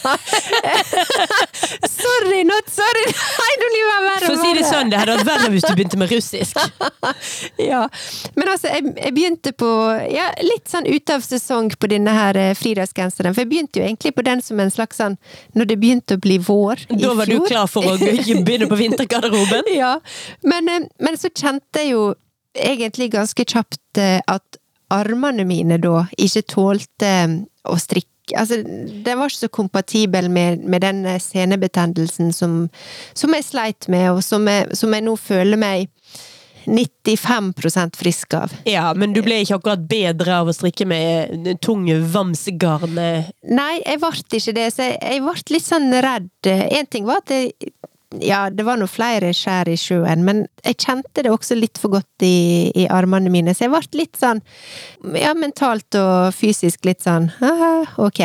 sorry, 1.93 2.41
not 2.49 2.71
sorry! 2.73 3.03
Nei, 3.43 3.51
nå 3.61 3.67
blir 3.69 3.83
jeg 3.83 4.05
verre 4.07 4.23
For 4.25 4.33
å 4.33 4.39
si 4.41 4.55
det 4.57 4.63
sånn, 4.65 4.89
det 4.89 4.99
hadde 4.99 5.19
vært 5.19 5.29
verre 5.29 5.51
hvis 5.53 5.67
du 5.67 5.75
begynte 5.77 5.99
med 6.01 6.11
russisk. 6.11 6.57
ja. 7.71 7.83
Men 8.33 8.51
altså, 8.55 8.71
jeg, 8.73 8.95
jeg 8.97 9.15
begynte 9.15 9.53
på 9.53 9.69
ja, 10.09 10.31
litt 10.41 10.73
sånn 10.73 10.89
ute 10.89 11.19
av 11.19 11.27
sesong 11.27 11.69
på 11.77 11.91
denne 11.93 12.17
her 12.17 12.41
eh, 12.41 12.55
fridagsgenseren. 12.57 13.37
For 13.37 13.45
jeg 13.45 13.51
begynte 13.53 13.79
jo 13.79 13.85
egentlig 13.85 13.92
på 13.97 14.25
den 14.25 14.41
som 14.41 14.59
en 14.59 14.71
slags 14.71 14.99
sånn 15.01 15.17
Når 15.57 15.69
det 15.69 15.77
begynte 15.81 16.17
å 16.17 16.21
bli 16.21 16.37
vår 16.41 16.85
i 16.89 16.99
Da 17.01 17.13
var 17.17 17.29
du 17.29 17.39
klar 17.47 17.69
for 17.71 17.85
å 17.87 17.97
begynne 17.99 18.69
på 18.69 18.79
vintergarderoben. 18.79 19.69
Ja. 19.73 19.97
Men, 20.41 20.69
eh, 20.69 20.87
men 20.99 21.19
så 21.19 21.29
kjente 21.29 21.83
jeg 21.83 21.93
jo 21.93 22.13
egentlig 22.53 23.11
ganske 23.13 23.45
kjapt 23.45 24.01
eh, 24.01 24.19
at 24.27 24.59
armene 24.93 25.45
mine 25.47 25.79
da 25.81 26.05
ikke 26.17 26.45
tålte 26.53 27.09
eh, 27.09 27.37
å 27.69 27.77
strikke. 27.79 28.09
Altså, 28.39 28.61
den 28.63 29.19
var 29.19 29.27
ikke 29.27 29.41
så 29.41 29.51
kompatibel 29.51 30.29
med, 30.31 30.63
med 30.63 30.83
den 30.85 31.03
senebetennelsen 31.19 32.31
som, 32.35 32.69
som 33.13 33.33
jeg 33.35 33.47
sleit 33.49 33.89
med, 33.91 34.13
og 34.13 34.21
som 34.23 34.47
jeg, 34.47 34.69
som 34.79 34.93
jeg 34.95 35.03
nå 35.03 35.17
føler 35.19 35.59
meg 35.59 35.89
95% 36.65 37.97
frisk 37.99 38.33
av. 38.33 38.53
Ja, 38.69 38.93
men 38.97 39.13
du 39.15 39.21
ble 39.25 39.41
ikke 39.43 39.59
akkurat 39.59 39.85
bedre 39.89 40.39
av 40.41 40.49
å 40.49 40.55
strikke 40.55 40.87
med 40.89 41.47
tunge 41.61 41.97
tung 41.97 42.09
vamsgarn. 42.13 42.97
eh. 42.97 43.31
Nei, 43.49 43.81
jeg 43.85 43.99
ble 43.99 44.39
ikke 44.39 44.55
det, 44.55 44.67
så 44.73 44.89
jeg, 44.89 45.21
ble 45.23 45.55
litt 45.55 45.65
sånn 45.65 45.93
redd. 45.93 46.29
En 46.47 46.85
ting 46.85 47.05
var 47.05 47.23
at 47.23 47.33
jeg, 47.33 47.73
ja, 48.21 48.49
det 48.49 48.65
var 48.65 48.77
nå 48.77 48.87
flere 48.91 49.33
skjær 49.33 49.71
i 49.71 49.77
sjøen, 49.79 50.23
men 50.25 50.45
jeg 50.63 50.79
kjente 50.85 51.23
det 51.25 51.31
også 51.33 51.57
litt 51.57 51.79
for 51.81 51.95
godt 51.95 52.25
i, 52.25 52.71
i 52.75 52.87
armene 52.91 53.31
mine, 53.33 53.53
så 53.55 53.65
jeg 53.65 53.73
ble 53.73 54.03
litt 54.03 54.19
sånn, 54.19 54.41
ja, 55.17 55.33
mentalt 55.37 55.97
og 55.99 56.33
fysisk 56.35 56.85
litt 56.85 57.03
sånn, 57.05 57.31
ok. 57.97 58.03
ok. 58.09 58.21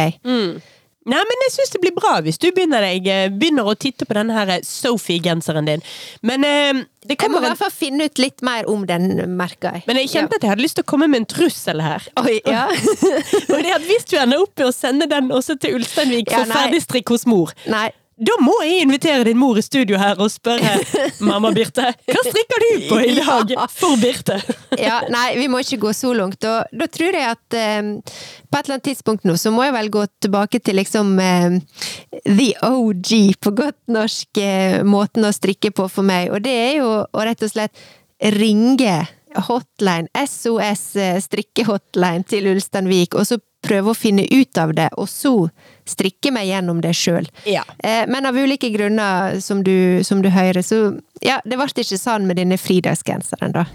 Nei, 1.08 1.20
men 1.30 1.44
jeg 1.46 1.54
syns 1.54 1.72
det 1.74 1.80
blir 1.82 1.94
bra 1.96 2.18
hvis 2.24 2.40
du 2.40 2.48
begynner, 2.52 2.84
deg, 2.84 3.06
eh, 3.08 3.26
begynner 3.32 3.68
å 3.70 3.74
titte 3.78 4.06
på 4.08 4.16
denne 4.18 4.34
her 4.36 4.50
eh, 4.58 4.64
Sophie-genseren 4.66 5.68
din. 5.68 5.84
Men 6.26 6.44
eh, 6.44 6.82
det 7.08 7.16
Jeg 7.16 7.30
må 7.30 7.38
kommer 7.38 7.46
i 7.46 7.52
hvert 7.52 7.62
fall 7.62 7.72
finne 7.72 8.08
ut 8.10 8.20
litt 8.20 8.44
mer 8.44 8.68
om 8.68 8.84
den, 8.88 9.08
merker 9.38 9.78
jeg. 9.78 9.86
men 9.88 10.00
jeg 10.02 10.10
kjente 10.12 10.36
at 10.36 10.44
jeg 10.44 10.52
hadde 10.52 10.64
lyst 10.66 10.76
til 10.80 10.84
å 10.84 10.90
komme 10.90 11.08
med 11.08 11.22
en 11.22 11.28
trussel 11.30 11.80
her. 11.80 12.04
Oi, 12.20 12.36
ja. 12.44 12.66
Og 13.54 13.62
det 13.64 13.72
at 13.78 13.86
Hvis 13.88 14.04
du 14.10 14.18
ender 14.20 14.44
opp 14.44 14.52
med 14.58 14.68
å 14.68 14.74
sende 14.74 15.08
den 15.08 15.32
også 15.32 15.56
til 15.62 15.78
Ulsteinvik 15.78 16.28
Ja, 16.34 16.42
for 16.42 16.58
ferdigstrikk 16.58 17.14
hos 17.14 17.24
mor, 17.30 17.54
Nei, 17.70 17.88
da 18.18 18.34
må 18.42 18.54
jeg 18.66 18.82
invitere 18.82 19.26
din 19.28 19.38
mor 19.38 19.58
i 19.58 19.62
studio 19.62 19.98
her 20.00 20.18
og 20.18 20.30
spørre 20.32 20.74
Mamma 21.28 21.52
Birte, 21.54 21.84
hva 22.08 22.22
strikker 22.26 22.64
du 22.64 22.70
på 22.88 23.00
i 23.04 23.14
dag 23.18 23.52
for 23.70 23.98
Birte? 24.00 24.38
ja, 24.88 25.00
nei, 25.12 25.36
vi 25.38 25.46
må 25.50 25.60
ikke 25.62 25.78
gå 25.86 25.92
så 25.94 26.10
langt. 26.16 26.42
Og 26.42 26.78
da 26.80 26.88
tror 26.90 27.14
jeg 27.14 27.28
at 27.30 27.58
eh, 27.58 27.92
på 28.02 28.58
et 28.58 28.64
eller 28.64 28.78
annet 28.78 28.86
tidspunkt 28.90 29.28
nå, 29.28 29.36
så 29.38 29.52
må 29.54 29.66
jeg 29.68 29.76
vel 29.76 29.92
gå 29.94 30.06
tilbake 30.24 30.62
til 30.64 30.80
liksom 30.80 31.14
eh, 31.22 31.60
the 32.26 32.50
OG, 32.66 33.12
på 33.44 33.54
godt 33.62 33.78
norsk, 33.94 34.42
eh, 34.42 34.80
måten 34.86 35.28
å 35.28 35.34
strikke 35.34 35.70
på 35.74 35.86
for 35.92 36.06
meg. 36.06 36.32
Og 36.34 36.42
det 36.46 36.56
er 36.58 36.74
jo 36.80 36.90
å 37.06 37.28
rett 37.28 37.46
og 37.46 37.54
slett 37.54 37.86
ringe 38.34 38.98
hotline, 39.46 40.08
SOS 40.26 40.96
eh, 40.96 41.18
strikkehotline 41.22 42.26
til 42.28 42.48
Ulsteinvik, 42.52 43.14
og 43.14 43.28
så 43.28 43.38
prøve 43.64 43.92
å 43.92 43.96
finne 43.96 44.24
ut 44.30 44.58
av 44.58 44.74
det, 44.76 44.88
og 44.96 45.08
så 45.10 45.32
strikke 45.88 46.30
meg 46.34 46.48
gjennom 46.50 46.80
det 46.84 46.94
sjøl. 46.96 47.26
Ja. 47.48 47.64
Eh, 47.82 48.04
Men 48.08 48.26
av 48.26 48.36
ulike 48.36 48.70
grunner, 48.70 49.40
som 49.40 49.64
du, 49.64 50.04
som 50.04 50.22
du 50.22 50.30
hører, 50.30 50.62
så 50.62 50.98
ja, 51.22 51.40
det 51.44 51.58
ble 51.58 51.68
ikke 51.74 51.98
sånn 51.98 52.26
med 52.28 52.38
denne 52.38 52.58
fridagsgenseren, 52.60 53.52
da. 53.56 53.66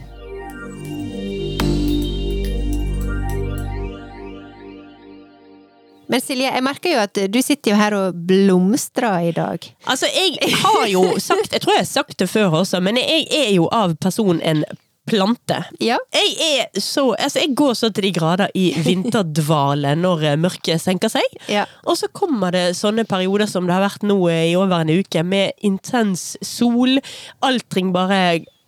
Men 6.07 6.21
Silje, 6.21 6.49
jeg 6.51 6.63
merker 6.65 6.91
jo 6.93 7.01
at 7.01 7.19
du 7.31 7.39
sitter 7.41 7.71
jo 7.73 7.77
her 7.79 7.95
og 7.97 8.17
blomstrer 8.27 9.29
i 9.29 9.34
dag. 9.34 9.65
Altså, 9.89 10.09
jeg 10.11 10.51
har 10.61 10.84
jo 10.91 11.03
sagt, 11.17 11.53
jeg 11.55 11.63
tror 11.63 11.77
jeg 11.77 11.86
har 11.86 11.89
sagt 11.89 12.17
det 12.19 12.27
før 12.29 12.59
også, 12.59 12.81
men 12.84 12.99
jeg 12.99 13.23
er 13.34 13.53
jo 13.55 13.69
av 13.73 13.95
person 14.03 14.41
en 14.43 14.65
plante. 15.10 15.60
Ja. 15.84 15.97
Jeg 16.16 16.68
så, 16.82 17.10
altså 17.14 17.41
jeg 17.43 17.56
går 17.58 17.74
så 17.78 17.89
til 17.91 18.08
de 18.08 18.14
grader 18.16 18.54
i 18.56 18.70
vinterdvale 18.86 19.95
når 20.04 20.26
eh, 20.30 20.39
mørket 20.39 20.82
senker 20.82 21.12
seg. 21.12 21.38
Ja. 21.51 21.66
Og 21.88 21.99
så 21.99 22.10
kommer 22.16 22.56
det 22.56 22.66
sånne 22.80 23.06
perioder 23.10 23.49
som 23.49 23.68
det 23.68 23.76
har 23.76 23.86
vært 23.86 24.08
nå 24.08 24.18
eh, 24.32 24.49
i 24.51 24.58
over 24.60 24.84
en 24.84 24.93
uke, 25.04 25.26
med 25.28 25.54
intens 25.66 26.34
sol. 26.45 26.99
Altring 27.43 27.93
bare 27.95 28.24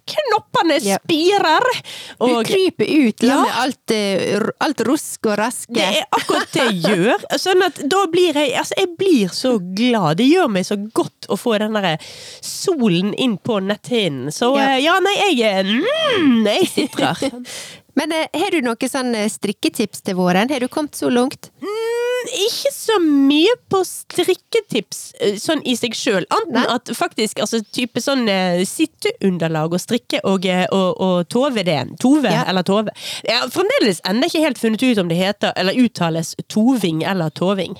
Knoppene 0.05 0.75
spirer! 0.83 1.65
Du 2.19 2.25
Og 2.27 2.45
kryper 2.45 2.85
ut 3.07 3.23
Ja. 3.25 3.39
med 3.41 3.55
alt, 3.63 3.91
eh, 3.91 4.39
alt 4.61 4.81
rusk 4.85 5.25
og 5.31 5.37
raske. 5.39 5.73
det 5.73 5.83
er 6.01 6.05
akkurat 6.13 6.51
det 6.53 6.65
jeg 6.67 6.81
gjør. 6.83 7.25
Sånn 7.45 7.63
at 7.65 7.81
da 7.89 8.03
blir 8.13 8.33
jeg 8.37 8.53
Altså, 8.55 8.77
jeg 8.77 8.91
blir 8.99 9.27
så 9.33 9.55
glad. 9.75 10.17
Det 10.21 10.27
gjør 10.29 10.51
meg 10.51 10.65
så 10.67 10.77
godt 10.93 11.27
å 11.29 11.37
få 11.41 11.57
den 11.59 11.73
derre 11.73 11.95
solen 12.45 13.13
inn 13.17 13.37
på 13.37 13.57
netthinnen. 13.65 14.29
Så 14.31 14.53
Ja. 14.55 14.75
eh, 14.75 14.83
ja, 14.85 14.99
nei, 14.99 15.15
jeg 15.33 15.65
mm, 15.65 16.45
Jeg 16.45 16.69
sitrer. 16.69 17.17
Men 17.97 18.11
eh, 18.11 18.27
har 18.35 18.51
du 18.51 18.59
noen 18.61 18.89
sånne 18.91 19.25
strikketips 19.31 20.01
til 20.03 20.15
våren? 20.19 20.49
Har 20.51 20.59
du 20.59 20.67
kommet 20.67 20.95
så 20.99 21.07
langt? 21.09 21.49
Mm, 21.63 22.14
ikke 22.27 22.71
så 22.73 22.97
mye 23.03 23.53
på 23.71 23.81
strikketips 23.87 24.99
eh, 25.19 25.37
sånn 25.41 25.61
i 25.67 25.75
seg 25.79 25.95
sjøl. 25.97 26.25
Anten 26.33 26.57
Nei. 26.59 26.65
at 26.75 26.91
faktisk 26.95 27.39
altså, 27.43 27.61
type 27.75 28.01
sånn 28.03 28.27
eh, 28.31 28.61
sitteunderlag 28.67 29.73
og 29.75 29.81
strikke 29.83 30.21
og, 30.27 30.45
eh, 30.49 30.65
og, 30.71 31.01
og 31.01 31.29
tove 31.31 31.63
det. 31.67 31.79
Tove 32.01 32.31
Ja. 32.31 32.43
eller 32.49 32.63
tove. 32.67 32.93
Jeg 33.25 33.37
har 33.39 33.49
fremdeles 33.53 34.01
ennå 34.07 34.29
ikke 34.29 34.45
helt 34.45 34.61
funnet 34.61 34.83
ut 34.83 34.97
om 35.03 35.11
det 35.11 35.17
heter 35.19 35.53
eller 35.55 35.77
uttales 35.85 36.35
toving 36.51 37.03
eller 37.03 37.29
toving. 37.29 37.75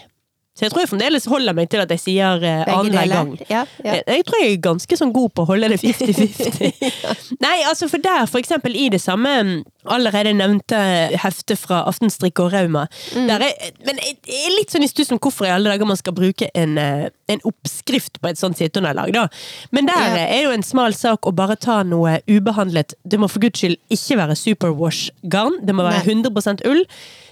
Så 0.56 0.64
jeg 0.64 0.72
tror 0.72 0.86
jeg 0.86 0.88
fremdeles 0.88 1.26
holder 1.28 1.52
meg 1.58 1.68
til 1.68 1.82
at 1.84 1.90
jeg 1.92 2.00
sier 2.00 2.44
eh, 2.48 2.62
annenhver 2.72 3.10
gang. 3.12 3.32
Ja, 3.50 3.66
ja. 3.84 3.98
Jeg, 3.98 4.04
jeg 4.08 4.26
tror 4.28 4.40
jeg 4.40 4.54
er 4.54 4.62
ganske 4.64 4.98
sånn 5.02 5.12
god 5.12 5.34
på 5.36 5.44
å 5.44 5.50
holde 5.50 5.68
det 5.74 5.82
50-50. 5.82 6.94
Nei, 7.46 7.58
altså 7.68 7.90
for 7.92 8.00
der, 8.00 8.24
for 8.32 8.40
eksempel 8.40 8.78
i 8.80 8.86
det 8.94 9.02
samme 9.04 9.34
mm, 9.44 9.58
allerede 9.92 10.32
nevnte 10.38 10.80
heftet 11.20 11.60
fra 11.60 11.82
Aftenstrikk 11.90 12.40
og 12.46 12.54
Rauma. 12.56 12.86
Mm. 13.18 13.28
Der 13.34 13.44
er, 13.50 13.74
men 13.90 14.00
jeg 14.00 14.16
jeg 14.26 14.46
er 14.48 14.56
litt 14.56 14.72
sånn 14.74 14.86
i 14.86 14.90
stuss 14.90 15.12
om 15.14 15.20
hvorfor 15.22 15.48
i 15.48 15.52
alle 15.54 15.74
dager 15.74 15.88
man 15.90 16.00
skal 16.00 16.16
bruke 16.16 16.48
en, 16.58 16.78
eh, 16.82 17.10
en 17.32 17.44
oppskrift 17.52 18.22
på 18.24 18.32
et 18.32 18.40
sånt 18.40 18.58
sitteunderlag, 18.60 19.12
da. 19.16 19.28
Men 19.76 19.92
der 19.92 20.08
Ja. 20.16 20.24
er 20.38 20.42
jo 20.48 20.56
en 20.56 20.64
smal 20.64 20.96
sak 20.96 21.28
å 21.28 21.36
bare 21.36 21.56
ta 21.60 21.82
noe 21.84 22.20
ubehandlet 22.32 22.94
Det 23.04 23.20
må 23.20 23.28
for 23.30 23.44
guds 23.44 23.60
skyld 23.60 23.78
ikke 23.92 24.18
være 24.24 24.36
superwash-garn. 24.40 25.60
Det 25.66 25.76
må 25.76 25.84
være 25.84 26.06
Nei. 26.06 26.16
100% 26.16 26.64
ull. 26.66 26.86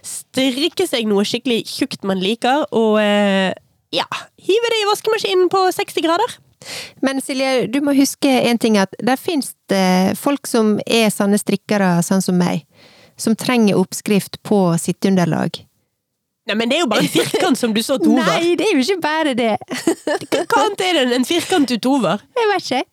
Strikke 0.03 0.87
seg 0.89 1.07
noe 1.07 1.23
skikkelig 1.27 1.63
tjukt 1.69 2.03
man 2.07 2.19
liker, 2.19 2.65
og 2.75 2.97
eh, 3.01 3.51
ja, 3.95 4.07
hive 4.41 4.71
det 4.73 4.81
i 4.81 4.87
vaskemaskinen 4.89 5.51
på 5.53 5.63
60 5.71 6.03
grader. 6.05 6.39
Men 7.03 7.19
Silje, 7.23 7.67
du 7.67 7.79
må 7.83 7.95
huske 7.95 8.29
en 8.49 8.59
ting, 8.59 8.77
at 8.79 8.95
der 9.03 9.19
finnes 9.19 9.53
det 9.71 10.15
folk 10.19 10.47
som 10.47 10.77
er 10.87 11.11
sanne 11.11 11.39
strikkere, 11.39 11.97
sånn 12.05 12.23
som 12.23 12.39
meg, 12.39 12.65
som 13.19 13.35
trenger 13.39 13.79
oppskrift 13.79 14.39
på 14.47 14.65
sitteunderlag. 14.79 15.61
Nei, 16.43 16.55
men 16.59 16.67
det 16.67 16.75
er 16.75 16.83
jo 16.83 16.89
bare 16.91 17.05
en 17.05 17.11
firkant 17.11 17.59
som 17.59 17.71
du 17.75 17.79
så 17.85 17.95
tover. 18.01 18.25
Nei, 18.33 18.55
det 18.59 18.67
er 18.67 18.73
jo 18.75 18.83
ikke 18.83 19.03
bare 19.03 19.35
det! 19.37 19.53
Hva 20.51 20.65
annet 20.65 20.83
er 20.83 20.97
det 20.97 21.05
enn 21.05 21.15
en 21.21 21.27
firkant 21.27 21.69
du 21.71 21.77
tover? 21.79 22.23
Jeg 22.35 22.49
vet 22.51 22.65
ikke. 22.67 22.83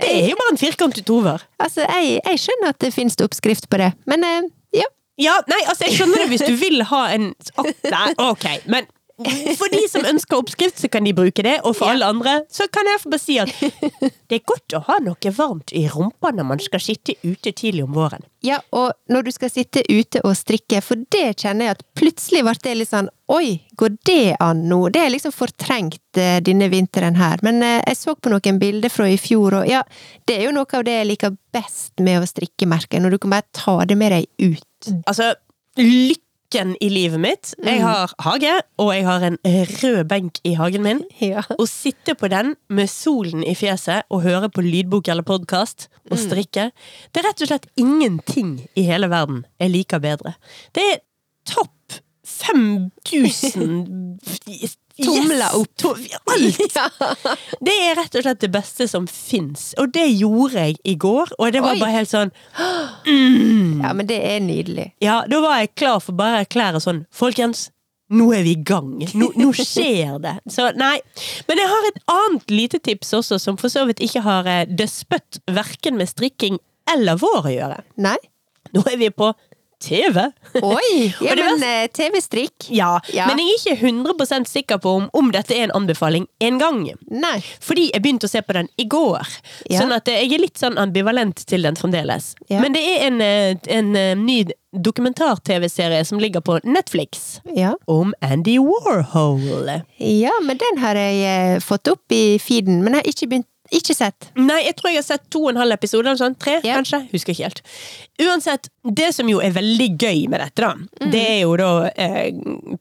Det 0.00 0.10
er 0.14 0.28
jo 0.30 0.38
bare 0.38 0.52
en 0.54 0.60
firkant 0.60 0.94
du 0.94 1.02
tover. 1.02 1.42
Altså, 1.58 1.82
jeg, 1.82 2.20
jeg 2.22 2.42
skjønner 2.44 2.70
at 2.70 2.78
det 2.84 2.92
finnes 2.94 3.18
oppskrift 3.24 3.66
på 3.72 3.80
det, 3.82 3.90
men 4.10 4.22
eh, 4.26 4.46
ja. 5.20 5.36
Nei, 5.50 5.60
altså 5.66 5.86
jeg 5.88 5.98
skjønner 5.98 6.24
det 6.24 6.30
hvis 6.32 6.46
du 6.46 6.54
vil 6.60 6.82
ha 6.90 7.02
en 7.14 7.30
Nei, 7.94 8.06
ok, 8.30 8.46
men 8.72 8.88
for 9.60 9.72
de 9.72 9.82
som 9.90 10.06
ønsker 10.06 10.38
oppskrift, 10.38 10.78
så 10.80 10.88
kan 10.92 11.04
de 11.04 11.14
bruke 11.16 11.44
det, 11.44 11.58
og 11.66 11.76
for 11.78 11.92
alle 11.92 12.08
andre 12.08 12.40
så 12.52 12.66
kan 12.72 12.88
jeg 12.88 13.02
bare 13.04 13.20
si 13.22 13.36
at 13.42 13.52
det 14.30 14.38
er 14.38 14.44
godt 14.48 14.76
å 14.76 14.82
ha 14.88 14.98
noe 15.04 15.32
varmt 15.36 15.74
i 15.76 15.86
rumpa 15.90 16.32
når 16.36 16.48
man 16.52 16.62
skal 16.62 16.82
sitte 16.84 17.16
ute 17.22 17.52
tidlig 17.52 17.84
om 17.84 17.96
våren. 17.96 18.24
Ja, 18.44 18.60
og 18.72 18.94
når 19.12 19.26
du 19.26 19.32
skal 19.36 19.52
sitte 19.52 19.82
ute 19.90 20.22
og 20.24 20.32
strikke, 20.38 20.80
for 20.84 21.00
det 21.12 21.42
kjenner 21.42 21.68
jeg 21.68 21.76
at 21.76 21.82
plutselig 21.98 22.44
ble 22.46 22.54
det 22.64 22.76
litt 22.78 22.92
sånn 22.92 23.10
Oi, 23.30 23.60
går 23.78 23.92
det 24.08 24.32
an 24.42 24.64
nå? 24.66 24.80
Det 24.90 25.04
er 25.04 25.12
liksom 25.12 25.30
fortrengt 25.30 26.18
eh, 26.18 26.40
denne 26.42 26.66
vinteren 26.72 27.14
her. 27.14 27.38
Men 27.46 27.60
eh, 27.62 27.76
jeg 27.84 27.98
så 28.00 28.16
på 28.18 28.32
noen 28.32 28.58
bilder 28.58 28.90
fra 28.90 29.06
i 29.06 29.20
fjor, 29.22 29.60
og 29.60 29.68
ja, 29.70 29.84
det 30.26 30.34
er 30.34 30.48
jo 30.48 30.56
noe 30.56 30.66
av 30.66 30.82
det 30.88 30.96
jeg 30.96 31.08
liker 31.12 31.36
best 31.54 32.02
med 32.02 32.18
å 32.18 32.26
strikke 32.26 32.66
merker, 32.66 32.98
når 32.98 33.14
du 33.14 33.20
kan 33.22 33.36
bare 33.36 33.46
ta 33.54 33.76
det 33.86 33.94
med 34.00 34.16
deg 34.16 34.26
ut. 34.50 34.90
Altså, 35.04 35.30
lykken 36.50 36.76
i 36.80 36.88
livet 36.90 37.20
mitt 37.20 37.54
Jeg 37.62 37.80
har 37.82 38.10
hage, 38.18 38.62
og 38.78 38.90
jeg 38.94 39.04
har 39.06 39.22
en 39.22 39.38
rød 39.44 40.04
benk 40.08 40.40
i 40.44 40.54
hagen 40.54 40.82
min. 40.82 41.04
Ja. 41.20 41.42
Å 41.46 41.66
sitte 41.68 42.14
på 42.16 42.28
den 42.28 42.56
med 42.68 42.88
solen 42.90 43.44
i 43.44 43.54
fjeset 43.54 44.06
og 44.10 44.24
høre 44.24 44.48
på 44.50 44.62
lydbok 44.64 45.08
eller 45.08 45.22
podkast 45.22 45.88
og 46.10 46.18
strikke, 46.18 46.70
det 47.12 47.20
er 47.20 47.28
rett 47.28 47.42
og 47.42 47.50
slett 47.50 47.68
ingenting 47.78 48.66
i 48.74 48.82
hele 48.88 49.10
verden 49.10 49.44
jeg 49.60 49.70
liker 49.70 50.00
bedre. 50.00 50.34
Det 50.74 50.82
er 50.82 51.02
topp 51.46 52.00
5000 52.30 54.20
Tomler 55.00 55.56
opp. 55.56 55.76
To, 55.80 55.94
alt! 56.28 56.58
Det 57.66 57.72
er 57.72 57.96
rett 57.96 58.16
og 58.18 58.24
slett 58.24 58.42
det 58.42 58.50
beste 58.52 58.86
som 58.90 59.06
fins, 59.08 59.70
og 59.80 59.92
det 59.94 60.06
gjorde 60.12 60.60
jeg 60.66 60.76
i 60.84 60.94
går. 61.00 61.32
Og 61.38 61.52
det 61.54 61.62
var 61.64 61.76
Oi. 61.76 61.80
bare 61.80 61.94
helt 61.94 62.10
sånn 62.10 62.32
Ja, 63.80 63.92
men 63.96 64.08
det 64.10 64.20
er 64.20 64.40
nydelig. 64.44 64.90
Ja, 65.06 65.22
da 65.30 65.40
var 65.40 65.60
jeg 65.62 65.74
klar 65.78 66.00
for 66.04 66.16
bare 66.18 66.40
å 66.40 66.44
erklære 66.44 66.82
sånn 66.84 67.04
Folkens, 67.14 67.70
nå 68.10 68.26
er 68.34 68.42
vi 68.44 68.56
i 68.56 68.62
gang. 68.66 68.98
Nå, 69.14 69.30
nå 69.38 69.52
skjer 69.54 70.18
det. 70.22 70.34
Så 70.50 70.66
nei. 70.74 70.96
Men 71.46 71.60
jeg 71.62 71.70
har 71.70 71.86
et 71.88 72.00
annet 72.10 72.50
lite 72.52 72.80
tips 72.82 73.14
også, 73.20 73.38
som 73.38 73.58
for 73.60 73.70
så 73.72 73.86
vidt 73.88 74.02
ikke 74.02 74.24
har 74.26 74.48
eh, 74.50 74.66
verken 75.46 76.00
med 76.00 76.10
strikking 76.10 76.58
eller 76.90 77.20
vår 77.22 77.46
å 77.46 77.54
gjøre. 77.54 77.78
Nei? 78.02 78.18
Nå 78.74 78.82
er 78.90 78.98
vi 79.00 79.12
på 79.14 79.30
TV. 79.80 80.18
Oi! 80.62 81.14
Ja, 81.24 81.34
men 81.36 81.60
var... 81.60 81.88
TV-strikk? 81.96 82.68
Ja, 82.68 83.00
Ja. 83.12 83.26
men 83.30 83.38
jeg 83.40 83.54
er 83.54 83.74
ikke 83.74 83.86
100 83.88 84.44
sikker 84.48 84.78
på 84.82 84.92
om, 85.00 85.08
om 85.16 85.30
dette 85.34 85.54
er 85.56 85.68
en 85.68 85.74
anbefaling 85.82 86.26
en 86.40 86.58
gang. 86.60 86.82
Nei. 87.10 87.38
Fordi 87.64 87.88
jeg 87.90 88.02
begynte 88.04 88.28
å 88.28 88.32
se 88.32 88.42
på 88.42 88.56
den 88.56 88.68
i 88.80 88.86
går. 88.90 89.24
Ja. 89.70 89.80
Sånn 89.82 89.94
at 89.96 90.08
jeg 90.10 90.30
er 90.32 90.42
litt 90.42 90.60
sånn 90.60 90.78
ambivalent 90.80 91.44
til 91.50 91.64
den 91.66 91.78
fremdeles. 91.80 92.34
Ja. 92.50 92.60
Men 92.62 92.76
det 92.76 92.82
er 92.92 93.06
en, 93.08 93.20
eh, 93.24 93.56
en 93.76 93.94
eh, 93.96 94.14
ny 94.18 94.42
dokumentar-TV-serie 94.76 96.04
som 96.04 96.20
ligger 96.22 96.40
på 96.40 96.60
Netflix. 96.64 97.40
Ja. 97.56 97.74
Om 97.90 98.14
Andy 98.22 98.58
Warhol. 98.58 99.70
ja, 99.98 100.32
men 100.42 100.56
den 100.60 100.78
har 100.84 100.94
jeg 100.94 101.22
eh, 101.56 101.60
fått 101.64 101.88
opp 101.88 102.12
i 102.14 102.38
feeden, 102.38 102.82
men 102.84 102.94
jeg 102.94 103.02
har 103.04 103.12
ikke 103.14 103.30
begynt 103.32 103.48
ikke 103.74 103.94
sett. 103.96 104.30
Nei, 104.38 104.60
jeg 104.66 104.76
tror 104.78 104.90
jeg 104.90 105.00
har 105.00 105.06
sett 105.06 105.26
to 105.32 105.44
og 105.44 105.52
en 105.52 105.60
halv 105.62 105.76
episode, 105.76 106.06
eller 106.06 106.20
sånn. 106.20 106.36
tre 106.40 106.58
yeah. 106.60 106.78
kanskje? 106.78 107.02
Husker 107.12 107.34
ikke 107.34 107.48
helt. 107.48 107.62
Uansett, 108.20 108.70
det 108.84 109.10
som 109.16 109.28
jo 109.30 109.40
er 109.44 109.54
veldig 109.56 109.88
gøy 109.96 110.24
med 110.32 110.42
dette, 110.42 110.64
da, 110.66 111.06
det 111.12 111.22
er 111.36 111.38
jo 111.44 111.54
da 111.60 111.70
eh, 111.94 112.32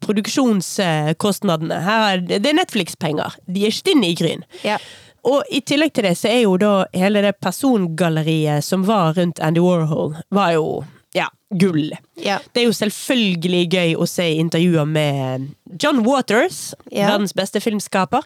produksjonskostnadene. 0.06 1.82
Her, 1.86 2.08
er- 2.18 2.26
det 2.42 2.54
er 2.54 2.58
Netflix-penger. 2.60 3.38
De 3.48 3.68
er 3.70 3.76
stinn 3.76 4.04
i 4.08 4.16
gryn. 4.18 4.46
Yeah. 4.64 4.84
Og 5.28 5.44
i 5.52 5.60
tillegg 5.68 5.92
til 5.96 6.08
det 6.08 6.16
så 6.18 6.30
er 6.32 6.44
jo 6.46 6.54
da 6.62 6.74
hele 6.96 7.22
det 7.26 7.36
persongalleriet 7.44 8.64
som 8.64 8.86
var 8.88 9.18
rundt 9.20 9.42
Andy 9.44 9.60
Warhol, 9.64 10.16
var 10.32 10.54
jo 10.56 10.70
ja, 11.14 11.28
gull. 11.58 11.92
Ja. 12.22 12.40
Det 12.54 12.62
er 12.64 12.68
jo 12.68 12.74
selvfølgelig 12.78 13.64
gøy 13.74 13.96
å 13.98 14.06
se 14.08 14.28
intervjuer 14.38 14.86
med 14.88 15.48
John 15.82 16.04
Waters, 16.06 16.74
Ja. 16.92 17.08
verdens 17.12 17.34
beste 17.34 17.60
filmskaper. 17.62 18.22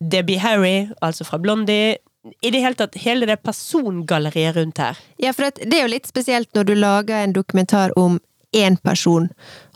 Debbie 0.00 0.38
Harry, 0.38 0.88
altså 1.02 1.24
fra 1.26 1.38
Blondie. 1.38 1.96
I 2.42 2.50
det 2.50 2.60
hele 2.62 2.74
tatt, 2.78 2.94
hele 3.02 3.26
det 3.26 3.42
persongalleriet 3.44 4.56
rundt 4.56 4.78
her. 4.78 4.96
Ja, 5.20 5.32
for 5.32 5.50
det 5.50 5.74
er 5.74 5.82
jo 5.84 5.92
litt 5.92 6.06
spesielt 6.08 6.48
når 6.56 6.64
du 6.70 6.74
lager 6.78 7.18
en 7.24 7.34
dokumentar 7.36 7.90
om 7.98 8.20
én 8.54 8.76
person, 8.82 9.28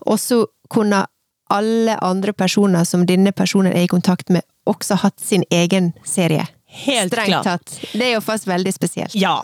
og 0.07 0.19
så 0.23 0.47
kunne 0.71 1.03
alle 1.51 1.97
andre 2.05 2.33
personer 2.33 2.85
som 2.85 3.07
denne 3.09 3.33
personen 3.33 3.73
er 3.73 3.85
i 3.87 3.91
kontakt 3.91 4.29
med, 4.31 4.43
også 4.69 4.99
hatt 5.03 5.19
sin 5.21 5.45
egen 5.51 5.93
serie. 6.05 6.47
Helt 6.69 7.11
Strengt 7.13 7.29
klart. 7.33 7.45
tatt. 7.45 7.79
Det 7.97 8.03
er 8.05 8.15
jo 8.15 8.21
fast 8.21 8.45
veldig 8.47 8.73
spesielt. 8.75 9.15
Ja. 9.17 9.43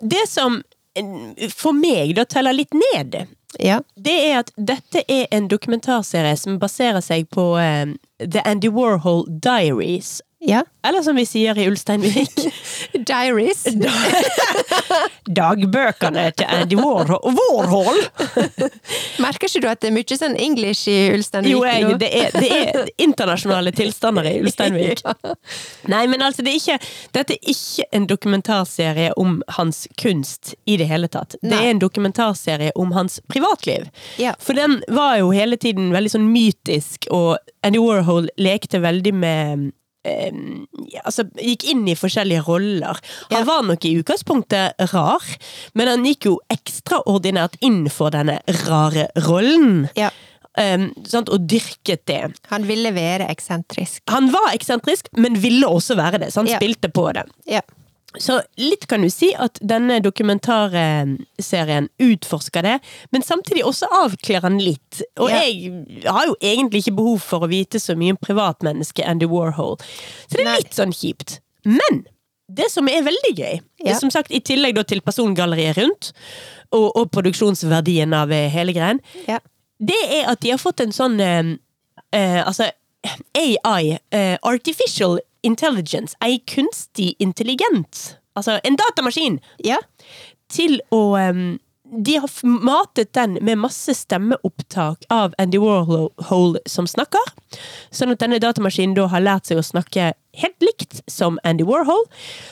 Det 0.00 0.26
som 0.28 0.62
for 1.52 1.72
meg 1.76 2.14
da 2.16 2.24
teller 2.24 2.52
litt 2.56 2.72
ned, 2.74 3.26
Ja. 3.58 3.80
det 3.96 4.14
er 4.30 4.38
at 4.42 4.50
dette 4.56 5.02
er 5.08 5.26
en 5.30 5.48
dokumentarserie 5.48 6.36
som 6.36 6.58
baserer 6.58 7.00
seg 7.00 7.28
på 7.30 7.56
eh, 7.60 7.94
The 8.20 8.42
Andy 8.44 8.68
Warhol 8.68 9.24
Diaries. 9.28 10.20
Ja. 10.46 10.64
Eller 10.86 11.02
som 11.02 11.16
vi 11.18 11.24
sier 11.26 11.58
i 11.58 11.66
Ulsteinvik, 11.66 12.30
Diaries. 13.08 13.64
dagbøkene 15.38 16.28
til 16.38 16.46
Andy 16.46 16.76
Warhol. 16.78 17.98
Merker 19.24 19.48
ikke 19.48 19.62
du 19.64 19.66
at 19.66 19.80
det 19.82 19.90
er 19.90 19.96
mye 19.96 20.18
sånn 20.20 20.36
English 20.38 20.86
i 20.92 20.94
Ulsteinvik 21.16 21.50
Jo, 21.50 21.64
jeg, 21.66 21.96
det, 21.98 22.10
er, 22.14 22.36
det 22.36 22.50
er 22.54 22.90
internasjonale 23.02 23.72
tilstander 23.74 24.28
i 24.30 24.36
Ulsteinvik. 24.44 25.02
Nei, 25.90 26.04
men 26.12 26.22
altså, 26.22 26.44
det 26.46 26.54
er 26.54 26.60
ikke, 26.60 26.78
dette 27.18 27.34
er 27.34 27.50
ikke 27.50 27.88
en 27.98 28.06
dokumentarserie 28.06 29.16
om 29.18 29.40
hans 29.58 29.88
kunst 29.98 30.54
i 30.64 30.76
det 30.78 30.86
hele 30.92 31.10
tatt. 31.10 31.34
Det 31.42 31.58
er 31.58 31.72
en 31.72 31.82
dokumentarserie 31.82 32.70
om 32.78 32.94
hans 32.94 33.18
privatliv. 33.26 33.88
Ja. 34.22 34.36
For 34.38 34.54
den 34.54 34.78
var 34.86 35.18
jo 35.18 35.34
hele 35.34 35.58
tiden 35.58 35.90
veldig 35.96 36.14
sånn 36.14 36.30
mytisk, 36.30 37.10
og 37.10 37.34
Andy 37.66 37.82
Warhol 37.82 38.30
lekte 38.38 38.78
veldig 38.84 39.14
med 39.16 39.66
altså, 41.04 41.24
gikk 41.40 41.64
inn 41.72 41.84
i 41.88 41.94
forskjellige 41.98 42.44
roller. 42.46 43.00
Han 43.30 43.38
Ja. 43.40 43.44
var 43.44 43.62
nok 43.66 43.84
i 43.84 43.94
utgangspunktet 44.02 44.74
rar, 44.92 45.22
men 45.74 45.88
han 45.88 46.04
gikk 46.04 46.24
jo 46.30 46.40
ekstraordinært 46.50 47.56
inn 47.60 47.88
for 47.88 48.10
denne 48.10 48.40
rare 48.66 49.08
rollen. 49.26 49.88
Ja. 49.96 50.10
Um, 50.58 50.94
og 51.28 51.46
dyrket 51.46 52.06
det. 52.08 52.32
Han 52.48 52.64
ville 52.66 52.90
være 52.96 53.26
eksentrisk. 53.28 54.00
Han 54.08 54.30
var 54.32 54.54
eksentrisk, 54.54 55.10
men 55.16 55.34
ville 55.42 55.66
også 55.68 55.96
være 55.98 56.18
det, 56.22 56.30
så 56.32 56.40
han 56.40 56.46
Ja. 56.48 56.58
spilte 56.58 56.88
på 56.88 57.12
det. 57.12 57.26
Ja. 57.46 57.60
Så 58.18 58.40
litt 58.56 58.86
kan 58.88 59.02
du 59.02 59.10
si 59.12 59.32
at 59.34 59.58
denne 59.60 59.98
dokumentarserien 60.04 61.88
utforsker 62.02 62.62
det, 62.64 62.78
men 63.12 63.22
samtidig 63.22 63.64
også 63.66 63.88
avkler 63.92 64.40
han 64.46 64.58
litt. 64.62 65.02
Og 65.20 65.30
Ja. 65.30 65.40
jeg 65.42 66.04
har 66.06 66.26
jo 66.26 66.36
egentlig 66.40 66.84
ikke 66.86 66.96
behov 66.96 67.20
for 67.20 67.40
å 67.40 67.48
vite 67.50 67.78
så 67.82 67.96
mye 67.96 68.10
om 68.14 68.16
privatmennesket 68.16 69.06
Andy 69.06 69.26
Warhol, 69.26 69.76
så 70.28 70.32
det 70.36 70.40
er 70.40 70.44
Nei. 70.44 70.56
litt 70.62 70.74
sånn 70.74 70.92
kjipt. 70.96 71.40
Men 71.64 72.06
det 72.48 72.70
som 72.70 72.88
er 72.88 73.02
veldig 73.02 73.34
gøy, 73.36 73.60
Ja. 73.84 73.92
er 73.92 73.98
som 73.98 74.10
sagt 74.10 74.30
i 74.30 74.40
tillegg 74.40 74.78
til 74.86 75.00
persongalleriet 75.00 75.76
rundt, 75.76 76.12
og, 76.72 76.96
og 76.96 77.10
produksjonsverdien 77.10 78.12
av 78.14 78.30
eh, 78.32 78.48
hele 78.48 78.72
greien, 78.72 79.00
Ja. 79.28 79.38
det 79.80 79.96
er 80.10 80.30
at 80.30 80.40
de 80.40 80.50
har 80.50 80.58
fått 80.58 80.80
en 80.80 80.92
sånn 80.92 81.20
eh, 81.20 81.56
eh, 82.12 82.42
Altså 82.46 82.70
AI, 83.34 83.98
eh, 84.10 84.36
Artificial 84.42 85.20
Intelligence, 85.46 86.16
ei 86.24 86.40
kunstig 86.50 87.14
intelligent, 87.22 88.16
altså 88.36 88.58
en 88.66 88.76
datamaskin, 88.78 89.38
ja. 89.64 89.78
til 90.52 90.80
å 90.94 91.04
um, 91.16 91.46
De 91.86 92.16
har 92.18 92.30
matet 92.42 93.12
den 93.14 93.36
med 93.46 93.60
masse 93.62 93.94
stemmeopptak 93.94 95.04
av 95.14 95.36
Andy 95.38 95.60
Warhol 95.62 96.56
som 96.66 96.88
snakker. 96.90 97.22
Sånn 97.94 98.10
at 98.10 98.18
denne 98.24 98.40
datamaskinen 98.42 98.96
da 98.96 99.04
har 99.12 99.22
lært 99.22 99.46
seg 99.46 99.60
å 99.60 99.62
snakke 99.62 100.08
helt 100.34 100.66
likt 100.66 100.98
som 101.06 101.38
Andy 101.46 101.62
Warhol. 101.62 102.02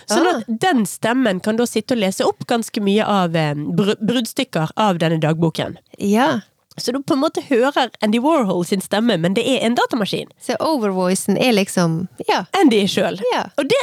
Sånn 0.07 0.29
Ah. 0.31 0.39
at 0.39 0.47
den 0.47 0.87
stemmen 0.87 1.43
kan 1.43 1.59
da 1.59 1.67
sitte 1.67 1.99
og 1.99 2.05
lese 2.05 2.23
opp 2.23 2.47
ganske 2.47 2.79
mye 2.81 3.03
av 3.03 3.35
br 3.35 3.97
bruddstykker 3.99 4.71
av 4.77 5.03
denne 5.03 5.19
dagboken. 5.19 5.79
Ja. 5.99 6.41
Så 6.77 6.93
du 6.93 7.03
på 7.03 7.15
en 7.15 7.23
måte 7.23 7.43
hører 7.49 7.91
Andy 8.03 8.19
Warhol 8.19 8.65
sin 8.67 8.81
stemme, 8.83 9.17
men 9.23 9.35
det 9.37 9.45
er 9.47 9.67
en 9.67 9.77
datamaskin. 9.79 10.31
Så 10.43 10.57
overvoicen 10.61 11.37
er 11.39 11.53
liksom 11.55 12.07
Ja. 12.29 12.45
Andy 12.61 12.85
sjøl. 12.91 13.21
Ja. 13.33 13.45
Og 13.57 13.69
det, 13.71 13.83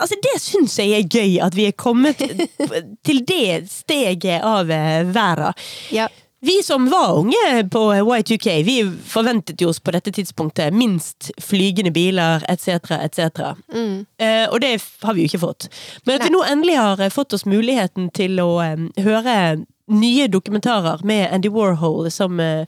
altså 0.00 0.18
det 0.22 0.34
syns 0.42 0.78
jeg 0.78 0.92
er 0.98 1.08
gøy, 1.08 1.38
at 1.42 1.56
vi 1.56 1.66
er 1.70 1.72
kommet 1.72 2.18
til 3.06 3.22
det 3.28 3.64
steget 3.72 4.42
av 4.44 4.70
eh, 4.70 5.06
verden. 5.14 5.52
ja. 5.90 6.08
Vi 6.42 6.56
som 6.66 6.88
var 6.90 7.12
unge 7.20 7.68
på 7.70 7.80
Y2K, 7.94 8.64
vi 8.66 8.80
forventet 9.06 9.60
jo 9.62 9.68
oss 9.70 9.78
på 9.78 9.92
dette 9.94 10.10
tidspunktet 10.10 10.74
minst 10.74 11.28
flygende 11.38 11.92
biler 11.94 12.42
etc., 12.50 12.90
etc. 12.96 13.52
Eh, 14.18 14.48
og 14.50 14.56
det 14.64 14.72
har 15.06 15.14
vi 15.14 15.22
jo 15.22 15.28
ikke 15.30 15.38
fått. 15.44 15.68
Men 16.02 16.16
at 16.18 16.24
vi 16.26 16.32
nå 16.34 16.40
endelig 16.42 16.74
har 16.80 16.98
eh, 17.06 17.12
fått 17.14 17.36
oss 17.38 17.46
muligheten 17.46 18.10
til 18.10 18.42
å 18.42 18.48
eh, 18.64 18.82
høre 19.06 19.36
nye 19.94 20.26
dokumentarer 20.32 21.04
med 21.06 21.28
Andy 21.34 21.50
Warhol 21.52 22.10
som 22.10 22.40
eh, 22.40 22.66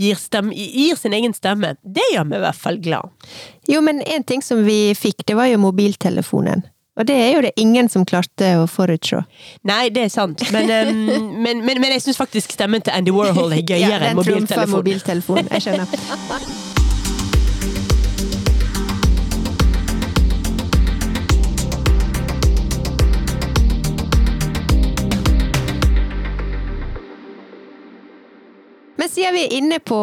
gir, 0.00 0.18
stemme, 0.20 0.54
gir 0.54 0.98
sin 1.00 1.16
egen 1.16 1.34
stemme, 1.36 1.74
det 1.82 2.04
gjør 2.12 2.28
meg 2.28 2.40
i 2.40 2.44
hvert 2.46 2.62
fall 2.66 2.78
glad. 2.82 3.32
Jo, 3.70 3.80
men 3.84 4.02
en 4.04 4.26
ting 4.26 4.44
som 4.44 4.64
vi 4.66 4.94
fikk, 4.98 5.24
det 5.28 5.38
var 5.38 5.50
jo 5.50 5.62
mobiltelefonen. 5.62 6.66
Og 6.94 7.06
det 7.08 7.14
er 7.18 7.32
jo 7.34 7.40
det 7.42 7.50
ingen 7.58 7.88
som 7.90 8.04
klarte 8.06 8.52
å 8.60 8.68
forutse. 8.70 9.24
Nei, 9.66 9.88
det 9.94 10.06
er 10.06 10.12
sant, 10.14 10.44
men, 10.54 10.70
eh, 10.70 10.92
men, 11.44 11.64
men, 11.64 11.80
men 11.82 11.96
jeg 11.96 12.06
syns 12.06 12.20
faktisk 12.20 12.54
stemmen 12.54 12.84
til 12.84 12.94
Andy 12.94 13.14
Warhol 13.14 13.56
er 13.56 13.64
gøyere 13.74 14.12
enn 14.12 14.14
den 14.14 14.22
mobiltelefonen. 14.22 14.76
mobiltelefonen. 14.76 15.50
Jeg 15.56 15.68
skjønner. 15.68 16.62
Men 29.04 29.10
siden 29.12 29.34
vi 29.36 29.40
er 29.44 29.52
inne 29.52 29.76
på 29.84 29.96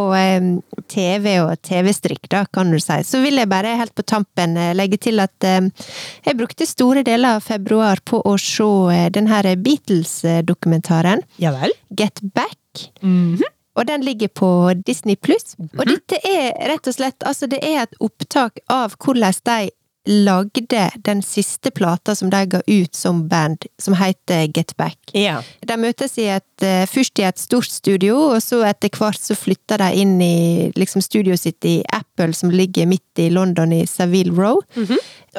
TV 0.94 1.32
og 1.42 1.56
TV-strikk, 1.66 2.28
da, 2.30 2.44
kan 2.54 2.70
du 2.70 2.78
si, 2.78 3.00
så 3.02 3.18
vil 3.24 3.40
jeg 3.42 3.50
bare 3.50 3.72
helt 3.80 3.96
på 3.98 4.06
tampen 4.06 4.54
eh, 4.62 4.76
legge 4.78 5.00
til 5.02 5.18
at 5.24 5.34
jeg 5.42 6.38
brukte 6.38 6.68
store 6.70 7.02
deler 7.08 7.40
av 7.40 7.42
februar 7.42 7.98
på 8.06 8.20
å 8.22 8.36
se 8.38 8.68
eh, 8.94 9.08
den 9.10 9.32
her 9.32 9.50
Beatles-dokumentaren 9.58 11.26
Ja 11.42 11.50
vel? 11.56 11.74
Get 11.98 12.22
Back. 12.22 12.92
Mhm. 13.02 13.42
Og 13.74 13.88
den 13.90 14.06
ligger 14.06 14.30
på 14.38 14.52
Disney 14.86 15.18
pluss. 15.18 15.56
Og 15.58 15.86
dette 15.90 16.22
er 16.28 16.54
rett 16.70 16.86
og 16.86 16.94
slett 16.94 17.26
altså 17.26 17.50
det 17.50 17.64
er 17.66 17.88
et 17.88 18.02
opptak 18.04 18.62
av 18.70 18.94
hvordan 19.02 19.34
de 19.50 19.72
lagde 20.06 20.92
den 20.96 21.22
siste 21.22 21.72
plata 21.72 22.16
som 22.16 22.30
de 22.30 22.46
ga 22.46 22.62
ut 22.68 22.96
som 22.96 23.28
band, 23.28 23.66
som 23.78 23.94
heter 23.94 24.48
Get 24.54 24.76
Back. 24.78 24.98
Ja. 25.14 25.42
De 25.62 25.78
møtes 25.78 26.18
i 26.18 26.26
et, 26.26 26.64
eh, 26.64 26.86
først 26.90 27.20
i 27.20 27.28
et 27.28 27.38
stort 27.38 27.70
studio, 27.70 28.16
og 28.34 28.42
så 28.42 28.64
etter 28.66 28.90
hvert 28.90 29.22
så 29.22 29.38
flytter 29.38 29.78
de 29.78 30.02
inn 30.02 30.22
i 30.22 30.72
liksom 30.76 31.02
studioet 31.02 31.40
sitt 31.40 31.66
i 31.66 31.84
Apple, 31.94 32.34
som 32.34 32.50
ligger 32.50 32.88
midt 32.88 33.20
i 33.20 33.30
London, 33.30 33.74
i 33.74 33.86
Savile 33.86 34.34
Row. 34.34 34.62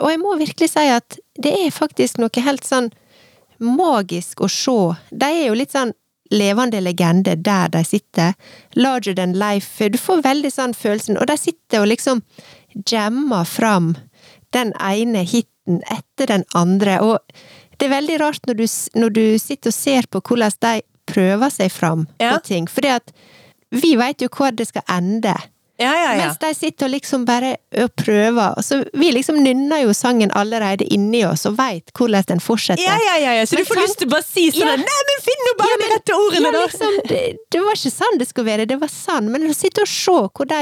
Og 0.01 0.11
jeg 0.11 0.21
må 0.21 0.39
virkelig 0.39 0.71
si 0.71 0.87
at 0.89 1.19
det 1.43 1.53
er 1.53 1.71
faktisk 1.71 2.19
noe 2.19 2.31
helt 2.45 2.65
sånn 2.65 2.93
magisk 3.59 4.41
å 4.43 4.49
se. 4.51 4.97
De 5.11 5.27
er 5.27 5.49
jo 5.49 5.59
litt 5.59 5.73
sånn 5.73 5.93
levende 6.33 6.81
legende 6.81 7.37
der 7.37 7.69
de 7.69 7.85
sitter. 7.85 8.35
Larger 8.75 9.15
than 9.15 9.35
life. 9.39 9.89
Du 9.89 9.99
får 9.99 10.23
veldig 10.25 10.53
sånn 10.53 10.75
følelsen. 10.75 11.19
Og 11.21 11.27
de 11.29 11.37
sitter 11.37 11.83
og 11.83 11.91
liksom 11.93 12.23
jammer 12.89 13.45
fram 13.45 13.95
den 14.53 14.73
ene 14.81 15.25
hiten 15.29 15.81
etter 15.91 16.27
den 16.35 16.45
andre. 16.59 16.99
Og 17.05 17.19
det 17.79 17.89
er 17.89 17.95
veldig 17.97 18.21
rart 18.23 18.47
når 18.49 18.59
du, 18.63 18.67
når 19.01 19.15
du 19.17 19.25
sitter 19.43 19.73
og 19.73 19.79
ser 19.79 20.09
på 20.11 20.21
hvordan 20.21 20.53
de 20.63 20.75
prøver 21.13 21.51
seg 21.51 21.73
fram 21.75 22.07
Ja. 22.21 22.37
på 22.37 22.45
ting. 22.53 22.67
Fordi 22.71 22.89
at 22.99 23.11
vi 23.73 23.97
veit 23.97 24.21
jo 24.23 24.29
hvor 24.29 24.53
det 24.55 24.69
skal 24.69 24.83
ende. 24.93 25.35
Ja, 25.81 25.91
ja, 25.97 26.11
ja. 26.15 26.27
Mens 26.29 26.37
de 26.39 26.51
sitter 26.55 26.87
og 26.87 26.93
liksom 26.93 27.25
bare 27.27 27.57
og 27.81 27.89
prøver. 27.99 28.61
Så 28.63 28.83
vi 28.95 29.09
liksom 29.11 29.41
nynner 29.43 29.81
jo 29.83 29.95
sangen 29.97 30.31
allerede 30.39 30.85
inni 30.95 31.25
oss 31.27 31.47
og 31.49 31.57
veit 31.59 31.91
hvordan 31.99 32.23
den 32.29 32.43
fortsetter. 32.45 32.85
Ja, 32.85 32.95
ja, 33.09 33.17
ja, 33.19 33.33
ja. 33.41 33.47
Så 33.49 33.57
Men 33.57 33.65
du 33.65 33.69
får 33.71 33.81
tenk- 33.81 33.89
lyst 33.89 33.99
til 33.99 34.07
å 34.07 34.13
bare 34.13 34.27
si 34.29 34.45
sånn. 34.53 34.85
Nei, 34.85 35.01
men 35.09 35.25
finn 35.25 35.43
nå 35.49 35.55
bare 35.59 35.79
de 35.81 35.89
rette 35.95 36.19
ordene, 36.21 36.53
da! 36.53 36.67
liksom, 36.69 37.01
det, 37.09 37.23
det 37.51 37.65
var 37.65 37.75
ikke 37.81 37.95
sånn 37.97 38.21
det 38.21 38.29
skulle 38.29 38.51
være, 38.53 38.69
det 38.69 38.79
var 38.85 38.93
sånn. 38.95 39.33
Men 39.33 39.49
å 39.49 39.57
sitte 39.57 39.83
og 39.83 39.91
se 39.91 40.19
hvor 40.29 40.47
de 40.53 40.61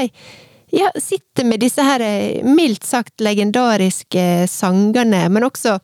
ja, 0.71 0.91
sitter 0.95 1.47
med 1.47 1.61
disse 1.63 1.83
her 1.83 2.03
eh, 2.05 2.43
mildt 2.47 2.85
sagt 2.87 3.21
legendariske 3.23 4.47
sangene, 4.49 5.27
men 5.29 5.47
også 5.47 5.77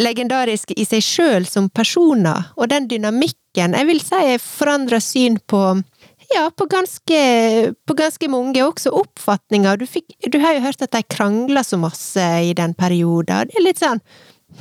legendariske 0.00 0.74
i 0.80 0.86
seg 0.88 1.04
sjøl 1.06 1.46
som 1.46 1.70
personer, 1.70 2.50
og 2.58 2.70
den 2.72 2.88
dynamikken. 2.90 3.76
Jeg 3.78 3.86
vil 3.86 4.02
si 4.02 4.22
jeg 4.26 4.42
forandra 4.42 4.98
syn 5.02 5.38
på 5.46 5.62
ja, 6.34 6.48
på 6.50 6.66
ganske, 6.66 7.18
på 7.86 7.94
ganske 7.94 8.28
mange, 8.32 8.62
også 8.64 8.90
oppfatninger. 8.96 9.76
Du, 9.78 9.84
fikk, 9.86 10.16
du 10.26 10.40
har 10.42 10.56
jo 10.56 10.64
hørt 10.64 10.82
at 10.82 10.94
de 10.96 11.02
krangla 11.06 11.62
så 11.62 11.78
masse 11.78 12.24
i 12.48 12.54
den 12.56 12.74
perioden, 12.74 13.50
det 13.50 13.60
er 13.60 13.68
litt 13.68 13.82
sånn 13.82 14.02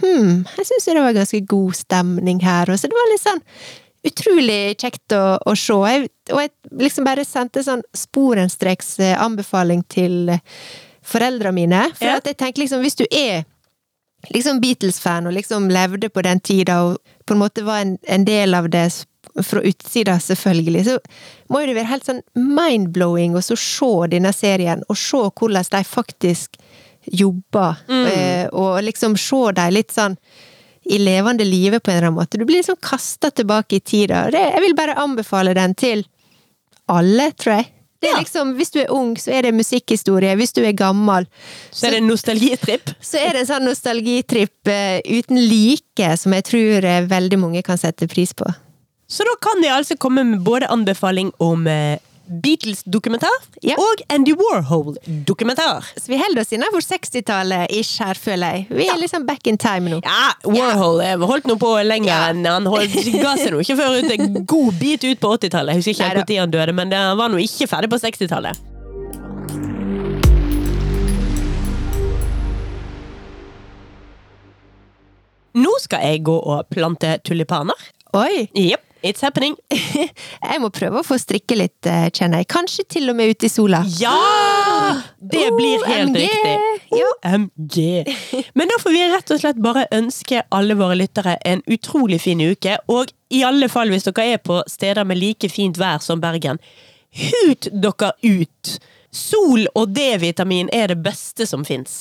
Hm, 0.01 0.41
jeg 0.57 0.65
syns 0.65 0.87
det 0.89 1.01
var 1.05 1.13
ganske 1.13 1.39
god 1.45 1.75
stemning 1.77 2.39
her, 2.41 2.69
og 2.71 2.79
så 2.81 2.89
det 2.89 2.97
var 2.97 3.11
litt 3.11 3.21
sånn 3.21 3.41
utrolig 4.03 4.75
kjekt 4.81 5.15
å, 5.15 5.37
å 5.39 5.55
se. 5.57 5.77
Jeg, 5.93 6.09
og 6.33 6.41
jeg 6.43 6.51
liksom 6.81 7.07
bare 7.07 7.25
sendte 7.27 7.63
sånn 7.65 7.83
sporenstreks 7.95 8.97
eh, 8.99 9.15
anbefaling 9.21 9.83
til 9.91 10.33
eh, 10.35 10.43
foreldrene 11.03 11.55
mine. 11.55 11.85
For 11.97 12.11
Ja. 12.11 12.19
at 12.19 12.27
jeg 12.27 12.39
tenker 12.39 12.63
liksom, 12.63 12.83
hvis 12.83 12.99
du 12.99 13.05
er 13.09 13.45
liksom 14.33 14.61
Beatles-fan 14.63 15.27
og 15.27 15.35
liksom 15.35 15.69
levde 15.71 16.09
på 16.09 16.23
den 16.23 16.39
tida 16.39 16.81
og 16.87 16.99
på 17.27 17.35
en 17.35 17.41
måte 17.43 17.63
var 17.63 17.83
en, 17.83 17.97
en 18.07 18.27
del 18.27 18.55
av 18.55 18.69
det 18.71 18.85
fra 19.43 19.63
utsida, 19.65 20.19
selvfølgelig, 20.19 20.83
så 20.85 20.97
må 21.49 21.63
jo 21.63 21.71
det 21.71 21.75
være 21.79 21.89
helt 21.89 22.05
sånn 22.05 22.21
mind-blowing 22.35 23.35
å 23.35 23.41
så 23.41 23.55
se 23.57 23.91
denne 24.11 24.29
serien, 24.35 24.83
og 24.91 24.99
se 24.99 25.17
hvordan 25.17 25.69
de 25.71 25.81
faktisk 25.87 26.59
jobber, 27.07 27.79
mm. 27.89 28.51
og 28.53 28.83
liksom 28.85 29.15
se 29.17 29.39
dem 29.57 29.73
litt 29.73 29.95
sånn 29.95 30.19
i 30.85 30.97
levende 30.99 31.45
live 31.47 31.79
på 31.79 31.91
en 31.91 31.97
eller 31.97 32.07
annen 32.07 32.19
måte. 32.19 32.37
Du 32.37 32.45
blir 32.45 32.59
liksom 32.61 32.75
kasta 32.81 33.31
tilbake 33.31 33.75
i 33.75 33.79
tida. 33.79 34.25
Det, 34.31 34.41
jeg 34.53 34.61
vil 34.65 34.75
bare 34.75 34.95
anbefale 34.99 35.53
den 35.55 35.75
til 35.79 36.03
alle, 36.91 37.31
tror 37.31 37.53
jeg. 37.61 37.69
Det 38.03 38.09
er 38.09 38.13
Ja. 38.17 38.19
liksom, 38.19 38.55
Hvis 38.57 38.71
du 38.71 38.79
er 38.81 38.91
ung, 38.91 39.15
så 39.15 39.31
er 39.31 39.41
det 39.43 39.53
musikkhistorie. 39.55 40.35
Hvis 40.35 40.51
du 40.53 40.61
er 40.65 40.73
gammel, 40.73 41.25
Så 41.71 41.87
er 41.87 41.91
det 41.91 41.97
en 42.01 42.07
nostalgitripp. 42.07 42.89
så 43.01 43.17
er 43.17 43.31
det 43.33 43.39
en 43.41 43.47
sånn 43.47 43.63
nostalgitripp 43.65 44.67
uh, 44.67 44.99
uten 45.07 45.39
like, 45.39 46.17
som 46.17 46.33
jeg 46.33 46.43
tror 46.43 46.83
uh, 46.83 47.07
veldig 47.07 47.39
mange 47.39 47.63
kan 47.63 47.77
sette 47.77 48.07
pris 48.11 48.33
på. 48.33 48.43
Så 49.07 49.23
da 49.23 49.35
kan 49.39 49.63
jeg 49.63 49.71
altså 49.71 49.95
komme 49.97 50.23
med 50.25 50.43
både 50.43 50.67
anbefaling 50.67 51.31
om 51.39 51.67
eh, 51.67 51.99
Beatles-dokumentar 52.23 53.33
Ja. 53.61 53.75
og 53.77 54.01
Andy 54.09 54.31
Warhol-dokumentar. 54.39 55.83
Så 55.99 56.07
vi 56.07 56.17
holder 56.17 56.41
oss 56.41 56.53
innenfor 56.55 56.79
60-tallet 56.85 57.71
ish 57.75 57.99
her, 57.99 58.13
føler 58.15 58.53
jeg. 58.55 58.67
Vi 58.69 58.87
er 58.87 58.97
liksom 59.01 59.25
back 59.27 59.47
in 59.47 59.57
time 59.57 59.89
nå. 59.91 59.99
Ja, 60.05 60.31
Warhol 60.47 61.01
ja. 61.03 61.17
holdt 61.19 61.45
nå 61.51 61.57
på 61.59 61.73
lenger 61.83 62.07
Ja. 62.13 62.29
enn 62.31 62.45
han 62.47 62.65
holdt, 62.65 62.95
ga 63.21 63.35
seg 63.35 63.51
nå 63.51 63.59
ikke 63.59 63.75
før 63.77 63.99
ut 63.99 64.11
en 64.15 64.45
god 64.45 64.79
bit 64.79 65.03
ut 65.03 65.19
på 65.19 65.33
80-tallet. 65.37 65.73
Jeg 65.75 65.83
husker 65.83 65.91
ikke 65.91 66.23
når 66.31 66.39
han 66.45 66.51
døde, 66.55 66.73
men 66.73 66.91
han 66.95 67.17
var 67.17 67.29
nå 67.29 67.37
ikke 67.43 67.67
ferdig 67.67 67.91
på 67.91 67.99
60-tallet. 67.99 68.69
Nå 75.53 75.73
skal 75.83 76.01
jeg 76.07 76.23
gå 76.25 76.33
og 76.49 76.65
plante 76.73 77.17
tulipaner. 77.25 77.77
Oi! 78.17 78.47
Jepp, 78.57 78.85
it's 79.03 79.21
happening. 79.21 79.55
Jeg 80.49 80.61
må 80.63 80.69
prøve 80.73 81.01
å 81.01 81.05
få 81.05 81.17
strikke 81.21 81.57
litt, 81.59 81.85
eh, 81.89 82.07
kjenner 82.13 82.41
jeg. 82.41 82.49
Kanskje 82.51 82.85
til 82.95 83.11
og 83.11 83.17
med 83.17 83.33
ute 83.33 83.47
i 83.47 83.51
sola. 83.51 83.83
Ja! 83.99 84.15
Det 85.19 85.45
blir 85.55 85.83
helt 85.87 86.09
OMG! 86.09 86.21
riktig. 86.23 86.55
OMG. 86.93 87.77
Men 88.57 88.71
da 88.71 88.79
får 88.81 88.95
vi 88.95 89.03
rett 89.13 89.35
og 89.35 89.41
slett 89.43 89.61
bare 89.63 89.85
ønske 89.95 90.43
alle 90.53 90.77
våre 90.79 90.97
lyttere 90.99 91.37
en 91.47 91.63
utrolig 91.71 92.21
fin 92.23 92.41
uke. 92.41 92.77
Og 92.91 93.11
i 93.33 93.43
alle 93.47 93.69
fall 93.71 93.93
hvis 93.93 94.07
dere 94.09 94.27
er 94.35 94.43
på 94.43 94.61
steder 94.69 95.07
med 95.07 95.21
like 95.21 95.49
fint 95.51 95.79
vær 95.81 96.03
som 96.03 96.21
Bergen, 96.23 96.61
hut 97.23 97.69
dere 97.71 98.13
ut! 98.23 98.75
Sol 99.13 99.67
og 99.77 99.91
D-vitamin 99.93 100.71
er 100.73 100.89
det 100.89 101.03
beste 101.05 101.45
som 101.45 101.61
fins. 101.67 101.99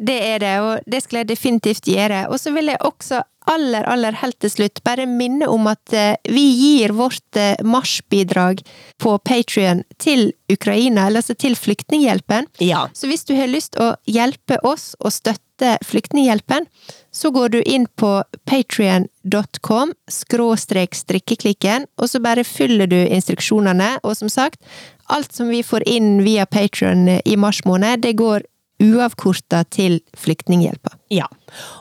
Det 0.00 0.16
er 0.34 0.42
det, 0.42 0.56
og 0.60 0.90
det 0.90 1.02
skal 1.04 1.22
jeg 1.22 1.30
definitivt 1.30 1.88
gjøre. 1.88 2.26
Og 2.30 2.40
så 2.40 2.52
vil 2.54 2.72
jeg 2.72 2.82
også 2.84 3.22
aller, 3.46 3.86
aller 3.86 4.16
helt 4.20 4.38
til 4.42 4.50
slutt 4.52 4.82
bare 4.86 5.06
minne 5.08 5.48
om 5.50 5.68
at 5.70 5.94
eh, 5.94 6.18
vi 6.32 6.44
gir 6.58 6.94
vårt 6.98 7.38
eh, 7.38 7.54
marsjbidrag 7.64 8.62
på 9.02 9.16
Patrion 9.24 9.84
til 10.02 10.32
Ukraina, 10.52 11.06
eller 11.06 11.22
altså 11.22 11.36
til 11.38 11.56
Flyktninghjelpen. 11.58 12.50
Ja. 12.62 12.86
Så 12.94 13.10
hvis 13.10 13.26
du 13.26 13.36
har 13.38 13.50
lyst 13.50 13.78
å 13.80 13.94
hjelpe 14.10 14.58
oss 14.66 14.94
å 14.98 15.12
støtte 15.14 15.76
Flyktninghjelpen, 15.86 16.66
så 17.14 17.30
går 17.32 17.54
du 17.54 17.60
inn 17.62 17.86
på 17.96 18.10
patrion.com 18.44 19.94
skråstrek 20.10 20.98
strikkeklikken, 20.98 21.86
og 21.96 22.10
så 22.12 22.20
bare 22.20 22.44
fyller 22.44 22.90
du 22.90 22.98
instruksjonene. 22.98 23.94
Og 24.04 24.18
som 24.18 24.32
sagt, 24.32 24.60
alt 25.08 25.32
som 25.32 25.48
vi 25.54 25.62
får 25.64 25.86
inn 25.88 26.18
via 26.26 26.44
Patrion 26.50 27.08
i 27.08 27.38
mars 27.40 27.62
måned, 27.64 28.04
det 28.04 28.18
går 28.20 28.44
uavkorta 28.82 29.64
til 29.64 30.00
Flyktninghjelpa. 30.16 30.96
Ja. 31.08 31.26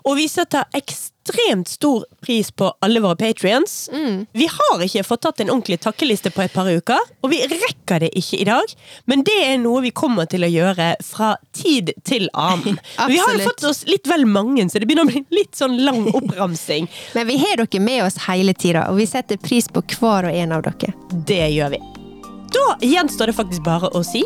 Og 0.06 0.16
vi 0.20 0.28
setter 0.30 0.68
ekstremt 0.78 1.68
stor 1.68 2.06
pris 2.24 2.52
på 2.56 2.70
alle 2.86 3.02
våre 3.04 3.18
patrions. 3.20 3.90
Vi 4.32 4.48
har 4.52 4.84
ikke 4.86 5.04
fått 5.04 5.24
tatt 5.26 5.42
en 5.44 5.52
ordentlig 5.52 5.80
takkeliste 5.84 6.32
på 6.32 6.46
et 6.46 6.54
par 6.54 6.70
uker, 6.70 7.02
og 7.26 7.34
vi 7.34 7.42
rekker 7.50 8.06
det 8.06 8.12
ikke 8.16 8.40
i 8.44 8.48
dag. 8.48 8.76
Men 9.12 9.26
det 9.28 9.38
er 9.48 9.58
noe 9.64 9.82
vi 9.84 9.92
kommer 9.96 10.30
til 10.32 10.46
å 10.46 10.52
gjøre 10.52 10.94
fra 11.04 11.34
tid 11.58 11.92
til 12.08 12.30
annen. 12.32 12.80
vi 13.12 13.20
har 13.20 13.36
jo 13.36 13.50
fått 13.50 13.68
oss 13.72 13.84
litt 13.90 14.08
vel 14.08 14.28
mange, 14.30 14.70
så 14.70 14.80
det 14.80 14.88
begynner 14.88 15.10
å 15.10 15.12
bli 15.12 15.26
litt 15.42 15.58
sånn 15.58 15.78
lang 15.84 16.08
oppramsing. 16.20 16.88
Men 17.18 17.28
vi 17.28 17.42
har 17.44 17.60
dere 17.66 17.84
med 17.84 18.06
oss 18.06 18.22
hele 18.30 18.56
tida, 18.56 18.88
og 18.92 19.02
vi 19.02 19.10
setter 19.10 19.42
pris 19.42 19.68
på 19.68 19.84
hver 19.98 20.30
og 20.30 20.40
en 20.46 20.56
av 20.56 20.64
dere. 20.70 20.96
Det 21.28 21.44
gjør 21.58 21.76
vi. 21.76 21.84
Da 22.56 22.66
gjenstår 22.86 23.34
det 23.34 23.36
faktisk 23.36 23.66
bare 23.66 23.90
å 23.92 24.00
si 24.06 24.24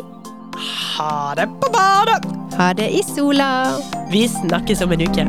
ha 0.56 1.34
det 1.36 1.46
på 1.60 1.70
badet! 1.72 2.26
Ha 2.56 2.72
det 2.72 2.88
i 2.88 3.02
sola! 3.02 3.50
Vi 4.10 4.28
snakkes 4.28 4.80
om 4.80 4.92
en 4.92 5.00
uke. 5.00 5.26